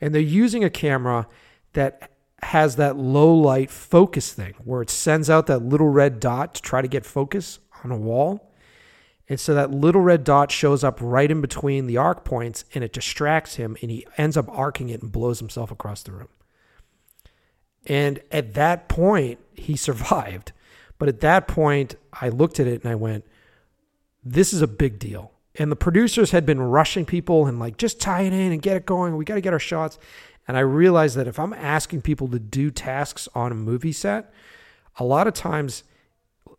[0.00, 1.26] And they're using a camera
[1.72, 2.12] that
[2.42, 6.62] has that low light focus thing where it sends out that little red dot to
[6.62, 8.50] try to get focus on a wall.
[9.28, 12.82] And so that little red dot shows up right in between the arc points and
[12.84, 16.28] it distracts him and he ends up arcing it and blows himself across the room.
[17.86, 20.52] And at that point, he survived.
[20.98, 23.24] But at that point, I looked at it and I went,
[24.22, 25.32] this is a big deal.
[25.56, 28.76] And the producers had been rushing people and like, just tie it in and get
[28.76, 29.16] it going.
[29.16, 29.98] We got to get our shots.
[30.46, 34.32] And I realized that if I'm asking people to do tasks on a movie set,
[34.98, 35.84] a lot of times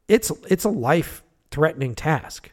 [0.08, 2.52] it's it's a life threatening task.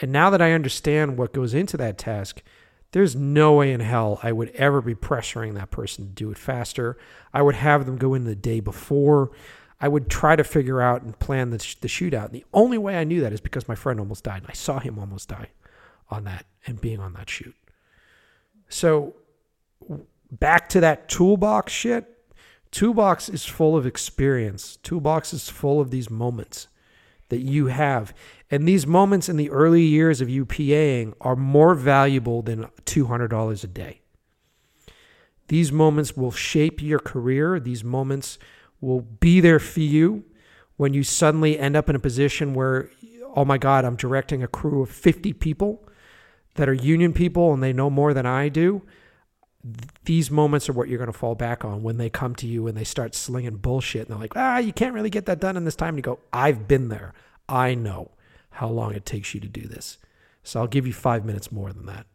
[0.00, 2.42] And now that I understand what goes into that task,
[2.92, 6.38] there's no way in hell I would ever be pressuring that person to do it
[6.38, 6.98] faster.
[7.32, 9.30] I would have them go in the day before.
[9.80, 12.26] I would try to figure out and plan the, the shootout.
[12.26, 14.42] And the only way I knew that is because my friend almost died.
[14.42, 15.48] And I saw him almost die
[16.10, 17.56] on that and being on that shoot.
[18.68, 19.14] So
[20.30, 22.11] back to that toolbox shit.
[22.72, 24.78] Toolbox is full of experience.
[24.82, 26.68] Toolbox is full of these moments
[27.28, 28.14] that you have.
[28.50, 33.64] And these moments in the early years of you PAing are more valuable than $200
[33.64, 34.00] a day.
[35.48, 37.60] These moments will shape your career.
[37.60, 38.38] These moments
[38.80, 40.24] will be there for you
[40.76, 42.90] when you suddenly end up in a position where,
[43.36, 45.86] oh my God, I'm directing a crew of 50 people
[46.54, 48.82] that are union people and they know more than I do.
[50.04, 52.66] These moments are what you're going to fall back on when they come to you
[52.66, 55.56] and they start slinging bullshit and they're like, ah, you can't really get that done
[55.56, 55.90] in this time.
[55.90, 57.14] And you go, I've been there.
[57.48, 58.10] I know
[58.50, 59.98] how long it takes you to do this.
[60.42, 62.06] So I'll give you five minutes more than that.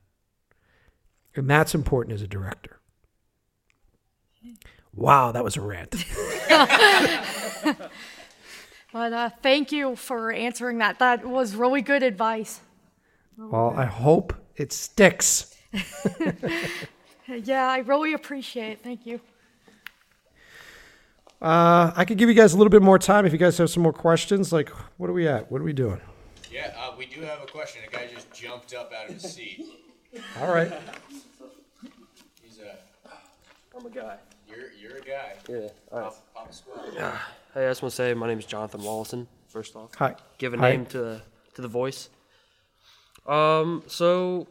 [1.35, 2.79] And that's important as a director.
[4.93, 5.95] Wow, that was a rant.
[8.93, 10.99] But uh, thank you for answering that.
[10.99, 12.61] That was really good advice.
[13.37, 15.55] Well, I hope it sticks.
[17.27, 18.83] Yeah, I really appreciate it.
[18.83, 19.19] Thank you.
[21.41, 23.69] Uh, I could give you guys a little bit more time if you guys have
[23.69, 24.51] some more questions.
[24.51, 25.51] Like, what are we at?
[25.51, 26.01] What are we doing?
[26.51, 27.81] Yeah, uh, we do have a question.
[27.87, 29.65] A guy just jumped up out of his seat.
[30.39, 30.71] All right.
[32.41, 32.77] He's a.
[33.77, 34.17] I'm a guy.
[34.49, 35.33] You're you're a guy.
[35.47, 35.67] Yeah.
[35.91, 36.03] All right.
[36.05, 36.89] Pop, pop squad.
[37.53, 39.27] Hey, I just want to say my name is Jonathan Wallison.
[39.47, 40.15] First off, Hi.
[40.39, 40.71] Give a Hi.
[40.71, 41.21] name to the
[41.55, 42.09] to the voice.
[43.27, 43.83] Um.
[43.87, 44.47] So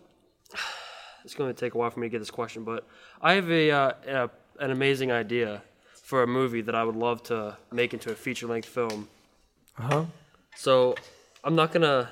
[1.27, 2.87] it's going to take a while for me to get this question, but
[3.21, 4.31] I have a, uh, a
[4.61, 5.61] an amazing idea
[5.93, 9.09] for a movie that I would love to make into a feature length film.
[9.77, 10.05] Uh huh.
[10.55, 10.95] So
[11.43, 12.09] I'm not gonna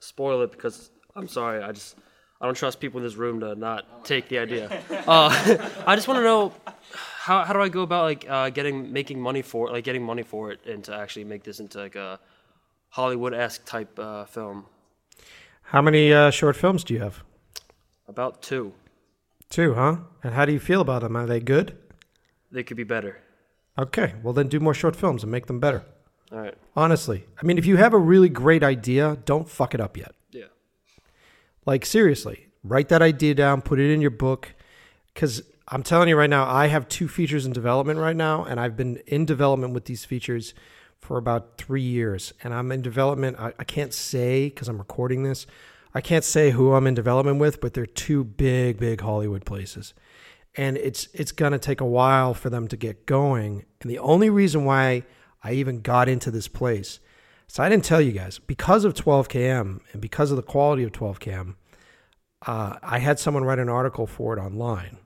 [0.00, 1.62] spoil it because I'm sorry.
[1.62, 1.96] I just
[2.42, 4.66] I don't trust people in this room to not take the idea.
[5.08, 5.30] Uh,
[5.86, 6.52] I just want to know
[6.92, 10.04] how how do I go about like uh, getting making money for it, like getting
[10.04, 12.20] money for it, and to actually make this into like a
[12.90, 14.66] Hollywood esque type uh, film.
[15.62, 17.24] How many uh, short films do you have?
[18.08, 18.72] About two.
[19.50, 19.98] Two, huh?
[20.24, 21.16] And how do you feel about them?
[21.16, 21.76] Are they good?
[22.50, 23.20] They could be better.
[23.78, 25.84] Okay, well then do more short films and make them better.
[26.32, 26.54] All right.
[26.74, 30.14] Honestly, I mean, if you have a really great idea, don't fuck it up yet.
[30.30, 30.46] Yeah.
[31.64, 34.54] Like seriously, write that idea down, put it in your book,
[35.14, 38.58] because I'm telling you right now, I have two features in development right now, and
[38.58, 40.54] I've been in development with these features
[40.98, 43.38] for about three years, and I'm in development.
[43.38, 45.46] I, I can't say because I'm recording this.
[45.98, 49.94] I can't say who I'm in development with, but they're two big, big Hollywood places,
[50.56, 53.64] and it's it's gonna take a while for them to get going.
[53.80, 55.02] And the only reason why
[55.42, 57.00] I even got into this place,
[57.48, 60.92] so I didn't tell you guys because of 12km and because of the quality of
[60.92, 61.56] 12km.
[62.46, 64.98] Uh, I had someone write an article for it online,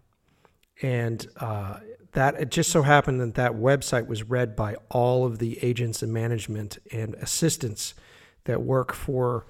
[0.82, 1.78] and uh,
[2.12, 6.02] that it just so happened that that website was read by all of the agents
[6.02, 7.94] and management and assistants
[8.44, 9.46] that work for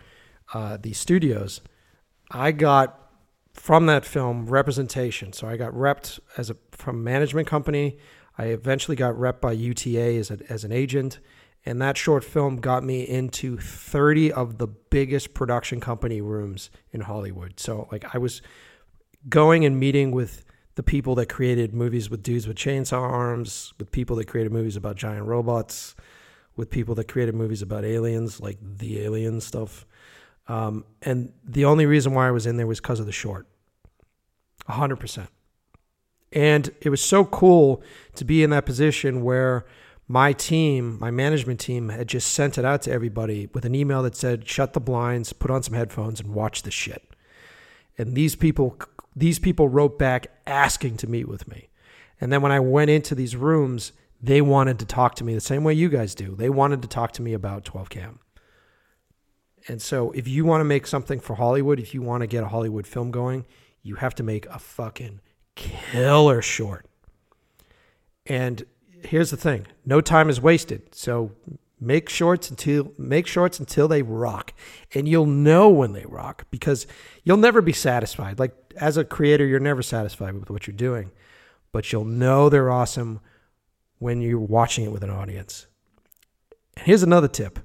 [0.52, 1.60] uh, the studios.
[2.30, 2.98] I got
[3.54, 5.32] from that film representation.
[5.32, 7.98] So I got repped as a from management company.
[8.38, 11.18] I eventually got repped by UTA as, a, as an agent.
[11.64, 17.02] And that short film got me into 30 of the biggest production company rooms in
[17.02, 17.60] Hollywood.
[17.60, 18.42] So, like, I was
[19.28, 23.92] going and meeting with the people that created movies with dudes with chainsaw arms, with
[23.92, 25.94] people that created movies about giant robots,
[26.56, 29.86] with people that created movies about aliens, like the alien stuff.
[30.52, 33.46] Um, and the only reason why I was in there was because of the short.
[34.68, 35.28] 100%.
[36.30, 37.82] And it was so cool
[38.16, 39.64] to be in that position where
[40.08, 44.02] my team, my management team, had just sent it out to everybody with an email
[44.02, 47.02] that said, shut the blinds, put on some headphones, and watch this shit.
[47.96, 48.76] And these people,
[49.16, 51.70] these people wrote back asking to meet with me.
[52.20, 55.40] And then when I went into these rooms, they wanted to talk to me the
[55.40, 56.36] same way you guys do.
[56.36, 58.18] They wanted to talk to me about 12 km.
[59.68, 62.42] And so if you want to make something for Hollywood, if you want to get
[62.42, 63.46] a Hollywood film going,
[63.82, 65.20] you have to make a fucking
[65.54, 66.86] killer short.
[68.26, 68.64] And
[69.04, 70.94] here's the thing, no time is wasted.
[70.94, 71.32] So
[71.80, 74.52] make shorts until make shorts until they rock.
[74.94, 76.86] And you'll know when they rock because
[77.24, 78.38] you'll never be satisfied.
[78.38, 81.10] Like as a creator, you're never satisfied with what you're doing,
[81.72, 83.20] but you'll know they're awesome
[83.98, 85.66] when you're watching it with an audience.
[86.76, 87.58] And here's another tip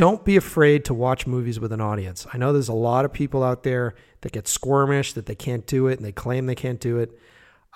[0.00, 2.26] don't be afraid to watch movies with an audience.
[2.32, 5.66] I know there's a lot of people out there that get squirmish that they can't
[5.66, 7.18] do it and they claim they can't do it.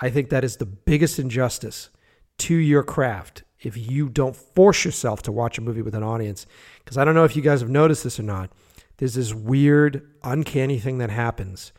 [0.01, 1.90] I think that is the biggest injustice
[2.38, 6.46] to your craft if you don't force yourself to watch a movie with an audience.
[6.82, 8.48] Because I don't know if you guys have noticed this or not.
[8.96, 11.74] There's this weird, uncanny thing that happens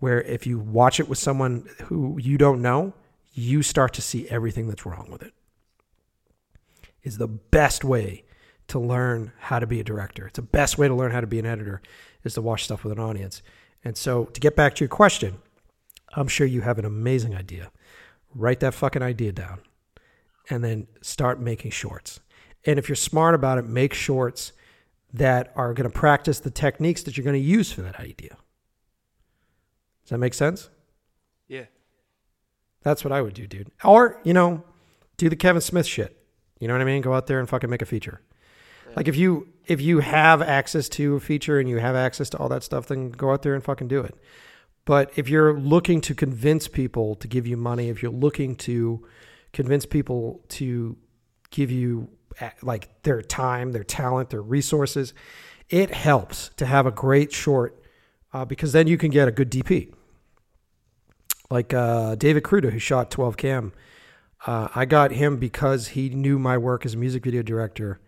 [0.00, 2.94] where if you watch it with someone who you don't know,
[3.32, 5.34] you start to see everything that's wrong with it.
[7.04, 8.24] Is the best way
[8.68, 10.26] to learn how to be a director.
[10.26, 11.82] It's the best way to learn how to be an editor
[12.22, 13.42] is to watch stuff with an audience.
[13.84, 15.38] And so to get back to your question,
[16.14, 17.70] I'm sure you have an amazing idea.
[18.34, 19.60] Write that fucking idea down
[20.50, 22.20] and then start making shorts.
[22.64, 24.52] And if you're smart about it, make shorts
[25.12, 28.36] that are going to practice the techniques that you're going to use for that idea.
[30.02, 30.70] Does that make sense?
[31.46, 31.66] Yeah.
[32.82, 33.70] That's what I would do, dude.
[33.84, 34.64] Or, you know,
[35.16, 36.20] do the Kevin Smith shit.
[36.58, 37.02] You know what I mean?
[37.02, 38.20] Go out there and fucking make a feature.
[38.96, 42.38] Like if you if you have access to a feature and you have access to
[42.38, 44.14] all that stuff, then go out there and fucking do it.
[44.84, 49.06] But if you're looking to convince people to give you money, if you're looking to
[49.52, 50.96] convince people to
[51.50, 52.08] give you
[52.62, 55.14] like their time, their talent, their resources,
[55.70, 57.80] it helps to have a great short
[58.32, 59.94] uh, because then you can get a good DP.
[61.50, 63.72] Like uh, David Kruta, who shot 12 km,
[64.46, 68.00] uh, I got him because he knew my work as a music video director,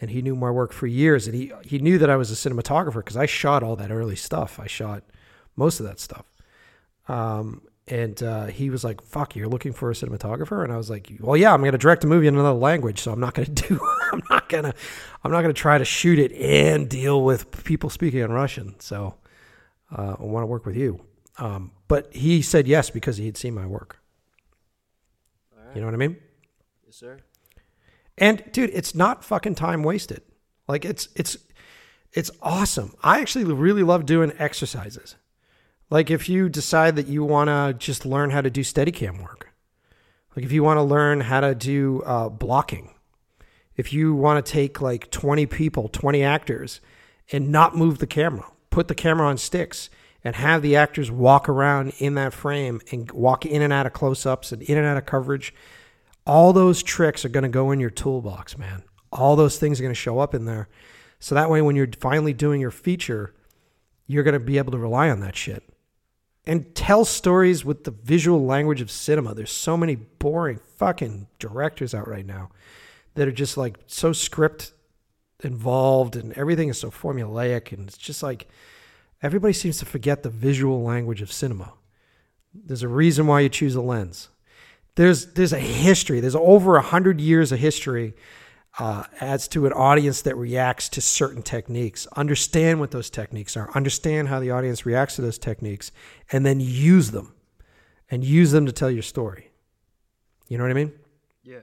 [0.00, 2.34] and he knew my work for years, and he he knew that I was a
[2.34, 4.58] cinematographer because I shot all that early stuff.
[4.58, 5.04] I shot
[5.56, 6.24] most of that stuff.
[7.08, 10.88] Um, and uh, he was like, "Fuck, you're looking for a cinematographer?" And I was
[10.88, 13.34] like, "Well, yeah, I'm going to direct a movie in another language, so I'm not
[13.34, 13.80] going to do.
[14.12, 14.74] I'm not gonna.
[15.22, 18.74] I'm not going to try to shoot it and deal with people speaking in Russian.
[18.80, 19.16] So
[19.94, 21.00] uh, I want to work with you."
[21.38, 23.98] Um, but he said yes because he had seen my work.
[25.74, 26.16] You know what I mean?
[26.86, 27.18] Yes, sir.
[28.16, 30.22] And dude, it's not fucking time wasted.
[30.68, 31.36] Like it's it's
[32.12, 32.94] it's awesome.
[33.02, 35.16] I actually really love doing exercises.
[35.90, 39.52] Like if you decide that you want to just learn how to do Steadicam work,
[40.34, 42.90] like if you want to learn how to do uh, blocking,
[43.76, 46.80] if you want to take like 20 people, 20 actors,
[47.32, 49.90] and not move the camera, put the camera on sticks,
[50.22, 53.92] and have the actors walk around in that frame and walk in and out of
[53.92, 55.52] close ups and in and out of coverage,
[56.26, 58.82] all those tricks are going to go in your toolbox, man.
[59.12, 60.68] All those things are going to show up in there.
[61.20, 63.34] So that way, when you're finally doing your feature,
[64.06, 65.62] you're going to be able to rely on that shit
[66.46, 69.34] and tell stories with the visual language of cinema.
[69.34, 72.50] There's so many boring fucking directors out right now
[73.14, 74.72] that are just like so script
[75.42, 78.48] involved and everything is so formulaic and it's just like
[79.22, 81.72] everybody seems to forget the visual language of cinema.
[82.52, 84.28] There's a reason why you choose a lens.
[84.96, 86.20] There's there's a history.
[86.20, 88.14] There's over a hundred years of history
[88.78, 92.06] uh, as to an audience that reacts to certain techniques.
[92.16, 93.70] Understand what those techniques are.
[93.74, 95.90] Understand how the audience reacts to those techniques,
[96.30, 97.34] and then use them,
[98.10, 99.50] and use them to tell your story.
[100.48, 100.92] You know what I mean?
[101.42, 101.60] Yeah.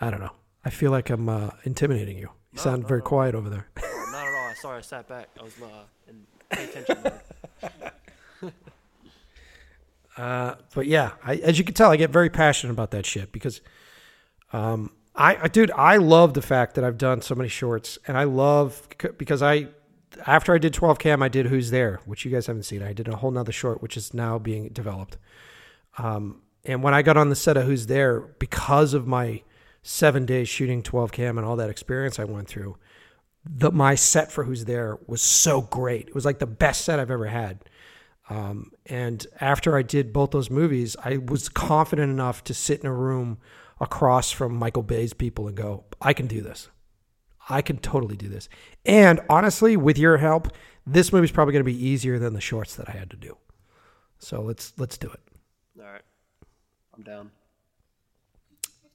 [0.00, 0.32] I don't know.
[0.64, 2.28] I feel like I'm uh, intimidating you.
[2.52, 3.06] You No, sound no, very no.
[3.06, 3.68] quiet over there.
[3.76, 4.54] Not at all.
[4.60, 5.28] Sorry, I sat back.
[5.40, 5.66] I was uh,
[6.08, 6.98] in pay attention.
[7.02, 7.72] mode.
[10.16, 13.32] Uh, but yeah, I, as you can tell, I get very passionate about that shit
[13.32, 13.60] because,
[14.52, 18.16] um, I, I, dude, I love the fact that I've done so many shorts, and
[18.16, 18.88] I love
[19.18, 19.68] because I,
[20.26, 22.82] after I did 12 km, I did Who's There, which you guys haven't seen.
[22.82, 25.18] I did a whole nother short, which is now being developed.
[25.98, 29.42] Um, and when I got on the set of Who's There, because of my
[29.82, 32.76] seven days shooting 12 km and all that experience I went through,
[33.44, 36.08] the my set for Who's There was so great.
[36.08, 37.64] It was like the best set I've ever had.
[38.28, 42.86] Um, and after I did both those movies, I was confident enough to sit in
[42.86, 43.38] a room
[43.80, 46.68] across from Michael Bay's people and go, I can do this.
[47.48, 48.48] I can totally do this.
[48.84, 50.48] And honestly, with your help,
[50.86, 53.36] this movie's probably going to be easier than the shorts that I had to do.
[54.18, 55.20] So let's let's do it.
[55.78, 56.02] all right.
[56.96, 57.30] I'm down.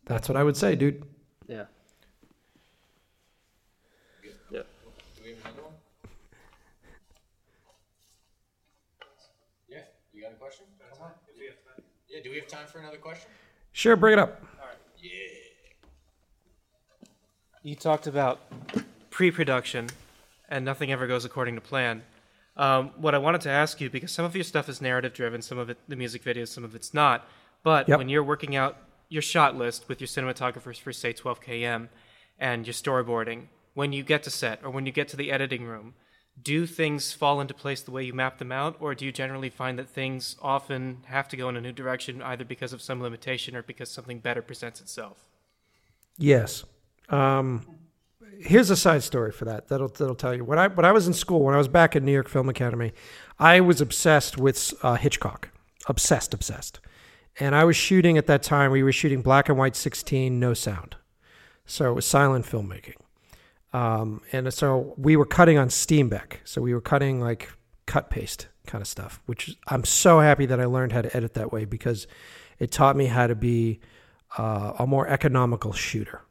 [0.05, 1.05] That's what I would say, dude.
[1.47, 1.65] Yeah.
[4.51, 4.63] Yeah.
[5.15, 5.73] Do we have another one?
[9.69, 9.83] Yeah,
[10.13, 10.65] you got a question?
[10.93, 11.11] Come on.
[12.11, 13.29] Yeah, do we have time for another question?
[13.71, 14.41] Sure, bring it up.
[14.59, 14.75] All right.
[15.01, 15.11] Yeah.
[17.63, 18.39] You talked about
[19.11, 19.87] pre-production,
[20.49, 22.03] and nothing ever goes according to plan.
[22.57, 25.57] Um, what I wanted to ask you, because some of your stuff is narrative-driven, some
[25.57, 27.27] of it the music videos, some of it's not.
[27.63, 27.97] But Yep.
[27.99, 28.77] when you're working out
[29.07, 31.87] your shot list with your cinematographers for say 12 km,
[32.39, 35.63] and your storyboarding, when you get to set or when you get to the editing
[35.63, 35.93] room,
[36.41, 39.49] do things fall into place the way you map them out, or do you generally
[39.49, 43.01] find that things often have to go in a new direction, either because of some
[43.01, 45.17] limitation or because something better presents itself?
[46.17, 46.63] Yes.
[47.09, 47.65] Um,
[48.39, 49.67] here's a side story for that.
[49.67, 50.43] That'll that'll tell you.
[50.43, 52.49] When I when I was in school, when I was back at New York Film
[52.49, 52.93] Academy,
[53.39, 55.49] I was obsessed with uh, Hitchcock.
[55.87, 56.79] Obsessed, obsessed.
[57.39, 58.71] And I was shooting at that time.
[58.71, 60.95] We were shooting black and white 16, no sound.
[61.65, 62.95] So it was silent filmmaking.
[63.73, 66.37] Um, and so we were cutting on Steenbeck.
[66.43, 67.49] So we were cutting like
[67.85, 71.33] cut paste kind of stuff, which I'm so happy that I learned how to edit
[71.35, 72.07] that way because
[72.59, 73.79] it taught me how to be
[74.37, 76.21] uh, a more economical shooter.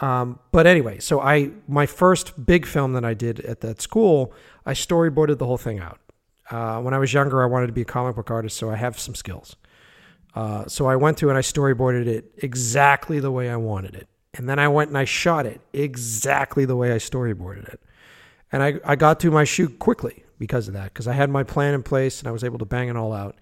[0.00, 4.32] Um, but anyway, so I my first big film that I did at that school,
[4.66, 6.00] I storyboarded the whole thing out.
[6.50, 8.76] Uh, when I was younger, I wanted to be a comic book artist, so I
[8.76, 9.56] have some skills.
[10.34, 14.08] Uh, so I went through and I storyboarded it exactly the way I wanted it,
[14.34, 17.80] And then I went and I shot it exactly the way I storyboarded it.
[18.50, 21.44] And I, I got through my shoot quickly because of that, because I had my
[21.44, 23.36] plan in place and I was able to bang it all out.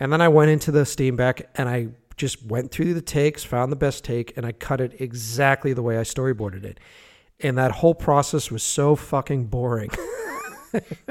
[0.00, 3.72] And then I went into the Steenbeck and I just went through the takes, found
[3.72, 6.78] the best take, and I cut it exactly the way I storyboarded it.
[7.40, 9.90] And that whole process was so fucking boring.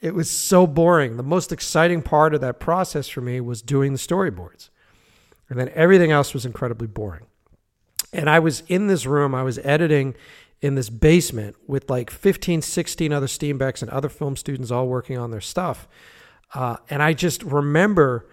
[0.00, 1.16] it was so boring.
[1.16, 4.68] The most exciting part of that process for me was doing the storyboards.
[5.48, 7.26] And then everything else was incredibly boring.
[8.12, 10.14] And I was in this room, I was editing
[10.60, 15.18] in this basement with like 15, 16 other Steenbecks and other film students all working
[15.18, 15.88] on their stuff.
[16.54, 18.28] Uh, and I just remember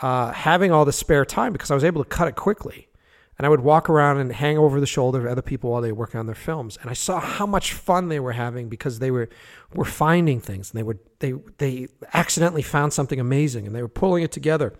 [0.00, 2.88] uh, having all the spare time because I was able to cut it quickly.
[3.36, 5.92] And I would walk around and hang over the shoulder of other people while they
[5.92, 6.76] were working on their films.
[6.80, 9.30] And I saw how much fun they were having because they were
[9.74, 13.88] were finding things and they were they they accidentally found something amazing and they were
[13.88, 14.74] pulling it together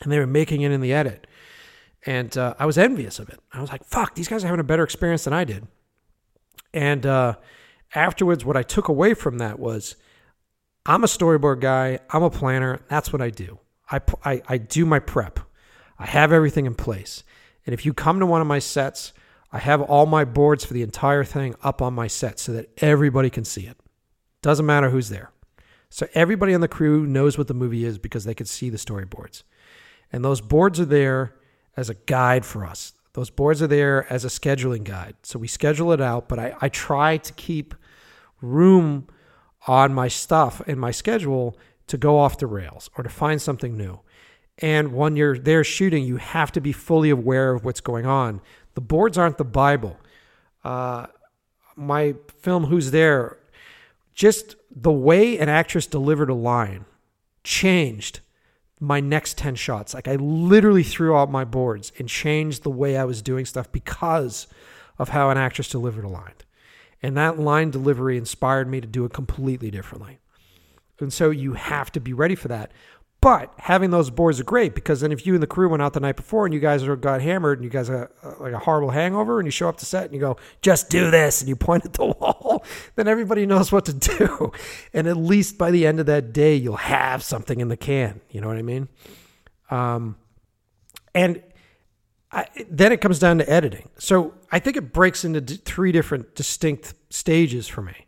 [0.00, 1.28] and they were making it in the edit.
[2.06, 3.40] And uh, I was envious of it.
[3.52, 5.66] I was like, "Fuck, these guys are having a better experience than I did."
[6.72, 7.36] And uh,
[7.94, 9.96] afterwards, what I took away from that was,
[10.84, 12.00] I'm a storyboard guy.
[12.10, 12.80] I'm a planner.
[12.88, 13.58] That's what I do.
[13.90, 15.40] I, I, I do my prep.
[15.98, 17.22] I have everything in place.
[17.64, 19.12] And if you come to one of my sets,
[19.52, 22.70] I have all my boards for the entire thing up on my set so that
[22.82, 23.76] everybody can see it.
[24.42, 25.30] Doesn't matter who's there.
[25.90, 28.78] So everybody on the crew knows what the movie is because they can see the
[28.78, 29.44] storyboards.
[30.12, 31.33] And those boards are there
[31.76, 32.92] as a guide for us.
[33.14, 35.14] Those boards are there as a scheduling guide.
[35.22, 37.74] So we schedule it out, but I, I try to keep
[38.40, 39.06] room
[39.66, 41.56] on my stuff and my schedule
[41.86, 44.00] to go off the rails or to find something new.
[44.58, 48.40] And when you're there shooting, you have to be fully aware of what's going on.
[48.74, 49.98] The boards aren't the Bible.
[50.62, 51.06] Uh,
[51.76, 53.38] my film, Who's There,
[54.14, 56.84] just the way an actress delivered a line
[57.42, 58.20] changed
[58.80, 59.94] my next 10 shots.
[59.94, 63.70] Like I literally threw out my boards and changed the way I was doing stuff
[63.70, 64.46] because
[64.98, 66.34] of how an actress delivered a line.
[67.02, 70.18] And that line delivery inspired me to do it completely differently.
[71.00, 72.72] And so you have to be ready for that.
[73.24, 75.94] But having those boards are great because then if you and the crew went out
[75.94, 78.90] the night before and you guys got hammered and you guys have like a horrible
[78.90, 81.56] hangover and you show up to set and you go, just do this and you
[81.70, 82.62] point at the wall,
[82.96, 84.52] then everybody knows what to do.
[84.92, 88.20] And at least by the end of that day, you'll have something in the can.
[88.28, 88.88] You know what I mean?
[89.70, 90.16] Um,
[91.14, 91.42] and
[92.30, 93.88] I, then it comes down to editing.
[93.96, 98.03] So I think it breaks into d- three different distinct stages for me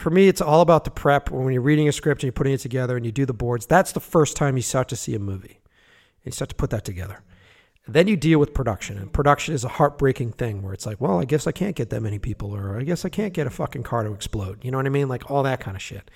[0.00, 1.30] for me, it's all about the prep.
[1.30, 3.66] When you're reading a script and you're putting it together and you do the boards,
[3.66, 5.60] that's the first time you start to see a movie.
[6.24, 7.22] And you start to put that together.
[7.86, 8.98] And then you deal with production.
[8.98, 11.90] And production is a heartbreaking thing where it's like, well, I guess I can't get
[11.90, 14.64] that many people, or I guess I can't get a fucking car to explode.
[14.64, 15.08] You know what I mean?
[15.08, 16.10] Like all that kind of shit.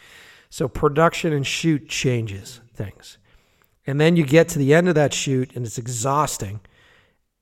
[0.51, 3.19] So production and shoot changes things.
[3.87, 6.61] And then you get to the end of that shoot and it's exhausting.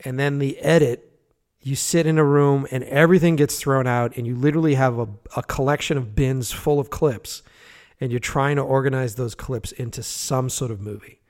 [0.05, 1.12] And then the edit
[1.63, 5.09] you sit in a room and everything gets thrown out and you literally have a,
[5.37, 7.43] a collection of bins full of clips
[8.01, 11.21] and you're trying to organize those clips into some sort of movie.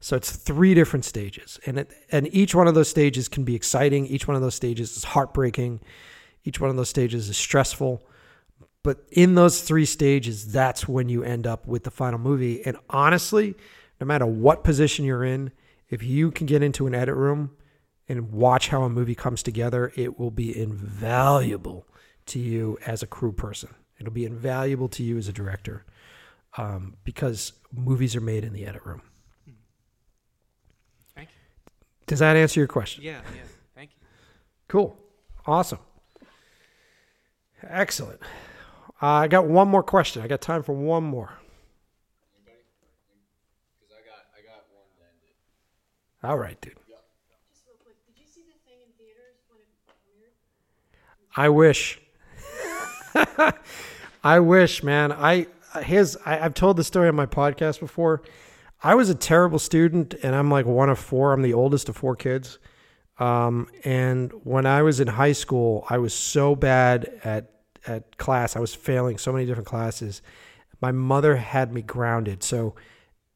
[0.00, 3.54] So it's three different stages and it, and each one of those stages can be
[3.54, 4.06] exciting.
[4.06, 5.80] Each one of those stages is heartbreaking.
[6.44, 8.02] Each one of those stages is stressful.
[8.82, 12.64] But in those three stages that's when you end up with the final movie.
[12.66, 13.54] And honestly
[14.00, 15.52] no matter what position you're in
[15.88, 17.52] if you can get into an edit room
[18.08, 21.86] and watch how a movie comes together, it will be invaluable
[22.26, 23.74] to you as a crew person.
[23.98, 25.84] It'll be invaluable to you as a director
[26.56, 29.02] um, because movies are made in the edit room.
[31.14, 31.72] Thank you.
[32.06, 33.04] Does that answer your question?
[33.04, 33.42] Yeah, yeah.
[33.74, 34.06] Thank you.
[34.68, 34.96] Cool.
[35.46, 35.80] Awesome.
[37.62, 38.20] Excellent.
[39.02, 40.22] Uh, I got one more question.
[40.22, 41.32] I got time for one more.
[42.46, 42.62] Anyone?
[43.80, 46.30] Because I got I got one that ended.
[46.30, 46.77] All right, dude.
[51.38, 52.00] I wish.
[54.24, 55.12] I wish, man.
[55.12, 55.46] I
[55.84, 58.22] his I, I've told the story on my podcast before.
[58.82, 61.32] I was a terrible student, and I'm like one of four.
[61.32, 62.58] I'm the oldest of four kids.
[63.20, 67.52] Um, and when I was in high school, I was so bad at
[67.86, 68.56] at class.
[68.56, 70.22] I was failing so many different classes.
[70.80, 72.42] My mother had me grounded.
[72.42, 72.74] So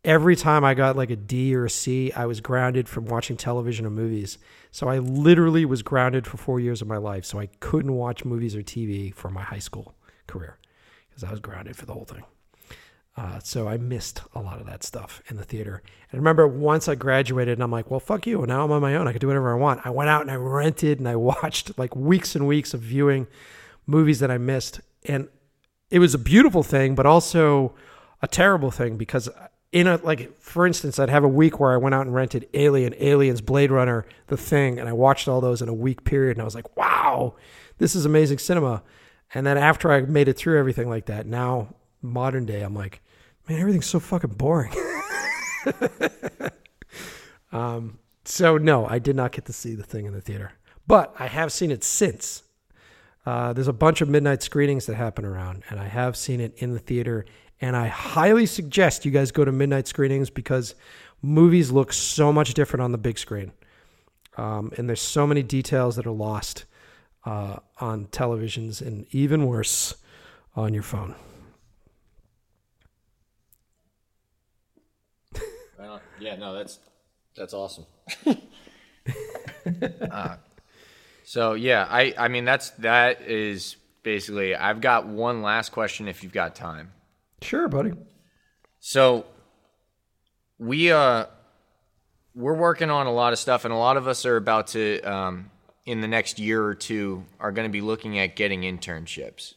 [0.05, 3.37] every time I got like a D or a C, I was grounded from watching
[3.37, 4.39] television or movies.
[4.73, 7.27] So I literally was grounded for four years of my life.
[7.27, 9.95] So I couldn't watch movies or TV for my high school
[10.27, 10.59] career
[11.09, 12.25] because I was grounded for the whole thing.
[13.15, 15.83] Uh, so I missed a lot of that stuff in the theater.
[16.11, 18.45] And I remember once I graduated and I'm like, well, fuck you.
[18.47, 19.07] Now I'm on my own.
[19.07, 19.85] I can do whatever I want.
[19.85, 23.27] I went out and I rented and I watched like weeks and weeks of viewing
[23.87, 24.81] movies that I missed.
[25.05, 25.29] And
[25.91, 27.75] it was a beautiful thing, but also
[28.23, 29.29] a terrible thing because
[29.73, 32.49] in a like for instance, I'd have a week where I went out and rented
[32.55, 36.37] Alien, Aliens, Blade Runner, The Thing, and I watched all those in a week period,
[36.37, 37.35] and I was like, wow,
[37.79, 38.83] this is amazing cinema.
[39.35, 43.01] And then after I made it through everything like that, now modern day, I'm like,
[43.49, 44.75] man, everything's so fucking boring.
[47.53, 50.53] um, so no, I did not get to see the thing in the theater,
[50.87, 52.43] but I have seen it since.
[53.25, 56.55] Uh, there's a bunch of midnight screenings that happen around, and I have seen it
[56.57, 57.25] in the theater.
[57.63, 60.75] And I highly suggest you guys go to midnight screenings because
[61.23, 63.53] movies look so much different on the big screen,
[64.37, 66.65] um, and there's so many details that are lost
[67.25, 69.95] uh, on televisions, and even worse,
[70.55, 71.15] on your phone.
[76.23, 76.79] Yeah, no, that's
[77.37, 77.85] that's awesome.
[80.11, 80.37] uh,
[81.25, 84.55] so yeah, I I mean that's that is basically.
[84.55, 86.93] I've got one last question if you've got time.
[87.43, 87.93] Sure, buddy.
[88.81, 89.27] So
[90.59, 91.27] we uh
[92.35, 95.01] we're working on a lot of stuff, and a lot of us are about to
[95.03, 95.51] um,
[95.85, 99.55] in the next year or two are going to be looking at getting internships.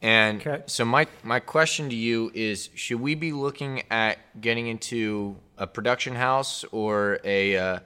[0.00, 0.62] And Okay.
[0.66, 5.66] so my my question to you is: Should we be looking at getting into a
[5.66, 7.78] production house or a uh,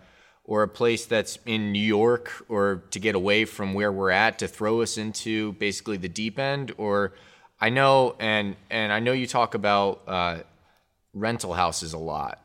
[0.44, 4.38] or a place that's in New York, or to get away from where we're at
[4.38, 6.72] to throw us into basically the deep end?
[6.78, 7.12] Or
[7.60, 10.38] I know, and and I know you talk about uh,
[11.14, 12.42] rental houses a lot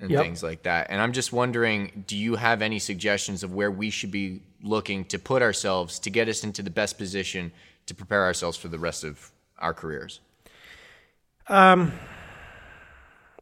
[0.00, 0.22] and Yep.
[0.22, 0.88] things like that.
[0.90, 5.04] And I'm just wondering, do you have any suggestions of where we should be looking
[5.06, 7.50] to put ourselves to get us into the best position
[7.86, 10.20] to prepare ourselves for the rest of our careers?
[11.48, 11.92] Um,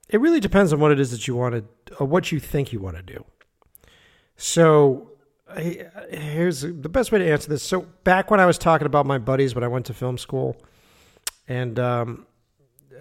[0.09, 2.73] it really depends on what it is that you want to, or what you think
[2.73, 3.25] you want to do.
[4.37, 5.11] So,
[5.49, 7.63] I, here's the best way to answer this.
[7.63, 10.57] So, back when I was talking about my buddies when I went to film school,
[11.49, 12.27] and um,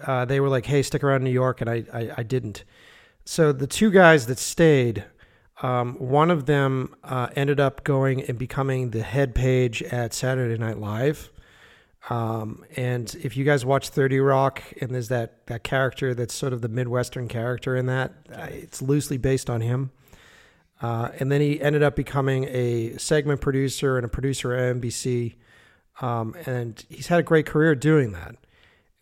[0.02, 2.64] uh, they were like, "Hey, stick around New York," and I, I, I didn't.
[3.24, 5.04] So the two guys that stayed,
[5.62, 10.58] um, one of them uh, ended up going and becoming the head page at Saturday
[10.58, 11.30] Night Live.
[12.10, 16.52] Um, and if you guys watch 30 Rock, and there's that, that character that's sort
[16.52, 19.90] of the Midwestern character in that, it's loosely based on him.
[20.82, 25.34] Uh, and then he ended up becoming a segment producer and a producer at NBC.
[26.00, 28.36] Um, and he's had a great career doing that.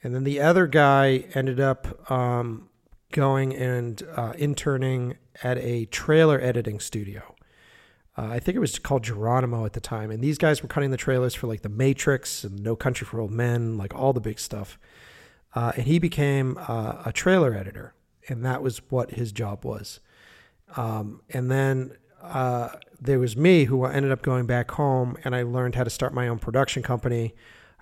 [0.03, 2.69] And then the other guy ended up um,
[3.13, 7.35] going and uh, interning at a trailer editing studio.
[8.17, 10.11] Uh, I think it was called Giaronomo at the time.
[10.11, 13.21] And these guys were cutting the trailers for like The Matrix and No Country for
[13.21, 14.79] Old Men, like all the big stuff.
[15.55, 17.95] Uh, and he became uh, a trailer editor.
[18.29, 20.01] And that was what his job was.
[20.77, 22.71] Um, and then uh,
[23.01, 26.15] there was me who ended up going back home and I learned how to start
[26.15, 27.35] my own production company.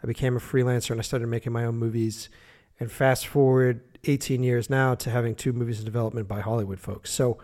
[0.02, 2.28] I became a freelancer and I started making my own movies.
[2.78, 7.10] And fast forward 18 years now to having two movies in development by Hollywood folks.
[7.12, 7.38] So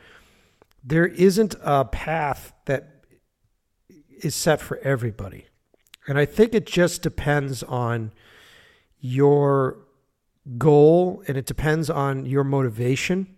[0.82, 3.04] there isn't a path that
[4.22, 5.46] is set for everybody.
[6.08, 8.12] And I think it just depends on
[9.00, 9.78] your
[10.56, 13.35] goal and it depends on your motivation.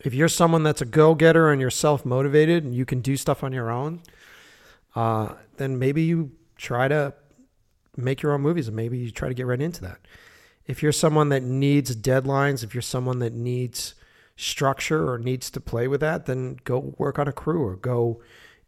[0.00, 3.16] If you're someone that's a go getter and you're self motivated and you can do
[3.16, 4.00] stuff on your own,
[4.94, 7.14] uh, then maybe you try to
[7.96, 9.98] make your own movies and maybe you try to get right into that.
[10.66, 13.94] If you're someone that needs deadlines, if you're someone that needs
[14.36, 18.20] structure or needs to play with that, then go work on a crew or go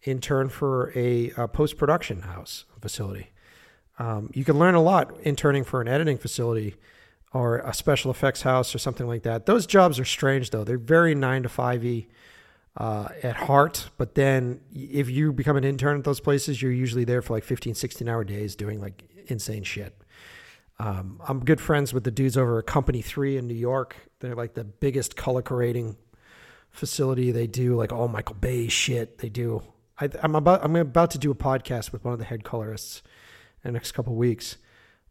[0.02, 3.28] intern for a, a post production house facility.
[3.98, 6.74] Um, you can learn a lot interning for an editing facility
[7.32, 9.46] or a special effects house or something like that.
[9.46, 10.64] Those jobs are strange though.
[10.64, 12.06] They're very nine to five y
[12.76, 13.90] uh, at heart.
[13.98, 17.44] But then if you become an intern at those places, you're usually there for like
[17.44, 19.96] 15, 16 hour days doing like insane shit.
[20.78, 23.96] Um, I'm good friends with the dudes over at Company Three in New York.
[24.20, 25.96] They're like the biggest color correcting
[26.70, 27.32] facility.
[27.32, 29.18] They do like all Michael Bay shit.
[29.18, 29.62] They do.
[30.00, 33.02] I, I'm about I'm about to do a podcast with one of the head colorists
[33.62, 34.56] in the next couple weeks.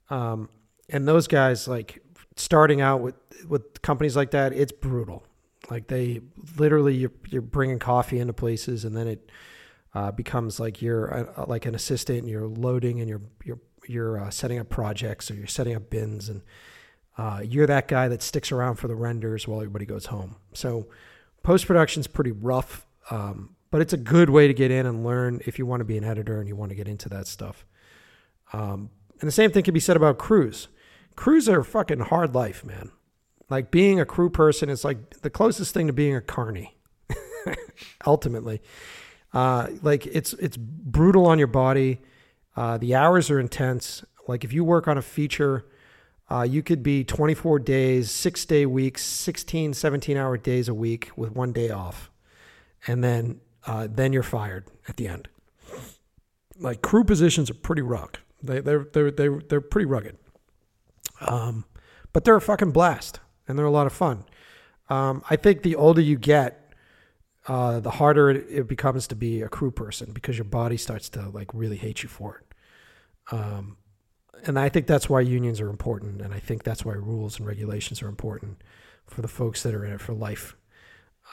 [0.09, 0.49] Um,
[0.89, 2.01] and those guys like
[2.39, 3.15] starting out with
[3.47, 5.25] with companies like that, it's brutal.
[5.69, 6.21] Like they
[6.57, 9.31] literally you're, you're bringing coffee into places, and then it
[9.93, 14.19] uh, becomes like you're a, like an assistant, and you're loading, and you're you're you're
[14.19, 16.41] uh, setting up projects, or you're setting up bins, and
[17.17, 20.37] uh, you're that guy that sticks around for the renders while everybody goes home.
[20.53, 20.87] So
[21.43, 25.41] post production's pretty rough, um, but it's a good way to get in and learn
[25.45, 27.65] if you want to be an editor and you want to get into that stuff.
[28.53, 28.89] Um,
[29.19, 30.69] and the same thing can be said about crews.
[31.19, 32.91] Crews are fucking hard life, man.
[33.49, 36.77] Like being a crew person is like the closest thing to being a carny.
[38.07, 38.61] Ultimately,
[39.33, 41.99] uh, like it's it's brutal on your body.
[42.55, 44.05] Uh, the hours are intense.
[44.29, 45.65] Like if you work on a feature,
[46.31, 51.09] Uh, you could be 24 days, six day weeks, 16, 17 hour days a week
[51.17, 52.11] with one day off.
[52.87, 55.27] And then, uh, then you're fired at the end.
[56.59, 58.11] Like crew positions are pretty rough.
[58.43, 60.17] They, they're, they're, they're, they're pretty rugged.
[61.21, 61.65] Um,
[62.13, 64.25] but they're a fucking blast and they're a lot of fun.
[64.89, 66.73] Um, I think the older you get,
[67.47, 71.29] uh, the harder it, becomes to be a crew person because your body starts to
[71.29, 73.35] like really hate you for it.
[73.35, 73.77] Um,
[74.45, 77.47] and I think that's why unions are important, and I think that's why rules and
[77.47, 78.61] regulations are important
[79.05, 80.55] for the folks that are in it for life.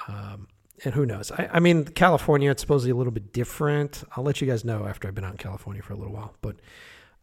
[0.08, 0.48] Um,
[0.84, 1.30] and who knows?
[1.30, 4.02] I, I mean, California, it's supposedly a little bit different.
[4.16, 6.34] I'll let you guys know after I've been out in California for a little while.
[6.42, 6.56] But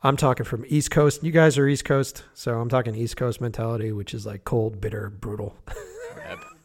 [0.06, 1.24] I'm talking from East Coast.
[1.24, 4.82] You guys are East Coast, so I'm talking East Coast mentality, which is like cold,
[4.82, 5.56] bitter, brutal.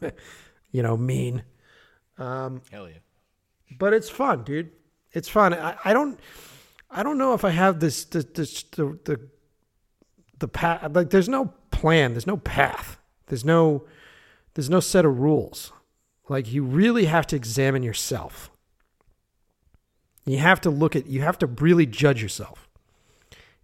[0.71, 1.43] you know, mean.
[2.17, 2.97] Um, Hell yeah.
[3.77, 4.71] but it's fun, dude.
[5.13, 5.53] It's fun.
[5.53, 6.19] I, I don't,
[6.91, 9.29] I don't know if I have this, this, this the, the,
[10.39, 10.93] the path.
[10.93, 12.11] Like, there's no plan.
[12.11, 12.97] There's no path.
[13.27, 13.85] There's no,
[14.53, 15.71] there's no set of rules.
[16.27, 18.51] Like, you really have to examine yourself.
[20.25, 21.07] You have to look at.
[21.07, 22.68] You have to really judge yourself.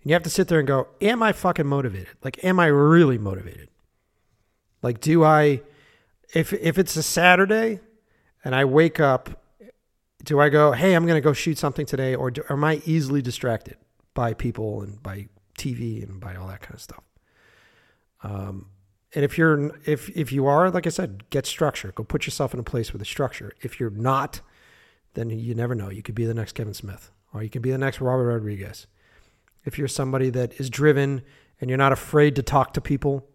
[0.06, 2.15] And you have to sit there and go, "Am I fucking motivated?
[2.23, 3.69] Like, am I really motivated?
[4.82, 5.64] Like, do I?
[6.34, 7.82] If if it's a Saturday,
[8.44, 9.41] and I wake up
[10.26, 12.82] do I go, hey, I'm going to go shoot something today, or, do, am I
[12.86, 13.77] easily distracted
[14.14, 15.27] by people and by
[15.57, 17.03] TV and by all that kind of stuff?
[18.23, 18.68] Um,
[19.14, 21.94] and if you're if if you are, like I said, get structure.
[21.94, 23.53] Go put yourself in a place with a structure.
[23.61, 24.41] If you're not,
[25.14, 25.90] then you never know.
[25.90, 28.88] You could be the next Kevin Smith, or you could be the next Robert Rodriguez.
[29.66, 31.22] If you're somebody that is driven
[31.60, 33.28] and you're not afraid to talk to people,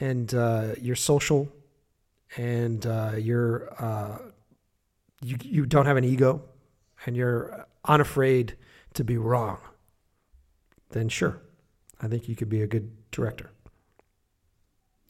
[0.00, 1.48] and uh, you're social,
[2.36, 4.18] and uh, you're uh,
[5.22, 6.42] you you don't have an ego
[7.06, 8.56] and you're unafraid
[8.94, 9.58] to be wrong,
[10.90, 11.40] then sure,
[12.00, 13.50] I think you could be a good director.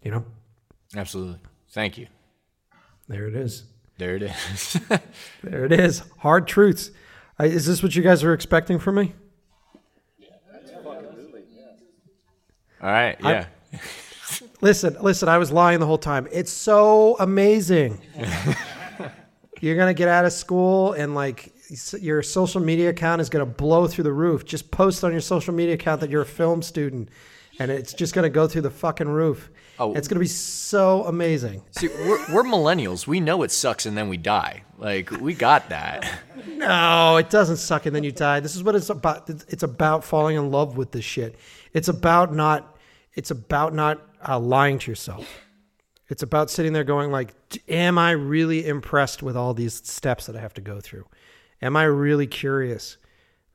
[0.03, 0.25] You know,
[0.97, 1.41] Absolutely.
[1.71, 2.07] Thank you.
[3.09, 3.65] there it is.
[3.99, 4.81] There it is.
[5.43, 6.03] There it is.
[6.19, 6.91] Hard truths.
[7.41, 9.15] Is this what you guys are expecting from me?
[12.83, 13.17] All right.
[13.25, 13.47] I- Yeah.
[14.61, 15.27] Listen, listen.
[15.29, 16.29] I was lying the whole time.
[16.31, 17.99] It's so amazing.
[19.61, 21.53] You're gonna get out of school and like
[22.01, 24.45] your social media account is gonna blow through the roof.
[24.45, 27.09] Just post on your social media account that you're a film student,
[27.59, 29.51] and it's just gonna go through the fucking roof.
[29.81, 29.95] Oh.
[29.95, 31.63] It's gonna be so amazing.
[31.71, 33.07] See, we're, we're millennials.
[33.07, 34.65] We know it sucks and then we die.
[34.77, 36.09] Like, we got that.
[36.47, 38.41] No, it doesn't suck and then you die.
[38.41, 39.29] This is what it's about.
[39.29, 41.37] It's about falling in love with this shit.
[41.73, 42.77] It's about not.
[43.15, 45.29] It's about not uh, lying to yourself.
[46.09, 47.35] It's about sitting there going like,
[47.69, 51.07] "Am I really impressed with all these steps that I have to go through?
[51.63, 52.97] Am I really curious?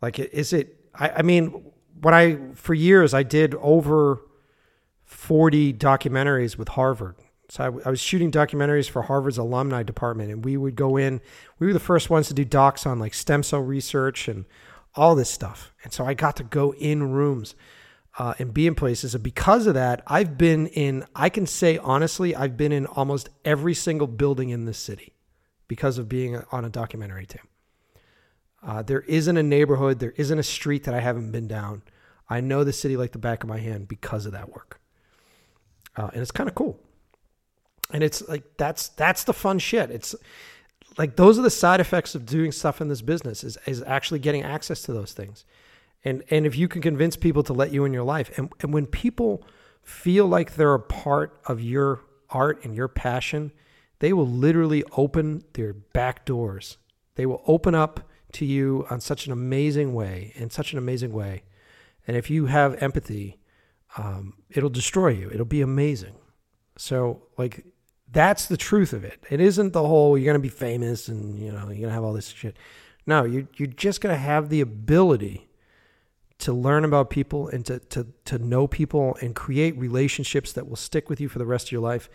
[0.01, 0.89] Like, is it?
[0.95, 1.71] I, I mean,
[2.01, 4.21] what I for years I did over
[5.13, 7.15] forty documentaries with Harvard.
[7.49, 11.21] So I, I was shooting documentaries for Harvard's alumni department, and we would go in.
[11.59, 14.45] We were the first ones to do docs on like stem cell research and
[14.95, 15.73] all this stuff.
[15.83, 17.55] And so I got to go in rooms
[18.17, 19.15] uh, and be in places.
[19.15, 21.05] And because of that, I've been in.
[21.15, 25.13] I can say honestly, I've been in almost every single building in this city
[25.67, 27.47] because of being on a documentary team.
[28.65, 31.81] Uh, there isn't a neighborhood, there isn't a street that I haven't been down.
[32.29, 34.79] I know the city like the back of my hand because of that work,
[35.95, 36.79] uh, and it's kind of cool.
[37.91, 39.91] And it's like that's that's the fun shit.
[39.91, 40.15] It's
[40.97, 44.19] like those are the side effects of doing stuff in this business is is actually
[44.19, 45.45] getting access to those things.
[46.03, 48.73] And and if you can convince people to let you in your life, and, and
[48.73, 49.43] when people
[49.83, 53.51] feel like they're a part of your art and your passion,
[53.99, 56.77] they will literally open their back doors.
[57.15, 61.13] They will open up to you on such an amazing way, in such an amazing
[61.13, 61.43] way.
[62.07, 63.39] And if you have empathy,
[63.97, 65.29] um, it'll destroy you.
[65.31, 66.15] It'll be amazing.
[66.77, 67.65] So, like,
[68.11, 69.23] that's the truth of it.
[69.29, 71.91] It isn't the whole you're going to be famous and you know you're going to
[71.91, 72.55] have all this shit.
[73.05, 75.49] No, you you're just going to have the ability
[76.39, 80.75] to learn about people and to, to to know people and create relationships that will
[80.75, 82.09] stick with you for the rest of your life.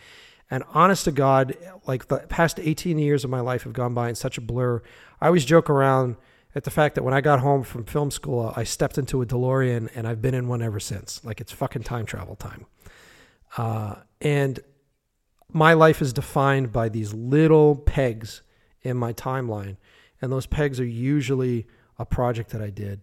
[0.51, 1.57] And honest to God,
[1.87, 4.81] like the past 18 years of my life have gone by in such a blur.
[5.21, 6.17] I always joke around
[6.55, 9.27] at the fact that when I got home from film school, I stepped into a
[9.27, 11.25] DeLorean and I've been in one ever since.
[11.25, 12.67] Like it's fucking time travel time.
[13.57, 14.61] Uh, and
[15.53, 18.43] my life is defined by these little pegs
[18.83, 19.77] in my timeline.
[20.21, 21.67] And those pegs are usually
[21.99, 23.01] a project that I did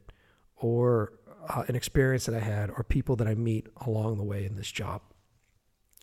[0.55, 1.13] or
[1.47, 4.55] uh, an experience that I had or people that I meet along the way in
[4.55, 5.01] this job.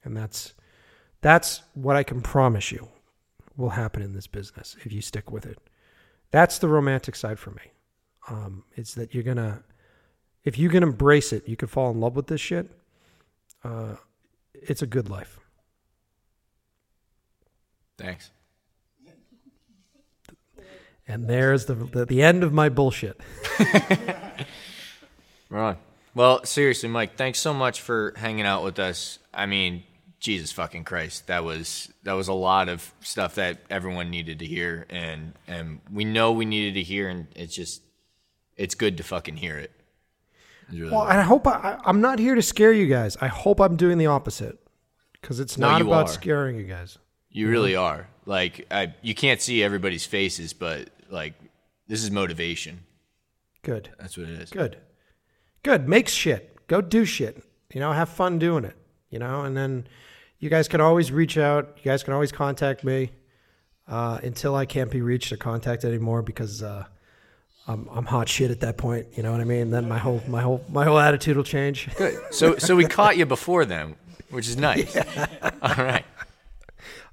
[0.04, 0.54] And that's
[1.20, 2.88] that's what I can promise you
[3.56, 5.58] will happen in this business if you stick with it.
[6.32, 7.62] That's the romantic side for me.
[8.28, 9.62] Um, it's that you're gonna,
[10.44, 12.70] if you can embrace it, you can fall in love with this shit,
[13.62, 13.94] uh,
[14.54, 15.38] it's a good life.
[17.98, 18.30] Thanks.
[21.06, 23.20] And there's the the, the end of my bullshit.
[25.52, 25.76] Right.
[26.14, 29.18] Well, seriously, Mike, thanks so much for hanging out with us.
[29.34, 29.82] I mean,
[30.22, 34.46] Jesus fucking Christ, that was that was a lot of stuff that everyone needed to
[34.46, 37.82] hear, and and we know we needed to hear, and it's just
[38.56, 39.72] it's good to fucking hear it.
[40.70, 41.10] Really Well, good.
[41.10, 43.16] I hope I, I'm not here to scare you guys.
[43.20, 44.58] I hope I'm doing the opposite
[45.20, 46.12] because it's No, not about are.
[46.12, 46.98] scaring you guys.
[47.30, 48.08] You really are.
[48.24, 51.34] Like I, you can't see everybody's faces, but like
[51.88, 52.84] this is motivation.
[53.62, 53.90] Good.
[53.98, 54.50] That's what it is.
[54.50, 54.78] Good.
[55.64, 55.88] Good.
[55.88, 56.66] Make shit.
[56.68, 57.42] Go do shit.
[57.74, 58.76] You know, have fun doing it.
[59.10, 59.86] You know, and then
[60.42, 61.78] you guys can always reach out.
[61.78, 63.12] You guys can always contact me
[63.86, 66.84] uh, until I can't be reached or contacted anymore because uh,
[67.68, 69.06] I'm, I'm hot shit at that point.
[69.14, 69.70] You know what I mean?
[69.70, 71.88] Then my whole my whole my whole attitude will change.
[71.94, 72.18] Good.
[72.32, 73.94] So so we caught you before then,
[74.30, 74.96] which is nice.
[75.62, 76.04] All right.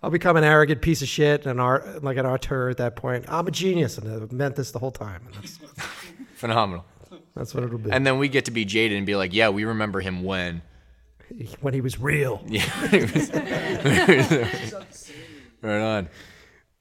[0.02, 2.96] I'll become an arrogant piece of shit and an art like an auteur at that
[2.96, 3.26] point.
[3.28, 5.22] I'm a genius and I've meant this the whole time.
[5.28, 5.60] And that's
[6.34, 6.84] Phenomenal.
[7.36, 7.92] that's what it'll be.
[7.92, 10.64] And then we get to be jaded and be like, yeah, we remember him when.
[11.62, 12.42] when he was real.
[12.48, 12.64] Yeah.
[15.62, 16.10] right on.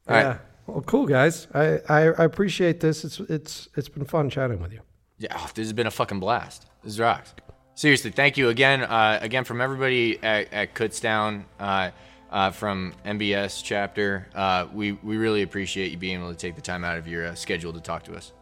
[0.09, 0.29] All yeah.
[0.29, 0.41] right.
[0.67, 1.47] Well, cool guys.
[1.55, 3.05] I, I I appreciate this.
[3.05, 4.81] It's it's it's been fun chatting with you.
[5.19, 6.67] Yeah, oh, this has been a fucking blast.
[6.85, 7.35] This rocks.
[7.75, 8.83] Seriously, thank you again.
[8.83, 11.91] Uh, again, from everybody at, at Kutztown, uh,
[12.31, 16.63] uh, from MBS chapter, uh, we we really appreciate you being able to take the
[16.63, 18.33] time out of your uh, schedule to talk to us.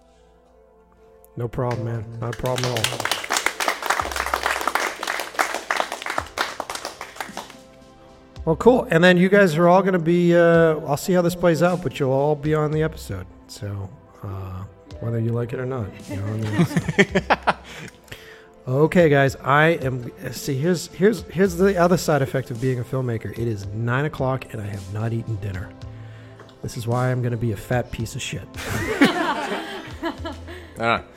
[1.37, 2.19] No problem, man.
[2.19, 3.26] Not a problem at all.
[8.47, 8.87] Well, cool.
[8.93, 10.35] And then you guys are all going to be.
[10.35, 13.27] Uh, I'll see how this plays out, but you'll all be on the episode.
[13.49, 13.91] So
[14.23, 14.63] uh,
[15.01, 17.57] whether you like it or not, you're on the episode.
[18.69, 19.35] okay, guys.
[19.43, 20.13] I am.
[20.33, 23.33] See, here's here's here's the other side effect of being a filmmaker.
[23.33, 25.69] It is nine o'clock, and I have not eaten dinner.
[26.63, 28.47] This is why I'm going to be a fat piece of shit.
[30.79, 31.03] Uh,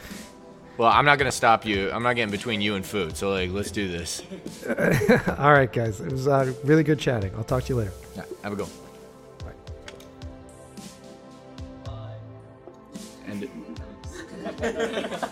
[0.80, 1.91] well, I'm not gonna stop you.
[1.91, 3.18] I'm not getting between you and food.
[3.18, 4.23] So like, let's do this.
[5.38, 5.99] all right, guys.
[5.99, 7.34] It was uh, really good chatting.
[7.35, 7.91] I'll talk to you later.
[8.15, 8.65] Yeah, have a go.
[13.27, 13.49] End it.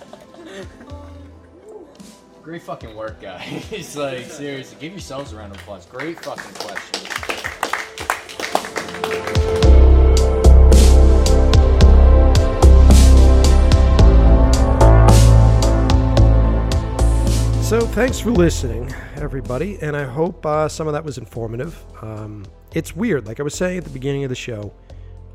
[2.43, 3.95] Great fucking work, guys.
[3.95, 5.85] like seriously, give yourselves a round of applause.
[5.85, 7.07] Great fucking question.
[17.67, 21.77] So, thanks for listening, everybody, and I hope uh, some of that was informative.
[22.01, 24.71] Um, it's weird, like I was saying at the beginning of the show,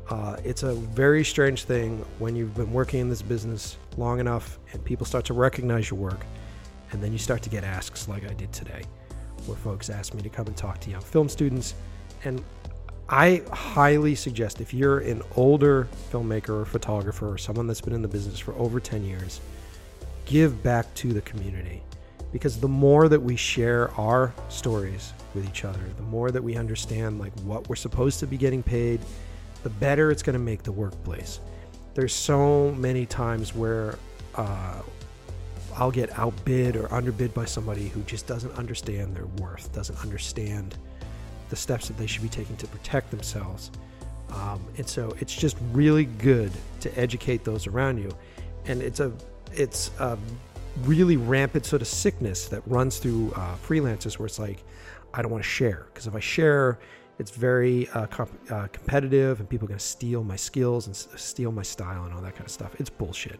[0.09, 4.57] uh, it's a very strange thing when you've been working in this business long enough
[4.71, 6.25] and people start to recognize your work,
[6.89, 8.81] and then you start to get asks like I did today,
[9.45, 11.75] where folks ask me to come and talk to young film students.
[12.23, 12.43] And
[13.09, 18.01] I highly suggest if you're an older filmmaker or photographer or someone that's been in
[18.01, 19.39] the business for over 10 years,
[20.25, 21.83] give back to the community
[22.33, 26.57] because the more that we share our stories with each other the more that we
[26.57, 28.99] understand like what we're supposed to be getting paid
[29.63, 31.39] the better it's going to make the workplace.
[31.93, 33.97] There's so many times where
[34.35, 34.81] uh,
[35.75, 40.75] i'll get outbid or underbid by somebody who just doesn't understand their worth doesn't understand
[41.49, 43.71] the steps that they should be taking to protect themselves.
[44.29, 48.11] Um, and so it's just really good to educate those around you.
[48.65, 49.11] And it's a
[49.53, 50.17] it's a
[50.81, 54.63] really rampant sort of sickness that runs through uh, freelancers where it's like
[55.13, 56.79] i don't want to share because if i share
[57.19, 60.95] it's very uh, comp- uh, competitive and people are going to steal my skills and
[60.95, 62.75] s- steal my style and all that kind of stuff.
[62.79, 63.39] It's bullshit.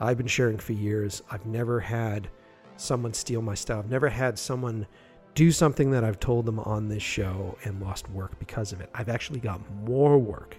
[0.00, 1.22] I've been sharing for years.
[1.30, 2.28] I've never had
[2.76, 4.86] someone steal my style i've never had someone
[5.34, 8.90] do something that i've told them on this show and lost work because of it.
[8.94, 10.56] I've actually got more work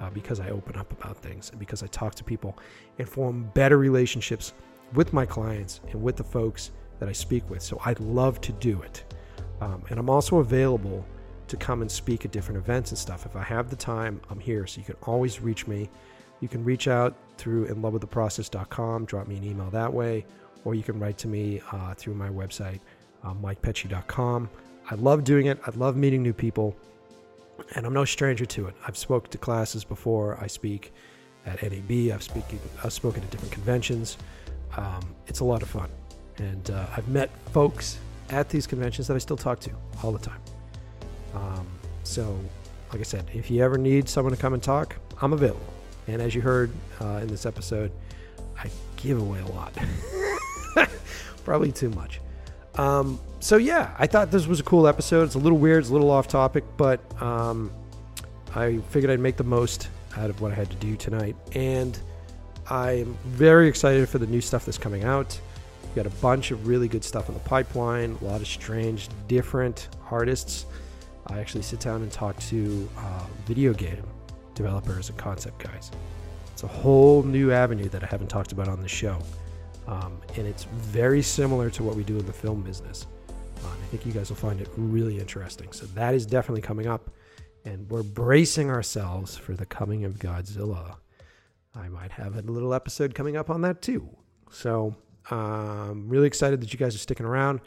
[0.00, 2.58] uh, because I open up about things and because I talk to people
[2.98, 4.52] and form better relationships
[4.94, 7.62] with my clients and with the folks that I speak with.
[7.62, 9.04] So I love to do it.
[9.60, 11.04] Um, and I'm also available
[11.48, 13.26] to come and speak at different events and stuff.
[13.26, 14.66] If I have the time, I'm here.
[14.66, 15.88] So you can always reach me.
[16.40, 20.26] You can reach out through inlovewiththeprocess.com, drop me an email that way,
[20.64, 22.80] or you can write to me uh, through my website,
[23.24, 24.50] uh, mikepecci.com.
[24.90, 25.58] I love doing it.
[25.66, 26.76] I love meeting new people
[27.74, 28.74] and I'm no stranger to it.
[28.86, 30.38] I've spoken to classes before.
[30.40, 30.92] I speak
[31.46, 32.12] at NAB.
[32.12, 32.60] I've speaking.
[32.84, 34.18] I've spoken at different conventions.
[34.76, 35.88] Um, it's a lot of fun,
[36.38, 37.98] and uh, I've met folks
[38.30, 39.70] at these conventions that I still talk to
[40.02, 40.40] all the time.
[41.34, 41.66] Um,
[42.02, 42.38] so,
[42.90, 45.72] like I said, if you ever need someone to come and talk, I'm available.
[46.08, 46.70] And as you heard
[47.00, 47.90] uh, in this episode,
[48.58, 49.76] I give away a lot,
[51.44, 52.20] probably too much.
[52.76, 55.24] Um, so yeah, I thought this was a cool episode.
[55.24, 57.70] It's a little weird, it's a little off topic, but um,
[58.54, 61.36] I figured I'd make the most out of what I had to do tonight.
[61.54, 61.98] And
[62.68, 65.38] I'm very excited for the new stuff that's coming out.
[65.82, 69.08] We've got a bunch of really good stuff in the pipeline, a lot of strange,
[69.28, 70.66] different artists.
[71.28, 74.04] I actually sit down and talk to uh, video game
[74.54, 75.90] developers and concept guys.
[76.52, 79.18] It's a whole new avenue that I haven't talked about on the show.
[79.86, 83.06] Um, and it's very similar to what we do in the film business.
[83.64, 85.70] Um, I think you guys will find it really interesting.
[85.72, 87.10] So that is definitely coming up.
[87.64, 90.96] And we're bracing ourselves for the coming of Godzilla.
[91.76, 94.08] I might have a little episode coming up on that too.
[94.50, 94.94] So
[95.30, 97.60] um, really excited that you guys are sticking around.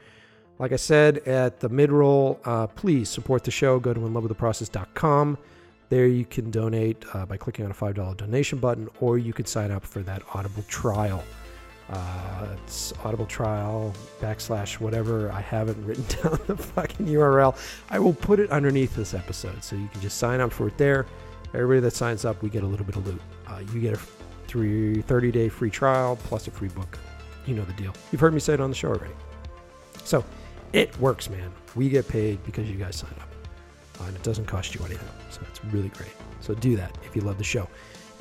[0.57, 3.79] Like I said at the mid roll, uh, please support the show.
[3.79, 5.37] Go to inlovewiththeprocess.com.
[5.89, 9.47] There you can donate uh, by clicking on a $5 donation button, or you could
[9.47, 11.23] sign up for that Audible trial.
[11.89, 15.31] Uh, it's Audible trial backslash whatever.
[15.31, 17.57] I haven't written down the fucking URL.
[17.89, 20.77] I will put it underneath this episode, so you can just sign up for it
[20.77, 21.07] there.
[21.55, 23.21] Everybody that signs up, we get a little bit of loot.
[23.49, 23.99] Uh, you get a
[24.47, 26.97] three, 30 day free trial plus a free book.
[27.45, 27.93] You know the deal.
[28.11, 29.13] You've heard me say it on the show already.
[30.03, 30.23] So
[30.73, 31.51] it works, man.
[31.75, 33.29] We get paid because you guys sign up.
[33.99, 35.07] Uh, and it doesn't cost you anything.
[35.29, 36.13] So it's really great.
[36.41, 37.67] So do that if you love the show.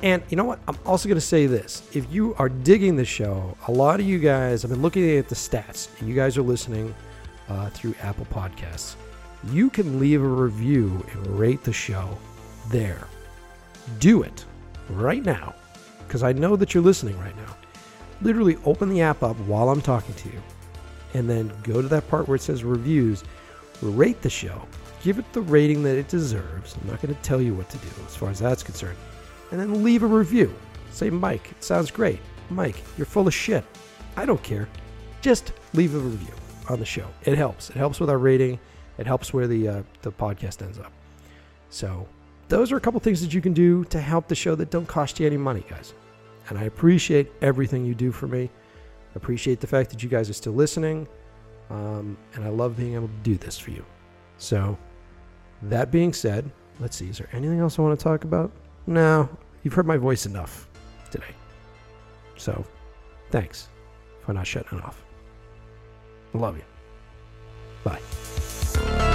[0.01, 0.59] And you know what?
[0.67, 1.83] I'm also going to say this.
[1.93, 5.27] If you are digging the show, a lot of you guys, I've been looking at
[5.27, 6.95] the stats, and you guys are listening
[7.49, 8.95] uh, through Apple Podcasts.
[9.51, 12.17] You can leave a review and rate the show
[12.69, 13.07] there.
[13.99, 14.45] Do it
[14.89, 15.55] right now
[16.07, 17.55] because I know that you're listening right now.
[18.21, 20.41] Literally open the app up while I'm talking to you
[21.13, 23.23] and then go to that part where it says reviews,
[23.81, 24.61] rate the show,
[25.03, 26.75] give it the rating that it deserves.
[26.81, 28.97] I'm not going to tell you what to do as far as that's concerned.
[29.51, 30.53] And then leave a review.
[30.91, 32.19] Say, Mike, it sounds great.
[32.49, 33.63] Mike, you're full of shit.
[34.17, 34.67] I don't care.
[35.21, 36.33] Just leave a review
[36.67, 37.07] on the show.
[37.23, 37.69] It helps.
[37.69, 38.59] It helps with our rating.
[38.97, 40.91] It helps where the uh, the podcast ends up.
[41.69, 42.07] So
[42.49, 44.87] those are a couple things that you can do to help the show that don't
[44.87, 45.93] cost you any money, guys.
[46.49, 48.49] And I appreciate everything you do for me.
[48.49, 51.07] I appreciate the fact that you guys are still listening.
[51.69, 53.85] Um, and I love being able to do this for you.
[54.39, 54.77] So,
[55.63, 56.49] that being said,
[56.79, 58.51] let's see, is there anything else I want to talk about?
[58.87, 59.29] No,
[59.61, 60.67] you've heard my voice enough
[61.11, 61.35] today.
[62.37, 62.65] So,
[63.29, 63.67] thanks
[64.21, 65.03] for not shutting it off.
[66.33, 66.63] I love you.
[67.83, 69.08] Bye.